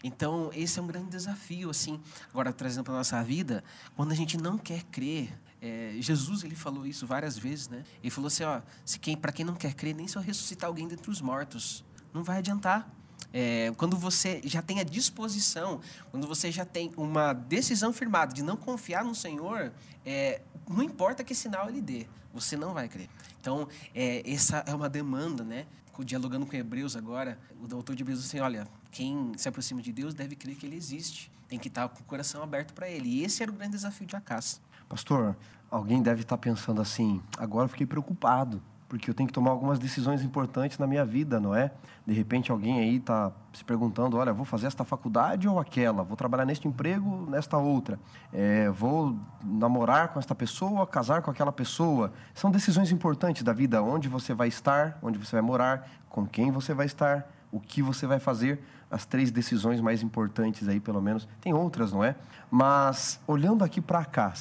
Então 0.04 0.52
esse 0.54 0.78
é 0.78 0.82
um 0.84 0.88
grande 0.88 1.10
desafio 1.10 1.72
assim. 1.72 2.00
Agora 2.30 2.54
trazendo 2.54 2.84
para 2.84 2.94
nossa 2.94 3.24
vida, 3.24 3.64
quando 3.96 4.12
a 4.12 4.16
gente 4.16 4.38
não 4.38 4.56
quer 4.56 4.84
crer, 4.84 5.36
é, 5.62 5.96
Jesus 6.00 6.44
ele 6.44 6.56
falou 6.56 6.86
isso 6.86 7.08
várias 7.08 7.38
vezes, 7.38 7.68
né? 7.68 7.84
Ele 8.02 8.10
falou 8.10 8.28
assim, 8.28 8.44
ó, 8.44 8.62
se 8.84 9.00
quem 9.00 9.16
para 9.18 9.32
quem 9.32 9.46
não 9.46 9.56
quer 9.56 9.74
crer 9.74 9.96
nem 9.96 10.08
se 10.08 10.16
eu 10.18 10.22
ressuscitar 10.22 10.68
alguém 10.68 10.88
dentre 10.88 11.10
os 11.10 11.22
mortos, 11.22 11.84
não 12.14 12.24
vai 12.24 12.38
adiantar. 12.40 12.90
É, 13.34 13.74
quando 13.76 13.98
você 13.98 14.42
já 14.46 14.62
tem 14.62 14.80
a 14.80 14.84
disposição, 14.84 15.82
quando 16.10 16.28
você 16.28 16.52
já 16.52 16.64
tem 16.64 16.92
uma 16.96 17.34
decisão 17.34 17.92
firmada 17.92 18.34
de 18.34 18.42
não 18.42 18.56
confiar 18.56 19.04
no 19.04 19.14
Senhor, 19.14 19.74
é, 20.06 20.42
não 20.70 20.82
importa 20.82 21.24
que 21.24 21.36
sinal 21.36 21.68
ele 21.70 21.82
dê, 21.82 22.08
você 22.34 22.56
não 22.56 22.74
vai 22.74 22.88
crer. 22.88 23.10
Então, 23.42 23.68
é, 23.94 24.24
essa 24.30 24.64
é 24.66 24.74
uma 24.74 24.90
demanda, 24.90 25.44
né? 25.44 25.66
Dialogando 26.00 26.46
com 26.46 26.56
Hebreus 26.56 26.96
agora, 26.96 27.40
o 27.58 27.74
autor 27.74 27.96
de 27.96 28.04
Hebreus 28.04 28.20
diz 28.20 28.28
assim: 28.28 28.40
olha, 28.40 28.68
quem 28.92 29.32
se 29.38 29.48
aproxima 29.48 29.82
de 29.82 29.94
Deus 29.94 30.14
deve 30.14 30.36
crer 30.36 30.56
que 30.56 30.66
ele 30.66 30.76
existe, 30.76 31.32
tem 31.48 31.58
que 31.58 31.70
estar 31.70 31.88
com 31.88 32.02
o 32.02 32.04
coração 32.04 32.44
aberto 32.44 32.74
para 32.74 32.90
ele. 32.90 33.08
E 33.08 33.24
esse 33.24 33.42
era 33.42 33.52
o 33.52 33.56
grande 33.56 33.74
desafio 33.74 34.06
de 34.06 34.16
Acas. 34.16 34.62
Pastor, 34.96 35.36
alguém 35.70 36.02
deve 36.02 36.22
estar 36.22 36.38
pensando 36.38 36.82
assim: 36.82 37.22
agora 37.38 37.66
eu 37.66 37.70
fiquei 37.70 37.86
preocupado 37.86 38.62
porque 38.88 39.10
eu 39.10 39.14
tenho 39.14 39.28
que 39.28 39.34
tomar 39.34 39.52
algumas 39.52 39.78
decisões 39.78 40.24
importantes 40.24 40.78
na 40.78 40.88
minha 40.88 41.04
vida, 41.04 41.38
não 41.38 41.54
é? 41.54 41.72
De 42.08 42.14
repente 42.14 42.50
alguém 42.50 42.80
aí 42.80 42.96
está 42.96 43.30
se 43.52 43.66
perguntando, 43.66 44.16
olha, 44.16 44.32
vou 44.32 44.46
fazer 44.46 44.68
esta 44.68 44.86
faculdade 44.86 45.50
ou 45.50 45.60
aquela? 45.60 46.02
Vou 46.02 46.16
trabalhar 46.16 46.46
neste 46.46 46.66
emprego, 46.66 47.30
nesta 47.30 47.58
outra? 47.58 48.00
É, 48.32 48.70
vou 48.70 49.20
namorar 49.44 50.14
com 50.14 50.20
esta 50.20 50.34
pessoa, 50.34 50.88
casar 50.88 51.22
com 51.22 51.30
aquela 51.30 51.52
pessoa? 51.52 52.14
São 52.34 52.50
decisões 52.50 52.90
importantes 52.90 53.44
da 53.44 53.52
vida, 53.52 53.84
onde 53.84 54.08
você 54.08 54.34
vai 54.34 54.48
estar, 54.48 54.98
onde 55.02 55.20
você 55.20 55.34
vai 55.34 55.42
morar, 55.42 55.90
com 56.08 56.26
quem 56.26 56.52
você 56.52 56.74
vai 56.74 56.86
estar, 56.86 57.30
o 57.52 57.60
que 57.60 57.82
você 57.82 58.08
vai 58.08 58.20
fazer, 58.20 58.64
as 58.90 59.06
três 59.06 59.30
decisões 59.30 59.82
mais 59.82 60.02
importantes 60.02 60.70
aí, 60.70 60.80
pelo 60.80 61.02
menos. 61.02 61.28
Tem 61.42 61.54
outras, 61.54 61.92
não 61.92 62.02
é? 62.02 62.16
Mas, 62.50 63.20
olhando 63.28 63.64
aqui 63.64 63.82
para 63.82 64.06
cá, 64.06 64.32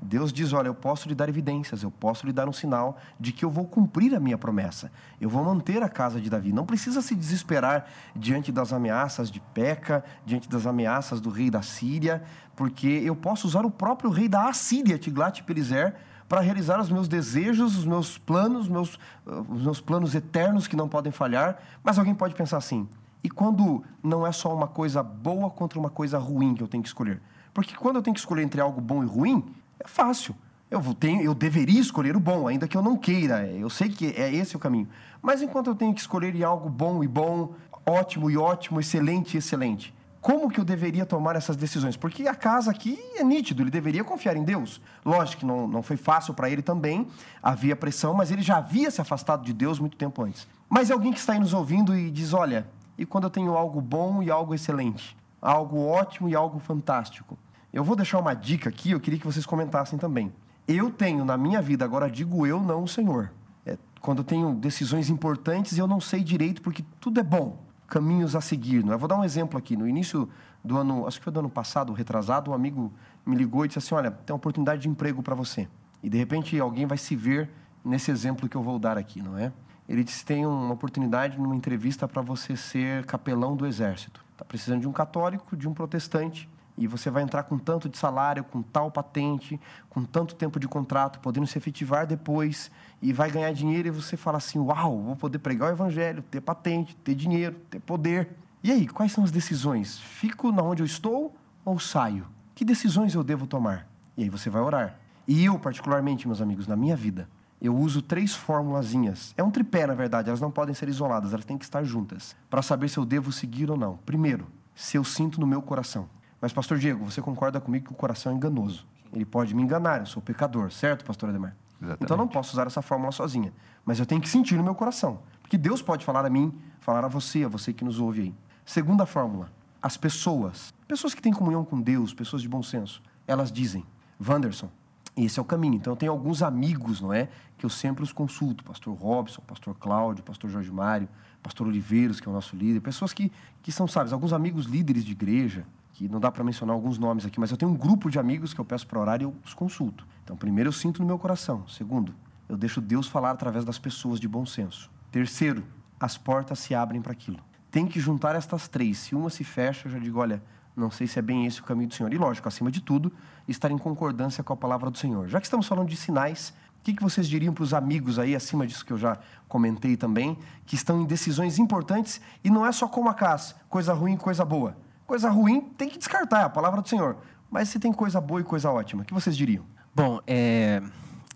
Deus 0.00 0.32
diz: 0.32 0.52
Olha, 0.52 0.68
eu 0.68 0.74
posso 0.74 1.08
lhe 1.08 1.14
dar 1.14 1.28
evidências, 1.28 1.82
eu 1.82 1.90
posso 1.90 2.26
lhe 2.26 2.32
dar 2.32 2.48
um 2.48 2.52
sinal 2.52 2.96
de 3.18 3.32
que 3.32 3.44
eu 3.44 3.50
vou 3.50 3.66
cumprir 3.66 4.14
a 4.14 4.20
minha 4.20 4.38
promessa, 4.38 4.90
eu 5.20 5.28
vou 5.28 5.44
manter 5.44 5.82
a 5.82 5.88
casa 5.88 6.20
de 6.20 6.30
Davi. 6.30 6.52
Não 6.52 6.66
precisa 6.66 7.02
se 7.02 7.14
desesperar 7.14 7.86
diante 8.14 8.52
das 8.52 8.72
ameaças 8.72 9.30
de 9.30 9.40
Peca, 9.40 10.04
diante 10.24 10.48
das 10.48 10.66
ameaças 10.66 11.20
do 11.20 11.30
rei 11.30 11.50
da 11.50 11.62
Síria, 11.62 12.22
porque 12.54 12.86
eu 12.86 13.16
posso 13.16 13.46
usar 13.46 13.64
o 13.64 13.70
próprio 13.70 14.10
rei 14.10 14.28
da 14.28 14.48
Assíria, 14.48 14.98
Tiglat-Pileser, 14.98 15.94
para 16.28 16.40
realizar 16.40 16.80
os 16.80 16.90
meus 16.90 17.08
desejos, 17.08 17.76
os 17.76 17.84
meus 17.84 18.18
planos, 18.18 18.68
meus, 18.68 18.98
os 19.24 19.62
meus 19.62 19.80
planos 19.80 20.14
eternos 20.14 20.66
que 20.66 20.76
não 20.76 20.88
podem 20.88 21.12
falhar. 21.12 21.58
Mas 21.84 21.98
alguém 21.98 22.14
pode 22.14 22.34
pensar 22.34 22.56
assim: 22.56 22.88
e 23.22 23.30
quando 23.30 23.82
não 24.02 24.26
é 24.26 24.32
só 24.32 24.54
uma 24.54 24.68
coisa 24.68 25.02
boa 25.02 25.50
contra 25.50 25.78
uma 25.78 25.90
coisa 25.90 26.18
ruim 26.18 26.54
que 26.54 26.62
eu 26.62 26.68
tenho 26.68 26.82
que 26.82 26.88
escolher? 26.88 27.20
Porque 27.52 27.74
quando 27.74 27.96
eu 27.96 28.02
tenho 28.02 28.14
que 28.14 28.20
escolher 28.20 28.42
entre 28.42 28.60
algo 28.60 28.80
bom 28.80 29.02
e 29.02 29.06
ruim, 29.06 29.44
é 29.80 29.86
fácil. 29.86 30.34
Eu, 30.70 30.82
tenho, 30.94 31.22
eu 31.22 31.34
deveria 31.34 31.80
escolher 31.80 32.16
o 32.16 32.20
bom, 32.20 32.48
ainda 32.48 32.66
que 32.66 32.76
eu 32.76 32.82
não 32.82 32.96
queira. 32.96 33.46
Eu 33.46 33.70
sei 33.70 33.88
que 33.88 34.06
é 34.06 34.32
esse 34.34 34.56
o 34.56 34.58
caminho. 34.58 34.88
Mas 35.22 35.40
enquanto 35.40 35.68
eu 35.68 35.74
tenho 35.74 35.94
que 35.94 36.00
escolher 36.00 36.42
algo 36.42 36.68
bom 36.68 37.04
e 37.04 37.08
bom, 37.08 37.54
ótimo 37.86 38.30
e 38.30 38.36
ótimo, 38.36 38.80
excelente 38.80 39.34
e 39.34 39.38
excelente, 39.38 39.94
como 40.20 40.50
que 40.50 40.58
eu 40.58 40.64
deveria 40.64 41.06
tomar 41.06 41.36
essas 41.36 41.56
decisões? 41.56 41.96
Porque 41.96 42.26
a 42.26 42.34
casa 42.34 42.72
aqui 42.72 42.98
é 43.14 43.22
nítido, 43.22 43.62
ele 43.62 43.70
deveria 43.70 44.02
confiar 44.02 44.36
em 44.36 44.42
Deus. 44.42 44.80
Lógico 45.04 45.40
que 45.40 45.46
não, 45.46 45.68
não 45.68 45.84
foi 45.84 45.96
fácil 45.96 46.34
para 46.34 46.50
ele 46.50 46.62
também, 46.62 47.06
havia 47.40 47.76
pressão, 47.76 48.12
mas 48.12 48.32
ele 48.32 48.42
já 48.42 48.56
havia 48.56 48.90
se 48.90 49.00
afastado 49.00 49.44
de 49.44 49.52
Deus 49.52 49.78
muito 49.78 49.96
tempo 49.96 50.24
antes. 50.24 50.48
Mas 50.68 50.90
é 50.90 50.94
alguém 50.94 51.12
que 51.12 51.20
está 51.20 51.34
aí 51.34 51.38
nos 51.38 51.54
ouvindo 51.54 51.96
e 51.96 52.10
diz: 52.10 52.32
olha, 52.32 52.66
e 52.98 53.06
quando 53.06 53.24
eu 53.24 53.30
tenho 53.30 53.56
algo 53.56 53.80
bom 53.80 54.20
e 54.20 54.28
algo 54.28 54.52
excelente, 54.52 55.16
algo 55.40 55.86
ótimo 55.86 56.28
e 56.28 56.34
algo 56.34 56.58
fantástico? 56.58 57.38
Eu 57.76 57.84
vou 57.84 57.94
deixar 57.94 58.18
uma 58.18 58.32
dica 58.32 58.70
aqui, 58.70 58.92
eu 58.92 58.98
queria 58.98 59.18
que 59.18 59.26
vocês 59.26 59.44
comentassem 59.44 59.98
também. 59.98 60.32
Eu 60.66 60.90
tenho 60.90 61.26
na 61.26 61.36
minha 61.36 61.60
vida, 61.60 61.84
agora 61.84 62.10
digo 62.10 62.46
eu, 62.46 62.58
não 62.58 62.84
o 62.84 62.88
Senhor. 62.88 63.30
É, 63.66 63.76
quando 64.00 64.20
eu 64.20 64.24
tenho 64.24 64.54
decisões 64.54 65.10
importantes, 65.10 65.76
eu 65.76 65.86
não 65.86 66.00
sei 66.00 66.24
direito, 66.24 66.62
porque 66.62 66.82
tudo 66.98 67.20
é 67.20 67.22
bom. 67.22 67.62
Caminhos 67.86 68.34
a 68.34 68.40
seguir. 68.40 68.82
Não 68.82 68.92
é? 68.92 68.94
Eu 68.94 68.98
vou 68.98 69.06
dar 69.06 69.18
um 69.18 69.24
exemplo 69.24 69.58
aqui. 69.58 69.76
No 69.76 69.86
início 69.86 70.26
do 70.64 70.78
ano, 70.78 71.06
acho 71.06 71.18
que 71.18 71.24
foi 71.24 71.30
do 71.30 71.40
ano 71.40 71.50
passado, 71.50 71.92
retrasado, 71.92 72.50
um 72.50 72.54
amigo 72.54 72.90
me 73.26 73.36
ligou 73.36 73.66
e 73.66 73.68
disse 73.68 73.78
assim: 73.78 73.94
Olha, 73.94 74.10
tem 74.10 74.32
uma 74.32 74.38
oportunidade 74.38 74.80
de 74.80 74.88
emprego 74.88 75.22
para 75.22 75.34
você. 75.34 75.68
E 76.02 76.08
de 76.08 76.16
repente 76.16 76.58
alguém 76.58 76.86
vai 76.86 76.96
se 76.96 77.14
ver 77.14 77.50
nesse 77.84 78.10
exemplo 78.10 78.48
que 78.48 78.56
eu 78.56 78.62
vou 78.62 78.78
dar 78.78 78.96
aqui, 78.96 79.20
não 79.20 79.36
é? 79.36 79.52
Ele 79.86 80.02
disse: 80.02 80.24
Tem 80.24 80.46
uma 80.46 80.72
oportunidade 80.72 81.38
numa 81.38 81.54
entrevista 81.54 82.08
para 82.08 82.22
você 82.22 82.56
ser 82.56 83.04
capelão 83.04 83.54
do 83.54 83.66
exército. 83.66 84.24
Está 84.32 84.46
precisando 84.46 84.80
de 84.80 84.88
um 84.88 84.92
católico, 84.92 85.54
de 85.54 85.68
um 85.68 85.74
protestante 85.74 86.48
e 86.76 86.86
você 86.86 87.10
vai 87.10 87.22
entrar 87.22 87.44
com 87.44 87.58
tanto 87.58 87.88
de 87.88 87.96
salário, 87.96 88.44
com 88.44 88.62
tal 88.62 88.90
patente, 88.90 89.60
com 89.88 90.04
tanto 90.04 90.34
tempo 90.34 90.60
de 90.60 90.68
contrato, 90.68 91.20
podendo 91.20 91.46
se 91.46 91.56
efetivar 91.56 92.06
depois 92.06 92.70
e 93.00 93.12
vai 93.12 93.30
ganhar 93.30 93.52
dinheiro 93.52 93.88
e 93.88 93.90
você 93.90 94.16
fala 94.16 94.38
assim: 94.38 94.58
"Uau, 94.58 95.00
vou 95.02 95.16
poder 95.16 95.38
pregar 95.38 95.70
o 95.70 95.72
evangelho, 95.72 96.22
ter 96.22 96.40
patente, 96.40 96.94
ter 96.96 97.14
dinheiro, 97.14 97.56
ter 97.70 97.80
poder". 97.80 98.36
E 98.62 98.72
aí, 98.72 98.86
quais 98.86 99.12
são 99.12 99.22
as 99.24 99.30
decisões? 99.30 99.98
Fico 99.98 100.50
na 100.50 100.62
onde 100.62 100.82
eu 100.82 100.86
estou 100.86 101.34
ou 101.64 101.78
saio? 101.78 102.26
Que 102.54 102.64
decisões 102.64 103.14
eu 103.14 103.22
devo 103.22 103.46
tomar? 103.46 103.86
E 104.16 104.22
aí 104.24 104.28
você 104.28 104.50
vai 104.50 104.62
orar. 104.62 104.98
E 105.28 105.44
eu, 105.44 105.58
particularmente, 105.58 106.26
meus 106.26 106.40
amigos, 106.40 106.66
na 106.66 106.76
minha 106.76 106.96
vida, 106.96 107.28
eu 107.60 107.76
uso 107.76 108.02
três 108.02 108.34
formulazinhas. 108.34 109.34
É 109.36 109.42
um 109.42 109.50
tripé, 109.50 109.86
na 109.86 109.94
verdade, 109.94 110.28
elas 110.28 110.40
não 110.40 110.50
podem 110.50 110.74
ser 110.74 110.88
isoladas, 110.88 111.32
elas 111.32 111.44
têm 111.44 111.58
que 111.58 111.64
estar 111.64 111.84
juntas, 111.84 112.36
para 112.48 112.62
saber 112.62 112.88
se 112.88 112.98
eu 112.98 113.04
devo 113.04 113.32
seguir 113.32 113.70
ou 113.70 113.76
não. 113.76 113.98
Primeiro, 114.06 114.46
se 114.74 114.96
eu 114.96 115.04
sinto 115.04 115.40
no 115.40 115.46
meu 115.46 115.62
coração. 115.62 116.08
Mas, 116.46 116.52
pastor 116.52 116.78
Diego, 116.78 117.04
você 117.04 117.20
concorda 117.20 117.60
comigo 117.60 117.86
que 117.86 117.92
o 117.92 117.96
coração 117.96 118.30
é 118.30 118.34
enganoso. 118.36 118.86
Ele 119.12 119.24
pode 119.24 119.52
me 119.52 119.64
enganar, 119.64 119.98
eu 119.98 120.06
sou 120.06 120.22
pecador, 120.22 120.70
certo, 120.70 121.04
pastor 121.04 121.28
Ademar? 121.28 121.56
Exatamente. 121.82 122.04
Então, 122.04 122.16
eu 122.16 122.18
não 122.18 122.28
posso 122.28 122.52
usar 122.52 122.68
essa 122.68 122.80
fórmula 122.80 123.10
sozinha. 123.10 123.52
Mas 123.84 123.98
eu 123.98 124.06
tenho 124.06 124.20
que 124.20 124.28
sentir 124.28 124.56
no 124.56 124.62
meu 124.62 124.72
coração. 124.72 125.18
Porque 125.42 125.58
Deus 125.58 125.82
pode 125.82 126.04
falar 126.04 126.24
a 126.24 126.30
mim, 126.30 126.56
falar 126.78 127.04
a 127.04 127.08
você, 127.08 127.42
a 127.42 127.48
você 127.48 127.72
que 127.72 127.84
nos 127.84 127.98
ouve 127.98 128.20
aí. 128.20 128.34
Segunda 128.64 129.04
fórmula, 129.04 129.50
as 129.82 129.96
pessoas, 129.96 130.72
pessoas 130.86 131.14
que 131.14 131.20
têm 131.20 131.32
comunhão 131.32 131.64
com 131.64 131.80
Deus, 131.80 132.14
pessoas 132.14 132.42
de 132.42 132.48
bom 132.48 132.62
senso, 132.62 133.02
elas 133.26 133.50
dizem, 133.50 133.84
Wanderson, 134.24 134.70
esse 135.16 135.40
é 135.40 135.42
o 135.42 135.44
caminho. 135.44 135.74
Então, 135.74 135.94
eu 135.94 135.96
tenho 135.96 136.12
alguns 136.12 136.44
amigos, 136.44 137.00
não 137.00 137.12
é? 137.12 137.28
Que 137.58 137.66
eu 137.66 137.70
sempre 137.70 138.04
os 138.04 138.12
consulto. 138.12 138.62
Pastor 138.62 138.94
Robson, 138.94 139.42
Pastor 139.44 139.74
Cláudio, 139.74 140.22
Pastor 140.22 140.48
Jorge 140.48 140.70
Mário, 140.70 141.08
Pastor 141.42 141.66
Oliveiros, 141.66 142.20
que 142.20 142.28
é 142.28 142.30
o 142.30 142.32
nosso 142.32 142.54
líder. 142.54 142.78
Pessoas 142.82 143.12
que, 143.12 143.32
que 143.64 143.72
são, 143.72 143.88
sabe, 143.88 144.12
alguns 144.12 144.32
amigos 144.32 144.66
líderes 144.66 145.04
de 145.04 145.10
igreja 145.10 145.66
que 145.96 146.10
não 146.10 146.20
dá 146.20 146.30
para 146.30 146.44
mencionar 146.44 146.74
alguns 146.74 146.98
nomes 146.98 147.24
aqui, 147.24 147.40
mas 147.40 147.50
eu 147.50 147.56
tenho 147.56 147.72
um 147.72 147.74
grupo 147.74 148.10
de 148.10 148.18
amigos 148.18 148.52
que 148.52 148.60
eu 148.60 148.64
peço 148.66 148.86
para 148.86 149.00
orar 149.00 149.22
e 149.22 149.24
eu 149.24 149.34
os 149.42 149.54
consulto. 149.54 150.06
Então, 150.22 150.36
primeiro, 150.36 150.68
eu 150.68 150.72
sinto 150.72 151.00
no 151.00 151.06
meu 151.06 151.18
coração. 151.18 151.66
Segundo, 151.66 152.14
eu 152.46 152.54
deixo 152.54 152.82
Deus 152.82 153.08
falar 153.08 153.30
através 153.30 153.64
das 153.64 153.78
pessoas 153.78 154.20
de 154.20 154.28
bom 154.28 154.44
senso. 154.44 154.90
Terceiro, 155.10 155.64
as 155.98 156.18
portas 156.18 156.58
se 156.58 156.74
abrem 156.74 157.00
para 157.00 157.12
aquilo. 157.12 157.38
Tem 157.70 157.86
que 157.86 157.98
juntar 157.98 158.36
estas 158.36 158.68
três. 158.68 158.98
Se 158.98 159.14
uma 159.14 159.30
se 159.30 159.42
fecha, 159.42 159.88
eu 159.88 159.92
já 159.92 159.98
digo, 159.98 160.20
olha, 160.20 160.42
não 160.76 160.90
sei 160.90 161.06
se 161.06 161.18
é 161.18 161.22
bem 161.22 161.46
esse 161.46 161.62
o 161.62 161.64
caminho 161.64 161.88
do 161.88 161.94
Senhor. 161.94 162.12
E 162.12 162.18
lógico, 162.18 162.46
acima 162.46 162.70
de 162.70 162.82
tudo, 162.82 163.10
estar 163.48 163.70
em 163.70 163.78
concordância 163.78 164.44
com 164.44 164.52
a 164.52 164.56
palavra 164.56 164.90
do 164.90 164.98
Senhor. 164.98 165.26
Já 165.28 165.40
que 165.40 165.46
estamos 165.46 165.66
falando 165.66 165.88
de 165.88 165.96
sinais, 165.96 166.52
o 166.78 166.82
que, 166.84 166.92
que 166.92 167.02
vocês 167.02 167.26
diriam 167.26 167.54
para 167.54 167.64
os 167.64 167.72
amigos 167.72 168.18
aí, 168.18 168.36
acima 168.36 168.66
disso 168.66 168.84
que 168.84 168.92
eu 168.92 168.98
já 168.98 169.18
comentei 169.48 169.96
também, 169.96 170.36
que 170.66 170.74
estão 170.74 171.00
em 171.00 171.06
decisões 171.06 171.58
importantes 171.58 172.20
e 172.44 172.50
não 172.50 172.66
é 172.66 172.70
só 172.70 172.86
como 172.86 173.08
a 173.08 173.14
casa, 173.14 173.54
coisa 173.70 173.94
ruim, 173.94 174.14
coisa 174.14 174.44
boa. 174.44 174.76
Coisa 175.06 175.30
ruim 175.30 175.60
tem 175.60 175.88
que 175.88 175.98
descartar, 175.98 176.44
a 176.44 176.48
palavra 176.48 176.82
do 176.82 176.88
Senhor. 176.88 177.16
Mas 177.50 177.68
se 177.68 177.78
tem 177.78 177.92
coisa 177.92 178.20
boa 178.20 178.40
e 178.40 178.44
coisa 178.44 178.70
ótima, 178.70 179.02
o 179.02 179.04
que 179.04 179.14
vocês 179.14 179.36
diriam? 179.36 179.64
Bom, 179.94 180.20
é, 180.26 180.82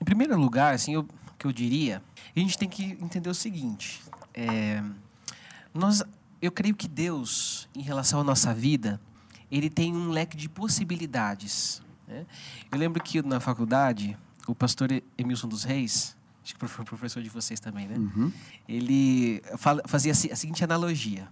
em 0.01 0.05
primeiro 0.05 0.37
lugar, 0.39 0.75
assim, 0.75 0.97
o 0.97 1.07
que 1.39 1.47
eu 1.47 1.53
diria, 1.53 2.03
a 2.37 2.41
gente 2.41 2.59
tem 2.59 2.69
que 2.69 2.85
entender 3.01 3.31
o 3.31 3.35
seguinte: 3.35 4.03
é, 4.35 4.83
nós, 5.73 6.03
eu 6.43 6.51
creio 6.51 6.75
que 6.75 6.89
Deus, 6.89 7.69
em 7.75 7.81
relação 7.81 8.21
à 8.21 8.25
nossa 8.25 8.53
vida, 8.53 9.01
ele 9.51 9.71
tem 9.71 9.95
um 9.95 10.11
leque 10.11 10.37
de 10.37 10.49
possibilidades. 10.49 11.83
Né? 12.07 12.27
Eu 12.71 12.79
lembro 12.79 13.03
que 13.03 13.23
na 13.23 13.41
faculdade, 13.41 14.17
o 14.47 14.55
pastor 14.55 14.89
Emilson 15.17 15.49
dos 15.49 15.65
Reis, 15.65 16.17
acho 16.43 16.55
que 16.55 16.67
foi 16.67 16.85
professor 16.85 17.23
de 17.23 17.29
vocês 17.29 17.61
também, 17.61 17.87
né? 17.87 17.97
Uhum. 17.97 18.33
Ele 18.69 19.43
fazia 19.87 20.13
a 20.13 20.37
seguinte 20.37 20.65
analogia. 20.65 21.29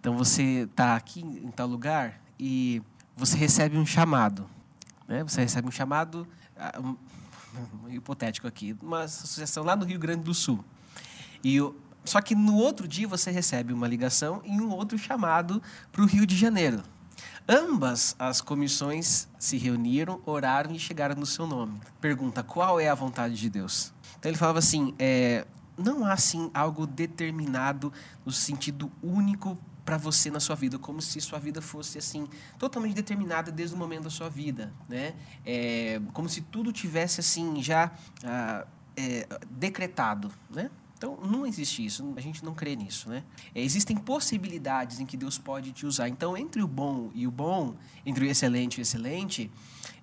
Então 0.00 0.16
você 0.16 0.66
está 0.70 0.96
aqui 0.96 1.20
em 1.20 1.50
tal 1.50 1.68
lugar 1.68 2.18
e 2.38 2.82
você 3.14 3.36
recebe 3.36 3.76
um 3.76 3.84
chamado. 3.84 4.48
Né? 5.06 5.22
Você 5.22 5.42
recebe 5.42 5.68
um 5.68 5.70
chamado, 5.70 6.26
ah, 6.56 6.80
um, 6.80 6.96
um, 7.84 7.88
hipotético 7.92 8.46
aqui, 8.46 8.74
uma 8.80 9.02
associação 9.02 9.62
lá 9.62 9.76
no 9.76 9.84
Rio 9.84 9.98
Grande 9.98 10.24
do 10.24 10.32
Sul. 10.32 10.64
E 11.44 11.58
só 12.02 12.22
que 12.22 12.34
no 12.34 12.56
outro 12.56 12.88
dia 12.88 13.06
você 13.06 13.30
recebe 13.30 13.74
uma 13.74 13.86
ligação 13.86 14.40
e 14.42 14.52
um 14.52 14.70
outro 14.70 14.96
chamado 14.96 15.62
para 15.92 16.02
o 16.02 16.06
Rio 16.06 16.24
de 16.24 16.34
Janeiro. 16.34 16.82
Ambas 17.46 18.16
as 18.18 18.40
comissões 18.40 19.28
se 19.38 19.58
reuniram, 19.58 20.22
oraram 20.24 20.72
e 20.72 20.78
chegaram 20.78 21.14
no 21.14 21.26
seu 21.26 21.46
nome. 21.46 21.78
Pergunta: 22.00 22.42
qual 22.42 22.80
é 22.80 22.88
a 22.88 22.94
vontade 22.94 23.34
de 23.34 23.50
Deus? 23.50 23.92
Então 24.18 24.30
ele 24.30 24.38
falava 24.38 24.60
assim: 24.60 24.94
é, 24.98 25.46
não 25.76 26.06
há 26.06 26.14
assim 26.14 26.50
algo 26.54 26.86
determinado 26.86 27.92
no 28.24 28.32
sentido 28.32 28.90
único 29.02 29.58
para 29.90 29.96
você 29.96 30.30
na 30.30 30.38
sua 30.38 30.54
vida, 30.54 30.78
como 30.78 31.02
se 31.02 31.20
sua 31.20 31.40
vida 31.40 31.60
fosse 31.60 31.98
assim 31.98 32.28
totalmente 32.56 32.94
determinada 32.94 33.50
desde 33.50 33.74
o 33.74 33.78
momento 33.78 34.04
da 34.04 34.10
sua 34.10 34.28
vida, 34.28 34.72
né? 34.88 35.14
É, 35.44 36.00
como 36.12 36.28
se 36.28 36.42
tudo 36.42 36.72
tivesse 36.72 37.18
assim 37.18 37.60
já 37.60 37.90
ah, 38.22 38.64
é, 38.96 39.26
decretado, 39.50 40.30
né? 40.48 40.70
Então 40.96 41.18
não 41.24 41.44
existe 41.44 41.84
isso, 41.84 42.14
a 42.16 42.20
gente 42.20 42.44
não 42.44 42.54
crê 42.54 42.76
nisso, 42.76 43.10
né? 43.10 43.24
É, 43.52 43.60
existem 43.60 43.96
possibilidades 43.96 45.00
em 45.00 45.06
que 45.06 45.16
Deus 45.16 45.38
pode 45.38 45.72
te 45.72 45.84
usar. 45.84 46.08
Então 46.08 46.36
entre 46.36 46.62
o 46.62 46.68
bom 46.68 47.10
e 47.12 47.26
o 47.26 47.30
bom, 47.32 47.74
entre 48.06 48.24
o 48.24 48.30
excelente 48.30 48.76
e 48.76 48.80
o 48.80 48.82
excelente, 48.82 49.50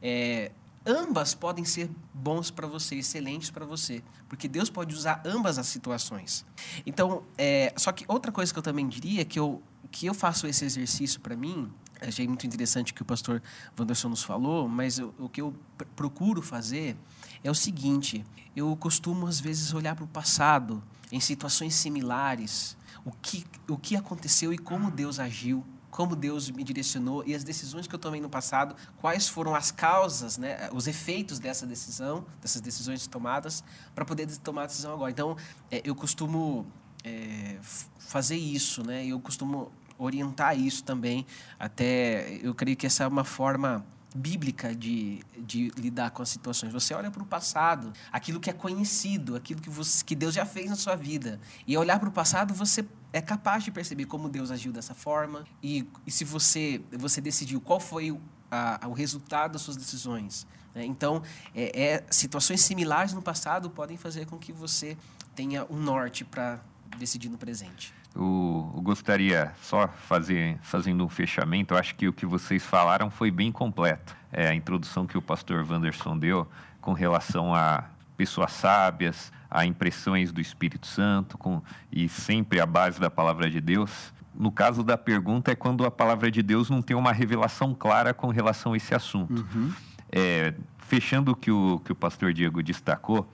é, 0.02 0.52
ambas 0.88 1.36
podem 1.36 1.66
ser 1.66 1.90
bons 2.14 2.50
para 2.50 2.66
você, 2.66 2.96
excelentes 2.96 3.50
para 3.50 3.66
você, 3.66 4.02
porque 4.30 4.48
Deus 4.48 4.70
pode 4.70 4.96
usar 4.96 5.22
ambas 5.26 5.60
as 5.60 5.68
situações. 5.68 6.46
Então, 6.86 7.24
é, 7.38 7.74
só 7.76 7.92
que 7.92 8.06
outra 8.08 8.32
coisa 8.32 8.54
que 8.54 8.58
eu 8.58 8.64
também 8.64 8.88
diria 8.88 9.26
que 9.26 9.38
eu 9.38 9.62
que 9.88 10.06
eu 10.06 10.14
faço 10.14 10.48
esse 10.48 10.66
exercício 10.66 11.20
para 11.20 11.36
mim, 11.36 11.72
achei 12.02 12.28
muito 12.28 12.46
interessante 12.46 12.92
o 12.92 12.96
que 12.96 13.02
o 13.02 13.06
pastor 13.06 13.42
Wanderson 13.78 14.10
nos 14.10 14.24
falou, 14.24 14.68
mas 14.68 15.00
eu, 15.00 15.14
o 15.18 15.30
que 15.30 15.42
eu 15.42 15.54
procuro 15.96 16.42
fazer 16.42 16.96
é 17.44 17.50
o 17.50 17.56
seguinte: 17.56 18.26
eu 18.56 18.76
costumo 18.76 19.28
às 19.28 19.40
vezes 19.40 19.74
olhar 19.74 19.96
para 19.96 20.06
o 20.06 20.08
passado 20.08 20.84
em 21.12 21.20
situações 21.20 21.76
similares, 21.76 22.78
o 23.06 23.12
que, 23.12 23.46
o 23.68 23.78
que 23.78 23.96
aconteceu 23.96 24.54
e 24.54 24.58
como 24.58 24.92
Deus 24.92 25.20
agiu 25.20 25.64
como 25.98 26.16
Deus 26.16 26.52
me 26.52 26.64
direcionou 26.64 27.24
e 27.26 27.34
as 27.34 27.44
decisões 27.44 27.88
que 27.88 27.96
eu 27.96 27.98
tomei 27.98 28.22
no 28.22 28.30
passado, 28.30 28.76
quais 28.98 29.28
foram 29.28 29.56
as 29.56 29.72
causas, 29.72 30.38
né, 30.38 30.70
os 30.72 30.86
efeitos 30.86 31.40
dessa 31.40 31.66
decisão, 31.66 32.24
dessas 32.40 32.62
decisões 32.62 33.08
tomadas, 33.08 33.64
para 33.96 34.06
poder 34.06 34.28
tomar 34.38 34.64
a 34.64 34.66
decisão 34.68 34.94
agora. 34.94 35.10
Então, 35.10 35.36
é, 35.72 35.82
eu 35.84 35.96
costumo 35.96 36.68
é, 37.04 37.58
fazer 38.00 38.38
isso, 38.38 38.86
né? 38.86 39.06
Eu 39.06 39.20
costumo 39.20 39.72
orientar 39.98 40.58
isso 40.58 40.84
também. 40.84 41.26
Até 41.60 42.40
eu 42.42 42.54
creio 42.54 42.78
que 42.78 42.86
essa 42.86 43.04
é 43.04 43.08
uma 43.08 43.24
forma 43.24 43.86
bíblica 44.16 44.74
de, 44.76 45.22
de 45.38 45.70
lidar 45.78 46.12
com 46.12 46.22
as 46.22 46.30
situações. 46.30 46.74
Você 46.74 46.94
olha 46.94 47.12
para 47.12 47.22
o 47.22 47.26
passado, 47.26 47.94
aquilo 48.12 48.40
que 48.40 48.50
é 48.50 48.54
conhecido, 48.54 49.36
aquilo 49.36 49.62
que, 49.62 49.70
você, 49.70 50.04
que 50.04 50.16
Deus 50.16 50.34
já 50.34 50.46
fez 50.46 50.70
na 50.70 50.76
sua 50.76 50.96
vida. 50.96 51.40
E 51.66 51.78
olhar 51.78 52.00
para 52.00 52.10
o 52.10 52.12
passado, 52.12 52.54
você 52.54 52.86
é 53.14 53.22
capaz 53.22 53.64
de 53.64 53.72
perceber 53.72 54.06
como 54.06 54.28
Deus 54.30 54.50
agiu 54.52 54.72
dessa 54.72 54.94
forma. 54.94 55.46
E, 55.62 55.88
e 56.06 56.12
se 56.12 56.24
você, 56.24 56.82
você 56.92 57.22
decidiu 57.22 57.62
qual 57.62 57.80
foi 57.80 58.18
a, 58.50 58.88
o 58.88 58.94
resultado 58.94 59.54
das 59.54 59.62
suas 59.62 59.78
decisões. 59.78 60.48
Né? 60.74 60.86
Então, 60.86 61.22
é, 61.54 61.82
é, 61.82 62.04
situações 62.10 62.62
similares 62.62 63.14
no 63.14 63.22
passado 63.22 63.70
podem 63.70 63.98
fazer 63.98 64.26
com 64.26 64.38
que 64.38 64.52
você 64.52 64.98
tenha 65.36 65.66
um 65.70 65.78
norte 65.78 66.26
para 66.26 66.60
decidir 66.98 67.30
no 67.30 67.38
presente. 67.38 67.94
Eu, 68.16 68.72
eu, 68.76 68.82
gostaria 68.82 69.54
só 69.62 69.88
fazer 69.88 70.58
fazendo 70.62 71.04
um 71.06 71.10
fechamento. 71.10 71.74
Eu 71.74 71.78
acho 71.78 71.96
que 71.96 72.08
o 72.08 72.14
que 72.14 72.26
vocês 72.26 72.64
falaram 72.64 73.10
foi 73.10 73.32
bem 73.32 73.52
completo. 73.52 74.16
É, 74.32 74.48
a 74.50 74.56
introdução 74.56 75.06
que 75.06 75.18
o 75.18 75.22
pastor 75.22 75.66
Wanderson 75.70 76.18
deu 76.18 76.48
com 76.82 76.94
relação 76.94 77.54
a 77.54 77.86
pessoas 78.16 78.52
sábias, 78.52 79.32
a 79.50 79.66
impressões 79.66 80.32
do 80.32 80.42
Espírito 80.42 80.88
Santo 80.88 81.38
com, 81.38 81.62
e 81.92 82.10
sempre 82.10 82.60
a 82.60 82.66
base 82.66 83.00
da 83.00 83.10
palavra 83.10 83.50
de 83.50 83.62
Deus. 83.62 84.14
No 84.34 84.52
caso 84.52 84.84
da 84.84 84.98
pergunta 84.98 85.52
é 85.52 85.56
quando 85.56 85.86
a 85.86 85.92
palavra 85.92 86.30
de 86.30 86.42
Deus 86.44 86.70
não 86.70 86.82
tem 86.82 86.96
uma 86.96 87.12
revelação 87.12 87.74
clara 87.74 88.14
com 88.14 88.30
relação 88.30 88.74
a 88.74 88.78
esse 88.78 88.94
assunto. 88.94 89.46
Uhum. 89.54 89.72
É, 90.12 90.54
fechando 90.80 91.32
o 91.32 91.36
que 91.36 91.52
o 91.52 91.80
que 91.84 91.92
o 91.92 91.96
pastor 91.96 92.34
Diego 92.34 92.64
destacou, 92.64 93.30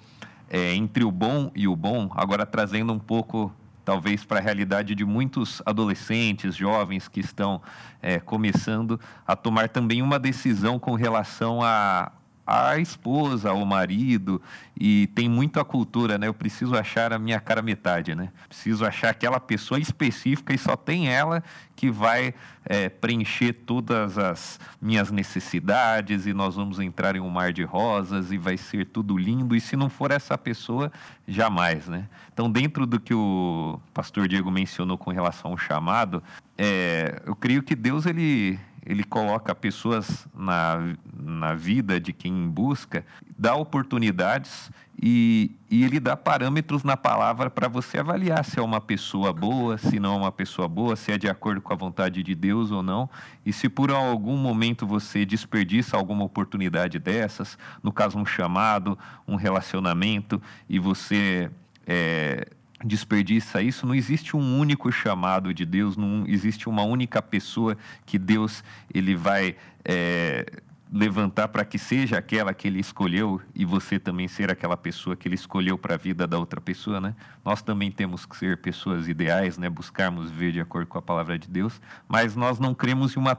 é, 0.50 0.74
entre 0.76 1.04
o 1.04 1.12
bom 1.12 1.52
e 1.56 1.68
o 1.68 1.76
bom, 1.76 2.10
agora 2.16 2.46
trazendo 2.46 2.94
um 2.94 3.00
pouco 3.00 3.52
talvez 3.84 4.24
para 4.24 4.40
a 4.40 4.42
realidade 4.42 4.96
de 4.96 5.04
muitos 5.04 5.62
adolescentes, 5.66 6.56
jovens 6.56 7.08
que 7.08 7.20
estão 7.20 7.62
é, 8.02 8.20
começando 8.20 9.00
a 9.28 9.36
tomar 9.36 9.70
também 9.70 10.02
uma 10.02 10.18
decisão 10.18 10.80
com 10.80 10.94
relação 10.94 11.62
a, 11.62 12.12
a 12.46 12.78
esposa, 12.78 13.54
o 13.54 13.66
marido, 13.66 14.42
e 14.78 15.08
tem 15.08 15.30
muito 15.30 15.60
a 15.60 15.66
cultura, 15.66 16.18
né? 16.18 16.28
Eu 16.28 16.34
preciso 16.34 16.76
achar 16.76 17.14
a 17.14 17.20
minha 17.20 17.40
cara 17.40 17.62
metade, 17.62 18.14
né? 18.14 18.30
Preciso 18.48 18.86
achar 18.86 19.10
aquela 19.10 19.40
pessoa 19.40 19.80
específica 19.80 20.54
e 20.54 20.58
só 20.58 20.76
tem 20.76 21.08
ela 21.08 21.42
que 21.76 21.90
vai 21.90 22.34
é, 22.66 22.90
preencher 22.90 23.54
todas 23.54 24.18
as 24.18 24.60
minhas 24.82 25.12
necessidades 25.12 26.26
e 26.26 26.34
nós 26.34 26.56
vamos 26.56 26.80
entrar 26.80 27.16
em 27.16 27.20
um 27.20 27.30
mar 27.30 27.54
de 27.54 27.64
rosas 27.64 28.32
e 28.32 28.38
vai 28.38 28.58
ser 28.58 28.88
tudo 28.88 29.18
lindo. 29.18 29.56
E 29.56 29.62
se 29.62 29.76
não 29.76 29.90
for 29.90 30.12
essa 30.12 30.38
pessoa, 30.38 30.92
jamais, 31.28 31.88
né? 31.88 32.08
Então, 32.34 32.52
dentro 32.52 32.86
do 32.86 33.00
que 33.00 33.14
o 33.14 33.80
pastor 33.94 34.28
Diego 34.28 34.52
mencionou 34.52 34.98
com 34.98 35.12
relação 35.12 35.52
ao 35.52 35.58
chamado, 35.58 36.22
é, 36.58 37.22
eu 37.26 37.36
creio 37.36 37.64
que 37.64 37.76
Deus 37.76 38.06
ele 38.06 38.60
ele 38.86 39.04
coloca 39.04 39.56
pessoas 39.56 40.28
na, 40.36 40.96
na 41.18 41.54
vida 41.54 42.00
de 42.00 42.12
quem 42.12 42.50
busca, 42.50 43.06
dá 43.38 43.56
oportunidades 43.56 44.72
e, 45.02 45.52
e 45.70 45.84
ele 45.84 46.00
dá 46.00 46.16
parâmetros 46.16 46.84
na 46.84 46.96
palavra 46.96 47.50
para 47.50 47.68
você 47.68 48.00
avaliar 48.00 48.44
se 48.46 48.60
é 48.60 48.62
uma 48.62 48.82
pessoa 48.82 49.34
boa, 49.34 49.78
se 49.78 50.00
não 50.00 50.16
é 50.16 50.18
uma 50.18 50.32
pessoa 50.32 50.68
boa, 50.68 50.96
se 50.96 51.12
é 51.12 51.18
de 51.18 51.30
acordo 51.30 51.62
com 51.62 51.74
a 51.74 51.76
vontade 51.76 52.22
de 52.22 52.36
Deus 52.36 52.72
ou 52.72 52.84
não. 52.84 53.10
E 53.46 53.52
se 53.52 53.70
por 53.70 53.90
algum 53.90 54.38
momento 54.38 54.86
você 54.86 55.26
desperdiça 55.26 55.98
alguma 55.98 56.24
oportunidade 56.24 57.00
dessas, 57.00 57.58
no 57.82 57.92
caso 57.92 58.18
um 58.18 58.26
chamado, 58.26 58.98
um 59.28 59.36
relacionamento, 59.36 60.42
e 60.70 60.78
você 60.78 61.50
é, 61.88 62.48
desperdiça 62.84 63.62
isso, 63.62 63.86
não 63.86 63.96
existe 63.96 64.36
um 64.36 64.60
único 64.60 64.92
chamado 64.92 65.54
de 65.54 65.66
Deus, 65.66 65.96
não 65.96 66.26
existe 66.28 66.68
uma 66.68 66.84
única 66.84 67.22
pessoa 67.22 67.78
que 68.06 68.18
Deus 68.20 68.64
ele 68.94 69.16
vai 69.16 69.56
é, 69.86 70.46
levantar 70.94 71.48
para 71.48 71.66
que 71.66 71.80
seja 71.80 72.20
aquela 72.20 72.54
que 72.54 72.68
ele 72.68 72.80
escolheu 72.80 73.42
e 73.56 73.66
você 73.66 73.98
também 73.98 74.28
ser 74.28 74.52
aquela 74.52 74.78
pessoa 74.78 75.16
que 75.16 75.28
ele 75.28 75.36
escolheu 75.36 75.76
para 75.76 75.96
a 75.96 75.98
vida 75.98 76.28
da 76.28 76.38
outra 76.38 76.62
pessoa, 76.62 77.02
né? 77.02 77.16
Nós 77.44 77.64
também 77.64 77.92
temos 77.92 78.28
que 78.28 78.38
ser 78.38 78.58
pessoas 78.58 79.08
ideais, 79.08 79.58
né? 79.58 79.70
Buscarmos 79.70 80.30
ver 80.30 80.52
de 80.52 80.62
acordo 80.62 80.88
com 80.88 81.00
a 81.00 81.02
palavra 81.02 81.40
de 81.40 81.50
Deus, 81.50 81.82
mas 82.08 82.36
nós 82.36 82.60
não 82.60 82.76
cremos 82.76 83.16
em 83.16 83.20
uma 83.20 83.38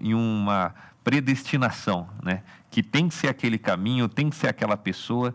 em 0.00 0.14
uma 0.14 0.72
predestinação, 1.02 2.08
né? 2.22 2.42
Que 2.70 2.82
tem 2.82 3.08
que 3.08 3.14
ser 3.14 3.28
aquele 3.28 3.58
caminho, 3.58 4.08
tem 4.08 4.30
que 4.30 4.36
ser 4.36 4.48
aquela 4.48 4.76
pessoa, 4.76 5.34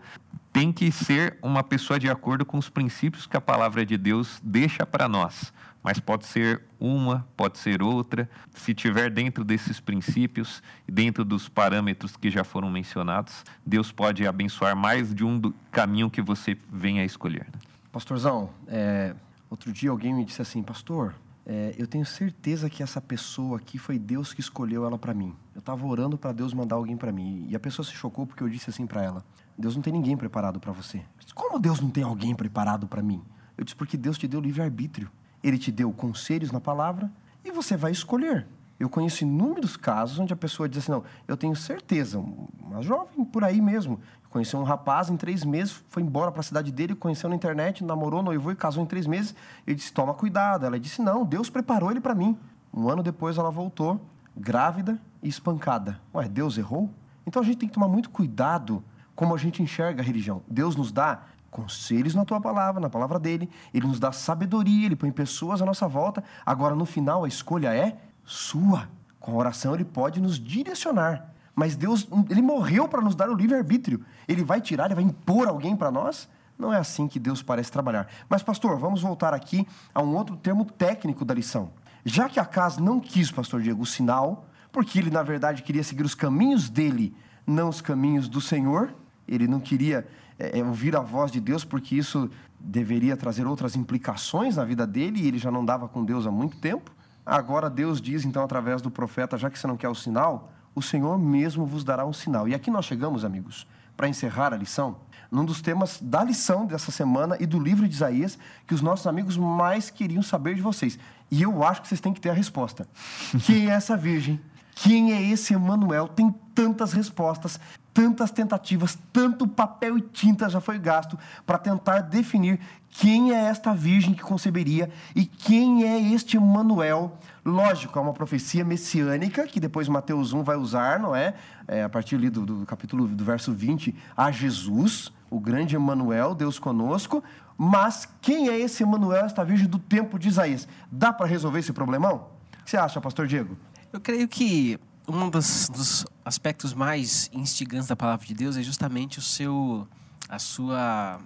tem 0.51 0.71
que 0.71 0.91
ser 0.91 1.37
uma 1.41 1.63
pessoa 1.63 1.99
de 1.99 2.09
acordo 2.09 2.45
com 2.45 2.57
os 2.57 2.69
princípios 2.69 3.25
que 3.25 3.37
a 3.37 3.41
palavra 3.41 3.85
de 3.85 3.97
Deus 3.97 4.39
deixa 4.43 4.85
para 4.85 5.07
nós. 5.07 5.53
mas 5.83 5.99
pode 5.99 6.27
ser 6.27 6.61
uma, 6.79 7.27
pode 7.35 7.57
ser 7.57 7.81
outra. 7.81 8.29
Se 8.53 8.71
tiver 8.71 9.09
dentro 9.09 9.43
desses 9.43 9.79
princípios, 9.79 10.61
dentro 10.87 11.25
dos 11.25 11.49
parâmetros 11.49 12.15
que 12.15 12.29
já 12.29 12.43
foram 12.43 12.69
mencionados, 12.69 13.43
Deus 13.65 13.91
pode 13.91 14.27
abençoar 14.27 14.75
mais 14.75 15.11
de 15.13 15.25
um 15.25 15.41
caminho 15.71 16.07
que 16.07 16.21
você 16.21 16.55
venha 16.71 17.01
a 17.01 17.05
escolher. 17.05 17.47
Né? 17.51 17.59
Pastorzão, 17.91 18.51
é, 18.67 19.15
outro 19.49 19.73
dia 19.73 19.89
alguém 19.89 20.13
me 20.13 20.23
disse 20.23 20.41
assim, 20.41 20.61
pastor, 20.61 21.15
é, 21.45 21.73
eu 21.77 21.87
tenho 21.87 22.05
certeza 22.05 22.69
que 22.69 22.83
essa 22.83 23.01
pessoa 23.01 23.57
aqui 23.57 23.79
foi 23.79 23.97
Deus 23.97 24.33
que 24.33 24.41
escolheu 24.41 24.85
ela 24.85 24.97
para 24.97 25.13
mim. 25.13 25.35
Eu 25.55 25.59
estava 25.59 25.85
orando 25.85 26.17
para 26.17 26.31
Deus 26.31 26.53
mandar 26.53 26.75
alguém 26.75 26.95
para 26.95 27.11
mim 27.11 27.47
e 27.49 27.55
a 27.55 27.59
pessoa 27.59 27.85
se 27.85 27.93
chocou 27.93 28.27
porque 28.27 28.43
eu 28.43 28.49
disse 28.49 28.69
assim 28.69 28.85
para 28.85 29.03
ela: 29.03 29.25
Deus 29.57 29.75
não 29.75 29.81
tem 29.81 29.93
ninguém 29.93 30.17
preparado 30.17 30.59
para 30.59 30.71
você. 30.71 31.01
Como 31.33 31.59
Deus 31.59 31.79
não 31.79 31.89
tem 31.89 32.03
alguém 32.03 32.35
preparado 32.35 32.87
para 32.87 33.01
mim? 33.01 33.21
Eu 33.57 33.63
disse 33.63 33.75
porque 33.75 33.97
Deus 33.97 34.17
te 34.17 34.27
deu 34.27 34.39
livre 34.39 34.61
arbítrio. 34.61 35.09
Ele 35.43 35.57
te 35.57 35.71
deu 35.71 35.91
conselhos 35.91 36.51
na 36.51 36.59
palavra 36.59 37.11
e 37.43 37.51
você 37.51 37.75
vai 37.75 37.91
escolher. 37.91 38.47
Eu 38.79 38.89
conheço 38.89 39.23
inúmeros 39.23 39.77
casos 39.77 40.17
onde 40.17 40.33
a 40.33 40.35
pessoa 40.35 40.67
diz 40.67 40.79
assim: 40.79 40.91
não, 40.91 41.03
eu 41.27 41.37
tenho 41.37 41.55
certeza, 41.55 42.19
uma 42.59 42.81
jovem 42.81 43.23
por 43.23 43.43
aí 43.43 43.61
mesmo, 43.61 43.99
conheceu 44.29 44.59
um 44.59 44.63
rapaz 44.63 45.09
em 45.09 45.17
três 45.17 45.43
meses, 45.45 45.83
foi 45.89 46.01
embora 46.01 46.31
para 46.31 46.39
a 46.39 46.43
cidade 46.43 46.71
dele, 46.71 46.95
conheceu 46.95 47.29
na 47.29 47.35
internet, 47.35 47.83
namorou, 47.83 48.23
noivou 48.23 48.51
e 48.51 48.55
casou 48.55 48.83
em 48.83 48.87
três 48.87 49.05
meses. 49.05 49.35
Ele 49.67 49.75
disse: 49.75 49.93
toma 49.93 50.15
cuidado. 50.15 50.65
Ela 50.65 50.79
disse: 50.79 50.99
não, 50.99 51.23
Deus 51.23 51.49
preparou 51.49 51.91
ele 51.91 52.01
para 52.01 52.15
mim. 52.15 52.35
Um 52.73 52.89
ano 52.89 53.03
depois 53.03 53.37
ela 53.37 53.51
voltou, 53.51 54.01
grávida 54.35 54.99
e 55.21 55.29
espancada. 55.29 55.99
Ué, 56.15 56.27
Deus 56.27 56.57
errou? 56.57 56.89
Então 57.25 57.41
a 57.41 57.45
gente 57.45 57.57
tem 57.57 57.69
que 57.69 57.75
tomar 57.75 57.87
muito 57.87 58.09
cuidado 58.09 58.83
como 59.15 59.35
a 59.35 59.37
gente 59.37 59.61
enxerga 59.61 60.01
a 60.01 60.05
religião. 60.05 60.41
Deus 60.47 60.75
nos 60.75 60.91
dá 60.91 61.23
conselhos 61.49 62.15
na 62.15 62.23
tua 62.23 62.39
palavra, 62.39 62.79
na 62.79 62.89
palavra 62.89 63.19
dele. 63.19 63.49
Ele 63.73 63.85
nos 63.85 63.99
dá 63.99 64.11
sabedoria, 64.11 64.85
ele 64.85 64.95
põe 64.95 65.11
pessoas 65.11 65.61
à 65.61 65.65
nossa 65.65 65.87
volta. 65.87 66.23
Agora, 66.45 66.73
no 66.73 66.85
final, 66.85 67.25
a 67.25 67.27
escolha 67.27 67.75
é 67.75 67.97
sua. 68.23 68.89
Com 69.19 69.33
a 69.33 69.35
oração, 69.35 69.75
ele 69.75 69.85
pode 69.85 70.19
nos 70.19 70.39
direcionar. 70.39 71.29
Mas 71.53 71.75
Deus, 71.75 72.07
ele 72.29 72.41
morreu 72.41 72.87
para 72.87 73.01
nos 73.01 73.13
dar 73.13 73.29
o 73.29 73.35
livre-arbítrio. 73.35 74.03
Ele 74.27 74.43
vai 74.43 74.61
tirar, 74.61 74.85
ele 74.85 74.95
vai 74.95 75.03
impor 75.03 75.47
alguém 75.47 75.75
para 75.75 75.91
nós? 75.91 76.27
Não 76.57 76.73
é 76.73 76.77
assim 76.77 77.07
que 77.07 77.19
Deus 77.19 77.41
parece 77.43 77.71
trabalhar. 77.71 78.07
Mas, 78.29 78.41
pastor, 78.41 78.77
vamos 78.79 79.01
voltar 79.01 79.33
aqui 79.33 79.67
a 79.93 80.01
um 80.01 80.15
outro 80.15 80.37
termo 80.37 80.63
técnico 80.63 81.25
da 81.25 81.33
lição. 81.33 81.71
Já 82.05 82.29
que 82.29 82.39
a 82.39 82.45
casa 82.45 82.79
não 82.79 82.99
quis, 82.99 83.31
pastor 83.31 83.61
Diego, 83.61 83.83
o 83.83 83.85
sinal, 83.85 84.45
porque 84.71 84.97
ele, 84.97 85.11
na 85.11 85.21
verdade, 85.21 85.61
queria 85.61 85.83
seguir 85.83 86.03
os 86.03 86.15
caminhos 86.15 86.69
dele, 86.69 87.15
não 87.45 87.69
os 87.69 87.81
caminhos 87.81 88.29
do 88.29 88.39
Senhor, 88.39 88.93
ele 89.33 89.47
não 89.47 89.59
queria 89.59 90.07
é, 90.37 90.59
é, 90.59 90.63
ouvir 90.63 90.95
a 90.95 90.99
voz 90.99 91.31
de 91.31 91.39
Deus, 91.39 91.63
porque 91.63 91.95
isso 91.95 92.29
deveria 92.59 93.15
trazer 93.15 93.47
outras 93.47 93.75
implicações 93.75 94.55
na 94.55 94.65
vida 94.65 94.85
dele 94.85 95.21
e 95.21 95.27
ele 95.27 95.37
já 95.37 95.49
não 95.49 95.63
dava 95.63 95.87
com 95.87 96.03
Deus 96.03 96.27
há 96.27 96.31
muito 96.31 96.57
tempo. 96.57 96.91
Agora 97.25 97.69
Deus 97.69 98.01
diz, 98.01 98.25
então, 98.25 98.43
através 98.43 98.81
do 98.81 98.89
profeta: 98.89 99.37
já 99.37 99.49
que 99.49 99.57
você 99.57 99.67
não 99.67 99.77
quer 99.77 99.89
o 99.89 99.95
sinal, 99.95 100.51
o 100.73 100.81
Senhor 100.81 101.17
mesmo 101.17 101.65
vos 101.65 101.83
dará 101.83 102.05
um 102.05 102.13
sinal. 102.13 102.47
E 102.47 102.55
aqui 102.55 102.71
nós 102.71 102.85
chegamos, 102.85 103.23
amigos, 103.23 103.67
para 103.95 104.07
encerrar 104.07 104.53
a 104.53 104.57
lição, 104.57 104.97
num 105.29 105.45
dos 105.45 105.61
temas 105.61 105.99
da 106.01 106.23
lição 106.23 106.65
dessa 106.65 106.91
semana 106.91 107.37
e 107.39 107.45
do 107.45 107.59
livro 107.59 107.87
de 107.87 107.93
Isaías, 107.93 108.37
que 108.65 108.73
os 108.73 108.81
nossos 108.81 109.07
amigos 109.07 109.37
mais 109.37 109.89
queriam 109.89 110.23
saber 110.23 110.55
de 110.55 110.61
vocês. 110.61 110.97
E 111.29 111.41
eu 111.41 111.63
acho 111.63 111.81
que 111.81 111.87
vocês 111.87 112.01
têm 112.01 112.13
que 112.13 112.19
ter 112.19 112.29
a 112.29 112.33
resposta. 112.33 112.87
Quem 113.45 113.69
é 113.69 113.73
essa 113.73 113.95
virgem? 113.95 114.39
Quem 114.75 115.13
é 115.13 115.21
esse 115.21 115.53
Emanuel? 115.53 116.07
Tem 116.07 116.33
tantas 116.53 116.93
respostas 116.93 117.59
tantas 117.93 118.31
tentativas, 118.31 118.97
tanto 119.11 119.47
papel 119.47 119.97
e 119.97 120.01
tinta 120.01 120.49
já 120.49 120.61
foi 120.61 120.79
gasto 120.79 121.17
para 121.45 121.57
tentar 121.57 122.01
definir 122.01 122.59
quem 122.89 123.33
é 123.33 123.45
esta 123.45 123.73
virgem 123.73 124.13
que 124.13 124.21
conceberia 124.21 124.89
e 125.15 125.25
quem 125.25 125.83
é 125.85 125.99
este 126.13 126.37
Manuel. 126.37 127.17
Lógico, 127.43 127.97
é 127.97 128.01
uma 128.01 128.13
profecia 128.13 128.65
messiânica 128.65 129.47
que 129.47 129.59
depois 129.59 129.87
Mateus 129.87 130.33
1 130.33 130.43
vai 130.43 130.57
usar, 130.57 130.99
não 130.99 131.15
é? 131.15 131.33
é 131.67 131.83
a 131.83 131.89
partir 131.89 132.15
ali 132.15 132.29
do, 132.29 132.45
do 132.45 132.65
capítulo 132.65 133.07
do 133.07 133.23
verso 133.23 133.53
20, 133.53 133.95
a 134.15 134.31
Jesus, 134.31 135.11
o 135.29 135.39
grande 135.39 135.75
Emanuel, 135.75 136.35
Deus 136.35 136.59
conosco. 136.59 137.23
Mas 137.57 138.07
quem 138.21 138.49
é 138.49 138.59
esse 138.59 138.83
Emanuel, 138.83 139.25
esta 139.25 139.43
virgem 139.43 139.67
do 139.67 139.79
tempo 139.79 140.17
de 140.17 140.27
Isaías? 140.27 140.67
Dá 140.91 141.13
para 141.13 141.27
resolver 141.27 141.59
esse 141.59 141.71
problemão? 141.71 142.27
O 142.59 142.63
que 142.63 142.71
você 142.71 142.77
acha, 142.77 142.99
pastor 142.99 143.27
Diego? 143.27 143.57
Eu 143.93 143.99
creio 143.99 144.27
que 144.27 144.79
um 145.15 145.29
dos, 145.29 145.69
dos, 145.69 146.05
aspectos 146.23 146.73
mais 146.73 147.29
instigantes 147.33 147.87
da 147.87 147.95
palavra 147.95 148.25
de 148.25 148.33
Deus 148.33 148.55
é 148.55 148.63
justamente 148.63 149.19
o 149.19 149.21
seu, 149.21 149.87
a 150.29 150.39
sua, 150.39 151.19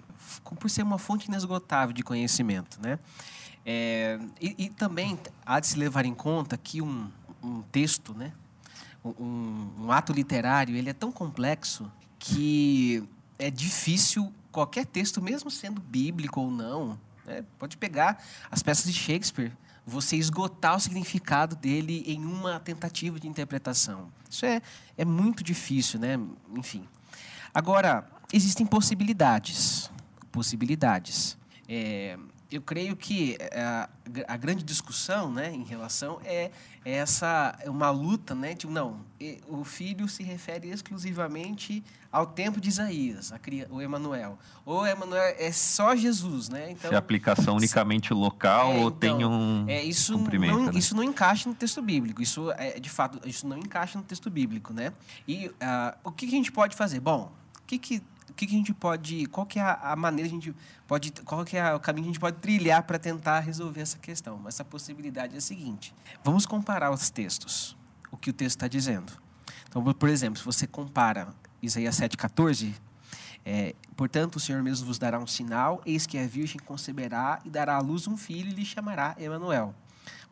por 0.60 0.70
ser 0.70 0.84
uma 0.84 0.98
fonte 0.98 1.28
inesgotável 1.28 1.94
de 1.94 2.04
conhecimento, 2.04 2.80
né? 2.82 2.98
É, 3.66 4.20
e, 4.40 4.66
e, 4.66 4.70
também 4.70 5.18
há 5.46 5.60
de 5.60 5.68
se 5.68 5.78
levar 5.78 6.06
em 6.06 6.14
conta 6.14 6.56
que 6.56 6.82
um, 6.82 7.10
um 7.44 7.62
texto, 7.64 8.14
né? 8.14 8.32
Um, 9.04 9.70
um 9.80 9.92
ato 9.92 10.14
literário, 10.14 10.76
ele 10.76 10.90
é 10.90 10.94
tão 10.94 11.12
complexo 11.12 11.92
que 12.18 13.04
é 13.38 13.52
difícil 13.52 14.32
qualquer 14.52 14.86
texto, 14.86 15.22
mesmo 15.22 15.52
sendo 15.52 15.82
bíblico 15.82 16.40
ou 16.42 16.50
não, 16.50 16.98
né? 17.26 17.44
pode 17.60 17.78
pegar 17.78 18.24
as 18.50 18.64
peças 18.64 18.92
de 18.92 18.98
Shakespeare 18.98 19.52
você 19.86 20.16
esgotar 20.16 20.76
o 20.76 20.80
significado 20.80 21.56
dele 21.56 22.04
em 22.08 22.26
uma 22.26 22.60
tentativa 22.60 23.20
de 23.20 23.28
interpretação. 23.28 24.12
Isso 24.30 24.46
é, 24.46 24.62
é 24.98 25.06
muito 25.06 25.44
difícil, 25.44 26.00
né? 26.00 26.20
Enfim. 26.56 26.88
Agora, 27.54 28.10
existem 28.34 28.66
possibilidades. 28.66 29.92
Possibilidades. 30.32 31.38
É, 31.70 32.18
eu 32.56 32.62
creio 32.62 32.96
que 32.96 33.36
é, 33.40 33.62
a, 33.62 33.90
a, 34.28 34.38
grande 34.38 34.64
discussão 34.64 35.30
né, 35.32 35.54
em 35.54 35.64
relação 35.64 36.20
é, 36.24 36.50
é 36.86 36.96
essa 36.96 37.58
é 37.60 37.70
uma 37.70 37.90
luta 37.90 38.34
né, 38.34 38.54
de 38.54 38.66
não 38.68 39.02
o 39.48 39.64
filho 39.64 40.08
se 40.08 40.24
refere 40.24 40.70
exclusivamente 40.70 41.84
ao 42.12 42.26
tempo 42.26 42.62
de 42.62 42.70
Isaías 42.70 43.34
a, 43.34 43.40
o 43.70 43.82
Emanuel. 43.82 44.40
Ou 44.66 44.88
Emanuel 44.88 45.36
é 45.38 45.52
só 45.52 45.96
Jesus 45.96 46.48
né 46.48 46.72
então 46.72 46.90
se 46.90 46.96
a 46.96 47.00
aplicação 47.00 47.58
unicamente 47.58 48.14
local 48.14 48.72
é, 48.72 48.76
ou 48.76 48.88
então, 48.88 49.00
tem 49.00 49.26
um 49.26 49.66
é, 49.68 49.84
isso 49.84 50.14
cumprimento 50.14 50.54
não, 50.54 50.66
né? 50.68 50.72
isso 50.76 50.96
não 50.96 51.04
encaixa 51.04 51.50
no 51.50 51.56
texto 51.56 51.82
bíblico 51.82 52.22
isso 52.22 52.52
é 52.52 52.80
de 52.80 52.90
fato 52.90 53.20
isso 53.28 53.46
não 53.46 53.58
encaixa 53.58 53.98
no 53.98 54.04
texto 54.04 54.30
bíblico 54.30 54.74
né? 54.74 54.94
E 55.28 55.48
uh, 55.48 55.98
o 56.04 56.12
que, 56.12 56.26
que 56.28 56.34
a 56.34 56.38
gente 56.38 56.52
pode 56.52 56.76
fazer? 56.76 57.00
Bom 57.00 57.32
o 57.62 57.68
que, 57.68 57.80
que 57.80 58.04
que, 58.36 58.48
que 58.48 58.56
a 58.56 58.58
gente 58.58 58.74
pode, 58.74 59.26
qual 59.28 59.46
que 59.46 59.60
é 59.60 59.62
a, 59.62 59.92
a 59.92 59.96
maneira 59.96 60.28
a 60.28 60.32
gente 60.32 60.54
pode, 60.88 61.12
qual 61.24 61.44
que 61.46 61.58
é 61.58 61.74
o 61.74 61.80
caminho 61.80 62.04
que 62.04 62.10
a 62.10 62.14
gente 62.14 62.20
pode 62.20 62.38
trilhar 62.38 62.84
para 62.84 63.00
tentar 63.00 63.40
resolver 63.40 63.82
essa 63.82 63.98
questão? 63.98 64.38
Mas 64.38 64.56
essa 64.56 64.66
possibilidade 64.66 65.36
é 65.36 65.38
a 65.38 65.42
seguinte: 65.42 65.94
vamos 66.24 66.46
comparar 66.46 66.92
os 66.92 67.10
textos, 67.10 67.76
o 68.12 68.18
que 68.18 68.30
o 68.30 68.34
texto 68.34 68.58
está 68.58 68.68
dizendo. 68.68 69.14
Então, 69.68 69.84
por 69.94 70.10
exemplo, 70.10 70.40
se 70.40 70.46
você 70.46 70.68
compara 70.68 71.34
Isaías 71.62 72.00
7,14, 72.00 72.74
é, 73.46 73.76
portanto, 73.96 74.38
o 74.38 74.40
Senhor 74.40 74.64
mesmo 74.64 74.88
vos 74.88 74.98
dará 74.98 75.20
um 75.20 75.28
sinal, 75.28 75.82
eis 75.86 76.08
que 76.08 76.18
a 76.18 76.26
virgem 76.26 76.60
conceberá 76.60 77.40
e 77.46 77.50
dará 77.50 77.76
à 77.76 77.80
luz 77.80 78.08
um 78.08 78.18
filho 78.18 78.50
e 78.50 78.54
lhe 78.54 78.66
chamará 78.66 79.16
Emanuel. 79.20 79.76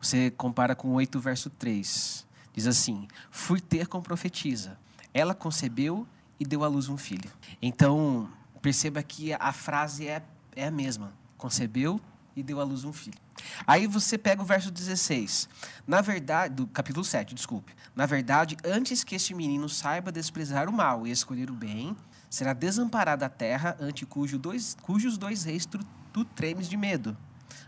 Você 0.00 0.30
compara 0.30 0.74
com 0.74 0.92
8, 0.92 1.18
verso 1.20 1.48
3. 1.48 2.26
Diz 2.52 2.66
assim: 2.66 3.08
Fui 3.30 3.60
ter 3.60 3.86
com 3.86 4.02
profetiza. 4.02 4.78
Ela 5.12 5.34
concebeu 5.34 6.06
e 6.38 6.44
deu 6.44 6.64
à 6.64 6.68
luz 6.68 6.88
um 6.88 6.96
filho. 6.96 7.30
Então, 7.60 8.28
perceba 8.60 9.02
que 9.02 9.32
a 9.32 9.52
frase 9.52 10.08
é, 10.08 10.22
é 10.54 10.66
a 10.66 10.70
mesma. 10.70 11.12
Concebeu 11.36 12.00
e 12.36 12.42
deu 12.42 12.60
à 12.60 12.64
luz 12.64 12.84
um 12.84 12.92
filho. 12.92 13.18
Aí 13.66 13.86
você 13.86 14.16
pega 14.16 14.42
o 14.42 14.44
verso 14.44 14.70
16. 14.70 15.48
Na 15.86 16.00
verdade, 16.00 16.54
do 16.54 16.66
capítulo 16.66 17.04
7, 17.04 17.34
desculpe. 17.34 17.74
Na 17.94 18.06
verdade, 18.06 18.56
antes 18.64 19.04
que 19.04 19.14
este 19.14 19.34
menino 19.34 19.68
saiba 19.68 20.10
desprezar 20.10 20.68
o 20.68 20.72
mal 20.72 21.06
e 21.06 21.10
escolher 21.10 21.50
o 21.50 21.54
bem, 21.54 21.96
será 22.28 22.52
desamparada 22.52 23.26
a 23.26 23.28
terra 23.28 23.76
ante 23.80 24.04
cujo 24.04 24.38
dois, 24.38 24.76
cujos 24.82 25.16
dois 25.16 25.44
reis 25.44 25.66
tu, 25.66 25.78
tu 26.12 26.24
tremes 26.24 26.68
de 26.68 26.76
medo. 26.76 27.16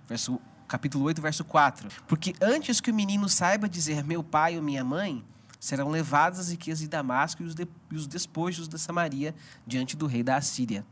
Verso, 0.09 0.41
capítulo 0.67 1.05
8, 1.05 1.23
verso 1.23 1.45
4. 1.45 1.89
Porque 2.07 2.35
antes 2.41 2.81
que 2.81 2.91
o 2.91 2.95
menino 2.95 3.29
saiba 3.29 3.69
dizer 3.69 4.03
meu 4.05 4.23
pai 4.23 4.57
ou 4.57 4.63
minha 4.63 4.85
mãe, 4.85 5.25
serão 5.59 5.89
levadas 5.89 6.39
as 6.39 6.51
riquezas 6.51 6.81
de 6.81 6.89
Damasco 6.89 7.43
e 7.43 7.47
os, 7.47 7.55
de, 7.55 7.67
e 7.91 7.95
os 7.95 8.07
despojos 8.07 8.69
da 8.69 8.79
Samaria 8.79 9.35
diante 9.67 9.97
do 9.97 10.07
rei 10.07 10.23
da 10.23 10.37
Assíria. 10.37 10.85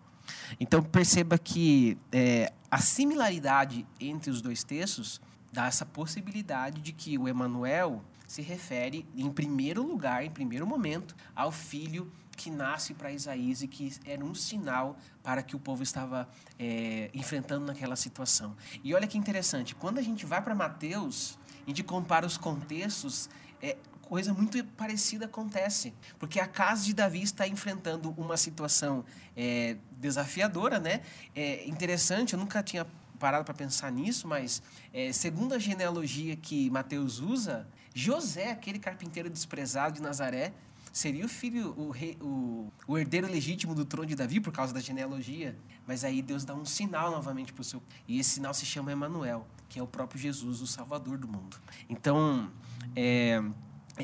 Então 0.59 0.83
perceba 0.83 1.39
que 1.39 1.99
é, 2.11 2.53
a 2.71 2.79
similaridade 2.79 3.87
entre 4.01 4.31
os 4.31 4.41
dois 4.41 4.65
textos 4.65 5.21
dá 5.53 5.67
essa 5.67 5.87
possibilidade 5.87 6.81
de 6.81 6.93
que 6.93 7.17
o 7.19 7.29
Emanuel 7.29 8.03
se 8.27 8.43
refere, 8.43 9.07
em 9.15 9.31
primeiro 9.31 9.83
lugar, 9.83 10.25
em 10.25 10.31
primeiro 10.31 10.67
momento, 10.67 11.15
ao 11.37 11.53
filho 11.53 12.11
que 12.37 12.51
nasce 12.51 12.95
para 12.95 13.13
Isaías 13.13 13.63
e 13.63 13.69
que 13.69 13.95
era 14.05 14.25
um 14.25 14.35
sinal 14.35 14.99
para 15.23 15.43
que 15.43 15.55
o 15.55 15.59
povo 15.59 15.83
estava 15.83 16.29
é, 16.59 17.11
enfrentando 17.15 17.67
naquela 17.67 17.95
situação. 17.95 18.57
E 18.83 18.93
olha 18.93 19.07
que 19.07 19.17
interessante, 19.17 19.75
quando 19.75 19.99
a 19.99 20.03
gente 20.03 20.27
vai 20.27 20.43
para 20.43 20.55
Mateus, 20.55 21.39
a 21.65 21.71
gente 21.71 21.85
compara 21.85 22.27
os 22.27 22.37
contextos, 22.37 23.31
é, 23.63 23.77
coisa 24.05 24.33
muito 24.33 24.63
parecida 24.65 25.27
acontece. 25.27 25.93
Porque 26.19 26.39
a 26.39 26.47
casa 26.47 26.85
de 26.85 26.95
Davi 26.95 27.23
está 27.23 27.49
enfrentando 27.49 28.11
uma 28.17 28.37
situação 28.37 29.05
é, 29.37 29.77
desafiadora, 29.99 30.79
né? 30.79 31.01
É 31.35 31.67
interessante, 31.69 32.35
eu 32.35 32.39
nunca 32.39 32.63
tinha 32.63 32.87
parado 33.19 33.45
para 33.45 33.55
pensar 33.55 33.91
nisso, 33.91 34.29
mas 34.29 34.63
é, 34.93 35.13
segundo 35.13 35.55
a 35.55 35.59
genealogia 35.59 36.37
que 36.37 36.69
Mateus 36.71 37.21
usa, 37.21 37.67
José, 37.95 38.51
aquele 38.51 38.79
carpinteiro 38.79 39.31
desprezado 39.31 39.95
de 39.95 40.03
Nazaré, 40.03 40.53
seria 40.93 41.25
o 41.25 41.29
filho, 41.29 41.75
o, 41.77 41.91
rei, 41.91 42.17
o, 42.21 42.73
o, 42.87 42.97
herdeiro 42.97 43.27
legítimo 43.27 43.75
do 43.75 43.85
trono 43.85 44.07
de 44.07 44.15
Davi 44.15 44.41
por 44.41 44.53
causa 44.53 44.73
da 44.73 44.81
genealogia. 44.81 45.57
Mas 45.87 46.05
aí 46.05 46.23
Deus 46.23 46.45
dá 46.45 46.55
um 46.55 46.65
sinal 46.65 47.11
novamente 47.11 47.53
para 47.53 47.63
o 47.63 47.65
seu. 47.65 47.83
E 48.07 48.21
esse 48.21 48.31
sinal 48.31 48.55
se 48.55 48.65
chama 48.65 48.93
Emanuel, 48.93 49.47
que 49.69 49.79
é 49.79 49.83
o 49.83 49.87
próprio 49.87 50.21
Jesus, 50.21 50.61
o 50.61 50.67
Salvador 50.67 51.19
do 51.19 51.27
mundo. 51.27 51.57
Então, 51.89 52.51
é, 52.95 53.43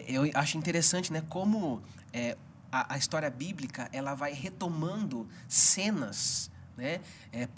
eu 0.06 0.22
acho 0.34 0.56
interessante, 0.56 1.12
né, 1.12 1.22
como 1.28 1.82
é, 2.12 2.36
a, 2.70 2.94
a, 2.94 2.98
história 2.98 3.30
bíblica 3.30 3.88
ela 3.92 4.14
vai 4.14 4.32
retomando 4.32 5.28
cenas, 5.48 6.50
né, 6.76 7.00
é, 7.32 7.48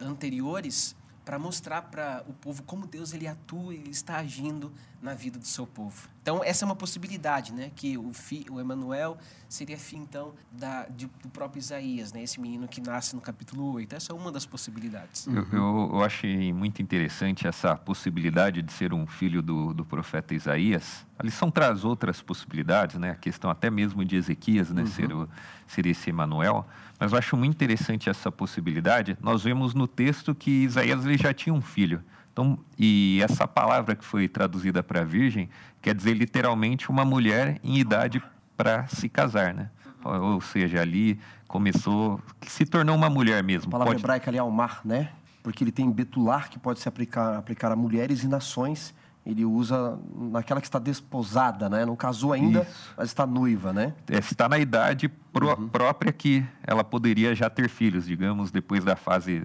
anteriores 0.00 0.96
para 1.24 1.38
mostrar 1.38 1.82
para 1.82 2.24
o 2.26 2.32
povo 2.32 2.62
como 2.62 2.86
Deus 2.86 3.12
ele 3.12 3.26
atua, 3.26 3.74
ele 3.74 3.90
está 3.90 4.16
agindo 4.16 4.72
na 5.02 5.14
vida 5.14 5.38
do 5.38 5.46
seu 5.46 5.66
povo. 5.66 6.08
Então 6.22 6.40
essa 6.44 6.64
é 6.64 6.66
uma 6.66 6.76
possibilidade, 6.76 7.52
né, 7.52 7.72
que 7.74 7.98
o 7.98 8.12
fi, 8.12 8.46
o 8.48 8.60
Emanuel 8.60 9.18
seria 9.48 9.76
filho 9.76 10.02
então 10.02 10.32
da, 10.52 10.86
de, 10.86 11.06
do 11.20 11.28
próprio 11.28 11.58
Isaías, 11.58 12.12
né, 12.12 12.22
esse 12.22 12.40
menino 12.40 12.68
que 12.68 12.80
nasce 12.80 13.16
no 13.16 13.20
capítulo 13.20 13.72
8. 13.72 13.96
Essa 13.96 14.12
é 14.12 14.14
uma 14.14 14.30
das 14.30 14.46
possibilidades. 14.46 15.26
Eu, 15.26 15.44
eu, 15.52 15.90
eu 15.94 16.04
achei 16.04 16.52
muito 16.52 16.80
interessante 16.80 17.48
essa 17.48 17.76
possibilidade 17.76 18.62
de 18.62 18.72
ser 18.72 18.94
um 18.94 19.04
filho 19.04 19.42
do, 19.42 19.74
do 19.74 19.84
profeta 19.84 20.32
Isaías. 20.32 21.04
A 21.18 21.24
lição 21.24 21.50
traz 21.50 21.84
outras 21.84 22.22
possibilidades, 22.22 22.96
né, 22.96 23.10
a 23.10 23.16
questão 23.16 23.50
até 23.50 23.68
mesmo 23.68 24.04
de 24.04 24.14
Ezequias, 24.14 24.70
né, 24.70 24.82
uhum. 24.82 24.86
ser, 24.86 25.12
o, 25.12 25.28
ser 25.66 25.86
esse 25.86 26.10
Emanuel. 26.10 26.64
Mas 27.00 27.10
eu 27.10 27.18
acho 27.18 27.36
muito 27.36 27.54
interessante 27.54 28.08
essa 28.08 28.30
possibilidade. 28.30 29.18
Nós 29.20 29.42
vemos 29.42 29.74
no 29.74 29.88
texto 29.88 30.36
que 30.36 30.50
Isaías 30.50 31.04
ele 31.04 31.18
já 31.18 31.34
tinha 31.34 31.52
um 31.52 31.60
filho. 31.60 32.00
Então, 32.32 32.58
e 32.78 33.20
essa 33.22 33.46
palavra 33.46 33.94
que 33.94 34.04
foi 34.04 34.26
traduzida 34.26 34.82
para 34.82 35.04
virgem 35.04 35.50
quer 35.82 35.94
dizer 35.94 36.14
literalmente 36.14 36.90
uma 36.90 37.04
mulher 37.04 37.60
em 37.62 37.78
idade 37.78 38.22
para 38.56 38.86
se 38.86 39.08
casar, 39.08 39.52
né? 39.52 39.70
Ou 40.04 40.40
seja, 40.40 40.80
ali 40.80 41.20
começou, 41.46 42.20
se 42.46 42.64
tornou 42.64 42.96
uma 42.96 43.10
mulher 43.10 43.42
mesmo. 43.42 43.68
A 43.68 43.72
palavra 43.72 43.92
pode... 43.92 44.02
hebraica 44.02 44.30
ali 44.30 44.38
é 44.38 44.40
almar, 44.40 44.80
né? 44.84 45.10
Porque 45.42 45.62
ele 45.62 45.72
tem 45.72 45.90
betular 45.90 46.48
que 46.48 46.58
pode 46.58 46.80
se 46.80 46.88
aplicar, 46.88 47.36
aplicar 47.36 47.70
a 47.70 47.76
mulheres 47.76 48.24
e 48.24 48.28
nações 48.28 48.94
ele 49.24 49.44
usa 49.44 49.98
naquela 50.16 50.60
que 50.60 50.66
está 50.66 50.80
desposada, 50.80 51.68
né? 51.68 51.86
Não 51.86 51.94
casou 51.94 52.32
ainda, 52.32 52.62
Isso. 52.62 52.94
mas 52.96 53.08
está 53.08 53.24
noiva, 53.24 53.72
né? 53.72 53.94
É, 54.10 54.18
está 54.18 54.48
na 54.48 54.58
idade 54.58 55.08
pro, 55.08 55.50
uhum. 55.50 55.68
própria 55.68 56.12
que 56.12 56.44
ela 56.66 56.82
poderia 56.82 57.34
já 57.34 57.48
ter 57.48 57.68
filhos, 57.68 58.06
digamos, 58.06 58.50
depois 58.50 58.84
da 58.84 58.96
fase 58.96 59.44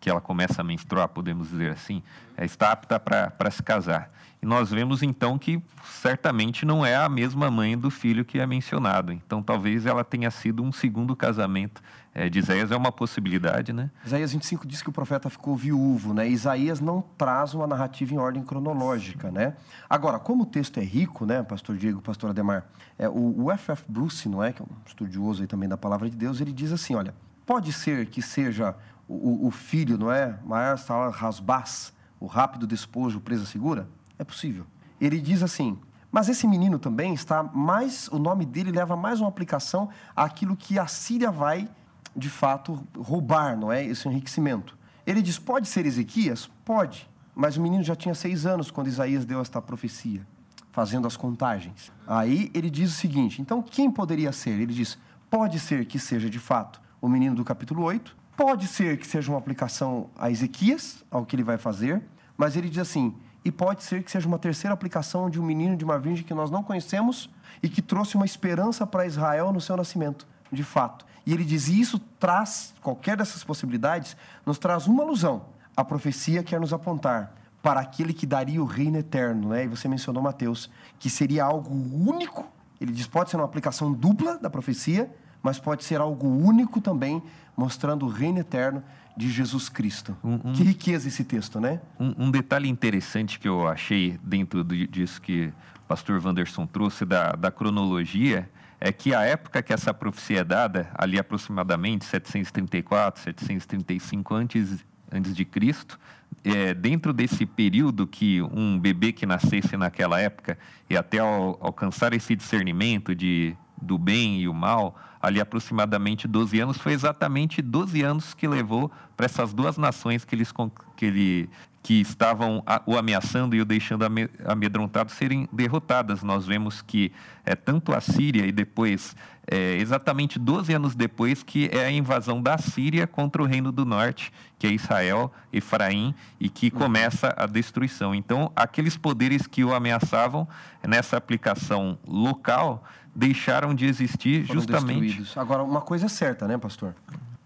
que 0.00 0.08
ela 0.08 0.20
começa 0.20 0.60
a 0.60 0.64
menstruar, 0.64 1.08
podemos 1.08 1.50
dizer 1.50 1.72
assim, 1.72 2.02
é, 2.36 2.44
está 2.44 2.72
apta 2.72 2.98
para 3.00 3.50
se 3.50 3.62
casar. 3.62 4.10
E 4.40 4.46
nós 4.46 4.70
vemos 4.70 5.02
então 5.02 5.36
que 5.36 5.60
certamente 5.84 6.64
não 6.64 6.86
é 6.86 6.94
a 6.94 7.08
mesma 7.08 7.50
mãe 7.50 7.76
do 7.76 7.90
filho 7.90 8.24
que 8.24 8.38
é 8.38 8.46
mencionado. 8.46 9.12
Então 9.12 9.42
talvez 9.42 9.84
ela 9.84 10.04
tenha 10.04 10.30
sido 10.30 10.62
um 10.62 10.70
segundo 10.70 11.16
casamento 11.16 11.82
é, 12.14 12.28
de 12.28 12.38
Isaías, 12.38 12.70
é 12.70 12.76
uma 12.76 12.92
possibilidade, 12.92 13.72
né? 13.72 13.90
Isaías 14.04 14.32
25 14.32 14.66
diz 14.66 14.80
que 14.80 14.88
o 14.88 14.92
profeta 14.92 15.28
ficou 15.28 15.56
viúvo, 15.56 16.14
né? 16.14 16.28
Isaías 16.28 16.80
não 16.80 17.02
traz 17.16 17.52
uma 17.52 17.66
narrativa 17.66 18.14
em 18.14 18.18
ordem 18.18 18.42
cronológica, 18.42 19.30
né? 19.30 19.54
Agora, 19.90 20.18
como 20.18 20.44
o 20.44 20.46
texto 20.46 20.78
é 20.78 20.84
rico, 20.84 21.26
né, 21.26 21.42
pastor 21.42 21.76
Diego, 21.76 22.00
pastor 22.00 22.30
Ademar, 22.30 22.64
é, 22.98 23.08
o 23.08 23.50
F.F. 23.52 23.84
Bruce, 23.88 24.28
não 24.28 24.42
é, 24.42 24.52
que 24.52 24.62
é 24.62 24.64
um 24.64 24.68
estudioso 24.86 25.42
aí 25.42 25.48
também 25.48 25.68
da 25.68 25.76
palavra 25.76 26.08
de 26.08 26.16
Deus, 26.16 26.40
ele 26.40 26.52
diz 26.52 26.72
assim, 26.72 26.94
olha, 26.94 27.14
pode 27.44 27.72
ser 27.72 28.06
que 28.06 28.20
seja 28.22 28.74
o, 29.08 29.46
o 29.46 29.50
filho, 29.50 29.96
não 29.96 30.12
é? 30.12 30.38
Maior 30.44 30.76
Salah 30.76 31.10
Rasbaz, 31.10 31.92
o 32.20 32.26
rápido 32.26 32.66
despojo, 32.66 33.20
presa 33.20 33.46
segura? 33.46 33.88
É 34.18 34.24
possível. 34.24 34.66
Ele 35.00 35.20
diz 35.20 35.42
assim: 35.42 35.78
mas 36.10 36.28
esse 36.28 36.46
menino 36.46 36.78
também 36.78 37.12
está 37.12 37.42
mais, 37.42 38.08
o 38.08 38.18
nome 38.18 38.46
dele 38.46 38.72
leva 38.72 38.96
mais 38.96 39.20
uma 39.20 39.28
aplicação 39.28 39.90
àquilo 40.16 40.56
que 40.56 40.78
a 40.78 40.86
Síria 40.86 41.30
vai, 41.30 41.68
de 42.16 42.30
fato, 42.30 42.82
roubar, 42.96 43.56
não 43.56 43.70
é? 43.70 43.84
Esse 43.84 44.08
enriquecimento. 44.08 44.76
Ele 45.06 45.20
diz: 45.20 45.38
pode 45.38 45.68
ser 45.68 45.86
Ezequias? 45.86 46.50
Pode. 46.64 47.08
Mas 47.34 47.56
o 47.56 47.62
menino 47.62 47.84
já 47.84 47.94
tinha 47.94 48.14
seis 48.14 48.46
anos 48.46 48.70
quando 48.70 48.88
Isaías 48.88 49.24
deu 49.24 49.40
esta 49.40 49.60
profecia, 49.62 50.26
fazendo 50.72 51.06
as 51.06 51.16
contagens. 51.16 51.92
Aí 52.06 52.50
ele 52.54 52.70
diz 52.70 52.90
o 52.90 52.94
seguinte: 52.94 53.40
então 53.42 53.62
quem 53.62 53.90
poderia 53.90 54.32
ser? 54.32 54.58
Ele 54.58 54.72
diz: 54.72 54.98
pode 55.30 55.60
ser 55.60 55.84
que 55.84 55.98
seja 55.98 56.28
de 56.30 56.38
fato 56.38 56.80
o 57.00 57.08
menino 57.08 57.36
do 57.36 57.44
capítulo 57.44 57.82
8, 57.84 58.16
pode 58.38 58.68
ser 58.68 58.96
que 58.98 59.06
seja 59.06 59.32
uma 59.32 59.38
aplicação 59.38 60.10
a 60.16 60.30
Ezequias, 60.30 61.04
ao 61.10 61.26
que 61.26 61.34
ele 61.34 61.42
vai 61.42 61.58
fazer, 61.58 62.00
mas 62.36 62.54
ele 62.54 62.70
diz 62.70 62.78
assim: 62.78 63.12
e 63.44 63.50
pode 63.50 63.82
ser 63.82 64.04
que 64.04 64.10
seja 64.12 64.28
uma 64.28 64.38
terceira 64.38 64.72
aplicação 64.72 65.28
de 65.28 65.40
um 65.40 65.44
menino 65.44 65.76
de 65.76 65.84
uma 65.84 65.98
virgem 65.98 66.24
que 66.24 66.32
nós 66.32 66.48
não 66.48 66.62
conhecemos 66.62 67.28
e 67.60 67.68
que 67.68 67.82
trouxe 67.82 68.14
uma 68.14 68.24
esperança 68.24 68.86
para 68.86 69.04
Israel 69.04 69.52
no 69.52 69.60
seu 69.60 69.76
nascimento, 69.76 70.24
de 70.52 70.62
fato. 70.62 71.04
E 71.26 71.34
ele 71.34 71.44
diz: 71.44 71.66
e 71.66 71.80
isso 71.80 71.98
traz, 71.98 72.72
qualquer 72.80 73.16
dessas 73.16 73.42
possibilidades, 73.42 74.16
nos 74.46 74.56
traz 74.56 74.86
uma 74.86 75.02
alusão. 75.02 75.46
A 75.76 75.84
profecia 75.84 76.40
quer 76.44 76.60
nos 76.60 76.72
apontar 76.72 77.34
para 77.60 77.80
aquele 77.80 78.12
que 78.12 78.24
daria 78.24 78.62
o 78.62 78.66
reino 78.66 78.98
eterno, 78.98 79.48
né? 79.48 79.64
E 79.64 79.66
você 79.66 79.88
mencionou 79.88 80.22
Mateus, 80.22 80.70
que 81.00 81.10
seria 81.10 81.44
algo 81.44 81.74
único. 82.08 82.46
Ele 82.80 82.92
diz: 82.92 83.08
pode 83.08 83.30
ser 83.30 83.36
uma 83.36 83.44
aplicação 83.44 83.92
dupla 83.92 84.38
da 84.38 84.48
profecia, 84.48 85.12
mas 85.42 85.58
pode 85.58 85.84
ser 85.84 86.00
algo 86.00 86.26
único 86.26 86.80
também, 86.80 87.22
mostrando 87.56 88.06
o 88.06 88.08
reino 88.08 88.38
eterno 88.38 88.82
de 89.16 89.28
Jesus 89.30 89.68
Cristo. 89.68 90.16
Um, 90.22 90.34
um, 90.34 90.52
que 90.52 90.62
riqueza 90.62 91.08
esse 91.08 91.24
texto, 91.24 91.60
né? 91.60 91.80
Um, 91.98 92.26
um, 92.26 92.30
detalhe 92.30 92.68
interessante 92.68 93.38
que 93.38 93.48
eu 93.48 93.66
achei 93.66 94.18
dentro 94.22 94.62
disso 94.64 95.20
que 95.20 95.52
o 95.76 95.80
pastor 95.88 96.24
Wanderson 96.24 96.66
trouxe 96.66 97.04
da, 97.04 97.32
da 97.32 97.50
cronologia 97.50 98.48
é 98.80 98.92
que 98.92 99.12
a 99.12 99.22
época 99.22 99.60
que 99.60 99.72
essa 99.72 99.92
profecia 99.92 100.40
é 100.40 100.44
dada, 100.44 100.88
ali 100.94 101.18
aproximadamente 101.18 102.04
734, 102.04 103.22
735 103.22 104.34
antes, 104.34 104.84
antes 105.10 105.34
de 105.34 105.44
Cristo, 105.44 105.98
é, 106.44 106.72
dentro 106.72 107.12
desse 107.12 107.44
período 107.44 108.06
que 108.06 108.40
um 108.42 108.78
bebê 108.78 109.12
que 109.12 109.26
nascesse 109.26 109.76
naquela 109.76 110.20
época 110.20 110.56
e 110.88 110.96
até 110.96 111.18
ao, 111.18 111.58
alcançar 111.60 112.12
esse 112.12 112.36
discernimento 112.36 113.14
de 113.14 113.56
do 113.80 113.98
bem 113.98 114.40
e 114.40 114.48
o 114.48 114.54
mal, 114.54 114.96
ali 115.20 115.40
aproximadamente 115.40 116.28
12 116.28 116.60
anos, 116.60 116.78
foi 116.78 116.92
exatamente 116.92 117.60
12 117.60 118.02
anos 118.02 118.34
que 118.34 118.46
levou 118.46 118.90
para 119.16 119.26
essas 119.26 119.52
duas 119.52 119.76
nações 119.76 120.24
que, 120.24 120.34
eles, 120.34 120.52
que, 120.96 121.06
ele, 121.06 121.50
que 121.88 122.02
estavam 122.02 122.62
o 122.84 122.98
ameaçando 122.98 123.56
e 123.56 123.62
o 123.62 123.64
deixando 123.64 124.04
amedrontado 124.44 125.10
serem 125.10 125.48
derrotadas. 125.50 126.22
Nós 126.22 126.44
vemos 126.44 126.82
que 126.82 127.10
é 127.46 127.54
tanto 127.56 127.94
a 127.94 128.00
Síria 128.02 128.44
e 128.44 128.52
depois, 128.52 129.16
é, 129.50 129.76
exatamente 129.76 130.38
12 130.38 130.70
anos 130.74 130.94
depois, 130.94 131.42
que 131.42 131.70
é 131.72 131.86
a 131.86 131.90
invasão 131.90 132.42
da 132.42 132.58
Síria 132.58 133.06
contra 133.06 133.42
o 133.42 133.46
Reino 133.46 133.72
do 133.72 133.86
Norte, 133.86 134.30
que 134.58 134.66
é 134.66 134.70
Israel, 134.70 135.32
Efraim, 135.50 136.14
e 136.38 136.50
que 136.50 136.66
uhum. 136.66 136.78
começa 136.78 137.34
a 137.34 137.46
destruição. 137.46 138.14
Então, 138.14 138.52
aqueles 138.54 138.98
poderes 138.98 139.46
que 139.46 139.64
o 139.64 139.72
ameaçavam, 139.72 140.46
nessa 140.86 141.16
aplicação 141.16 141.98
local, 142.06 142.84
deixaram 143.16 143.74
de 143.74 143.86
existir 143.86 144.46
Foram 144.46 144.60
justamente. 144.60 145.06
Destruídos. 145.06 145.38
Agora, 145.38 145.62
uma 145.62 145.80
coisa 145.80 146.04
é 146.04 146.10
certa, 146.10 146.46
né, 146.46 146.58
pastor? 146.58 146.94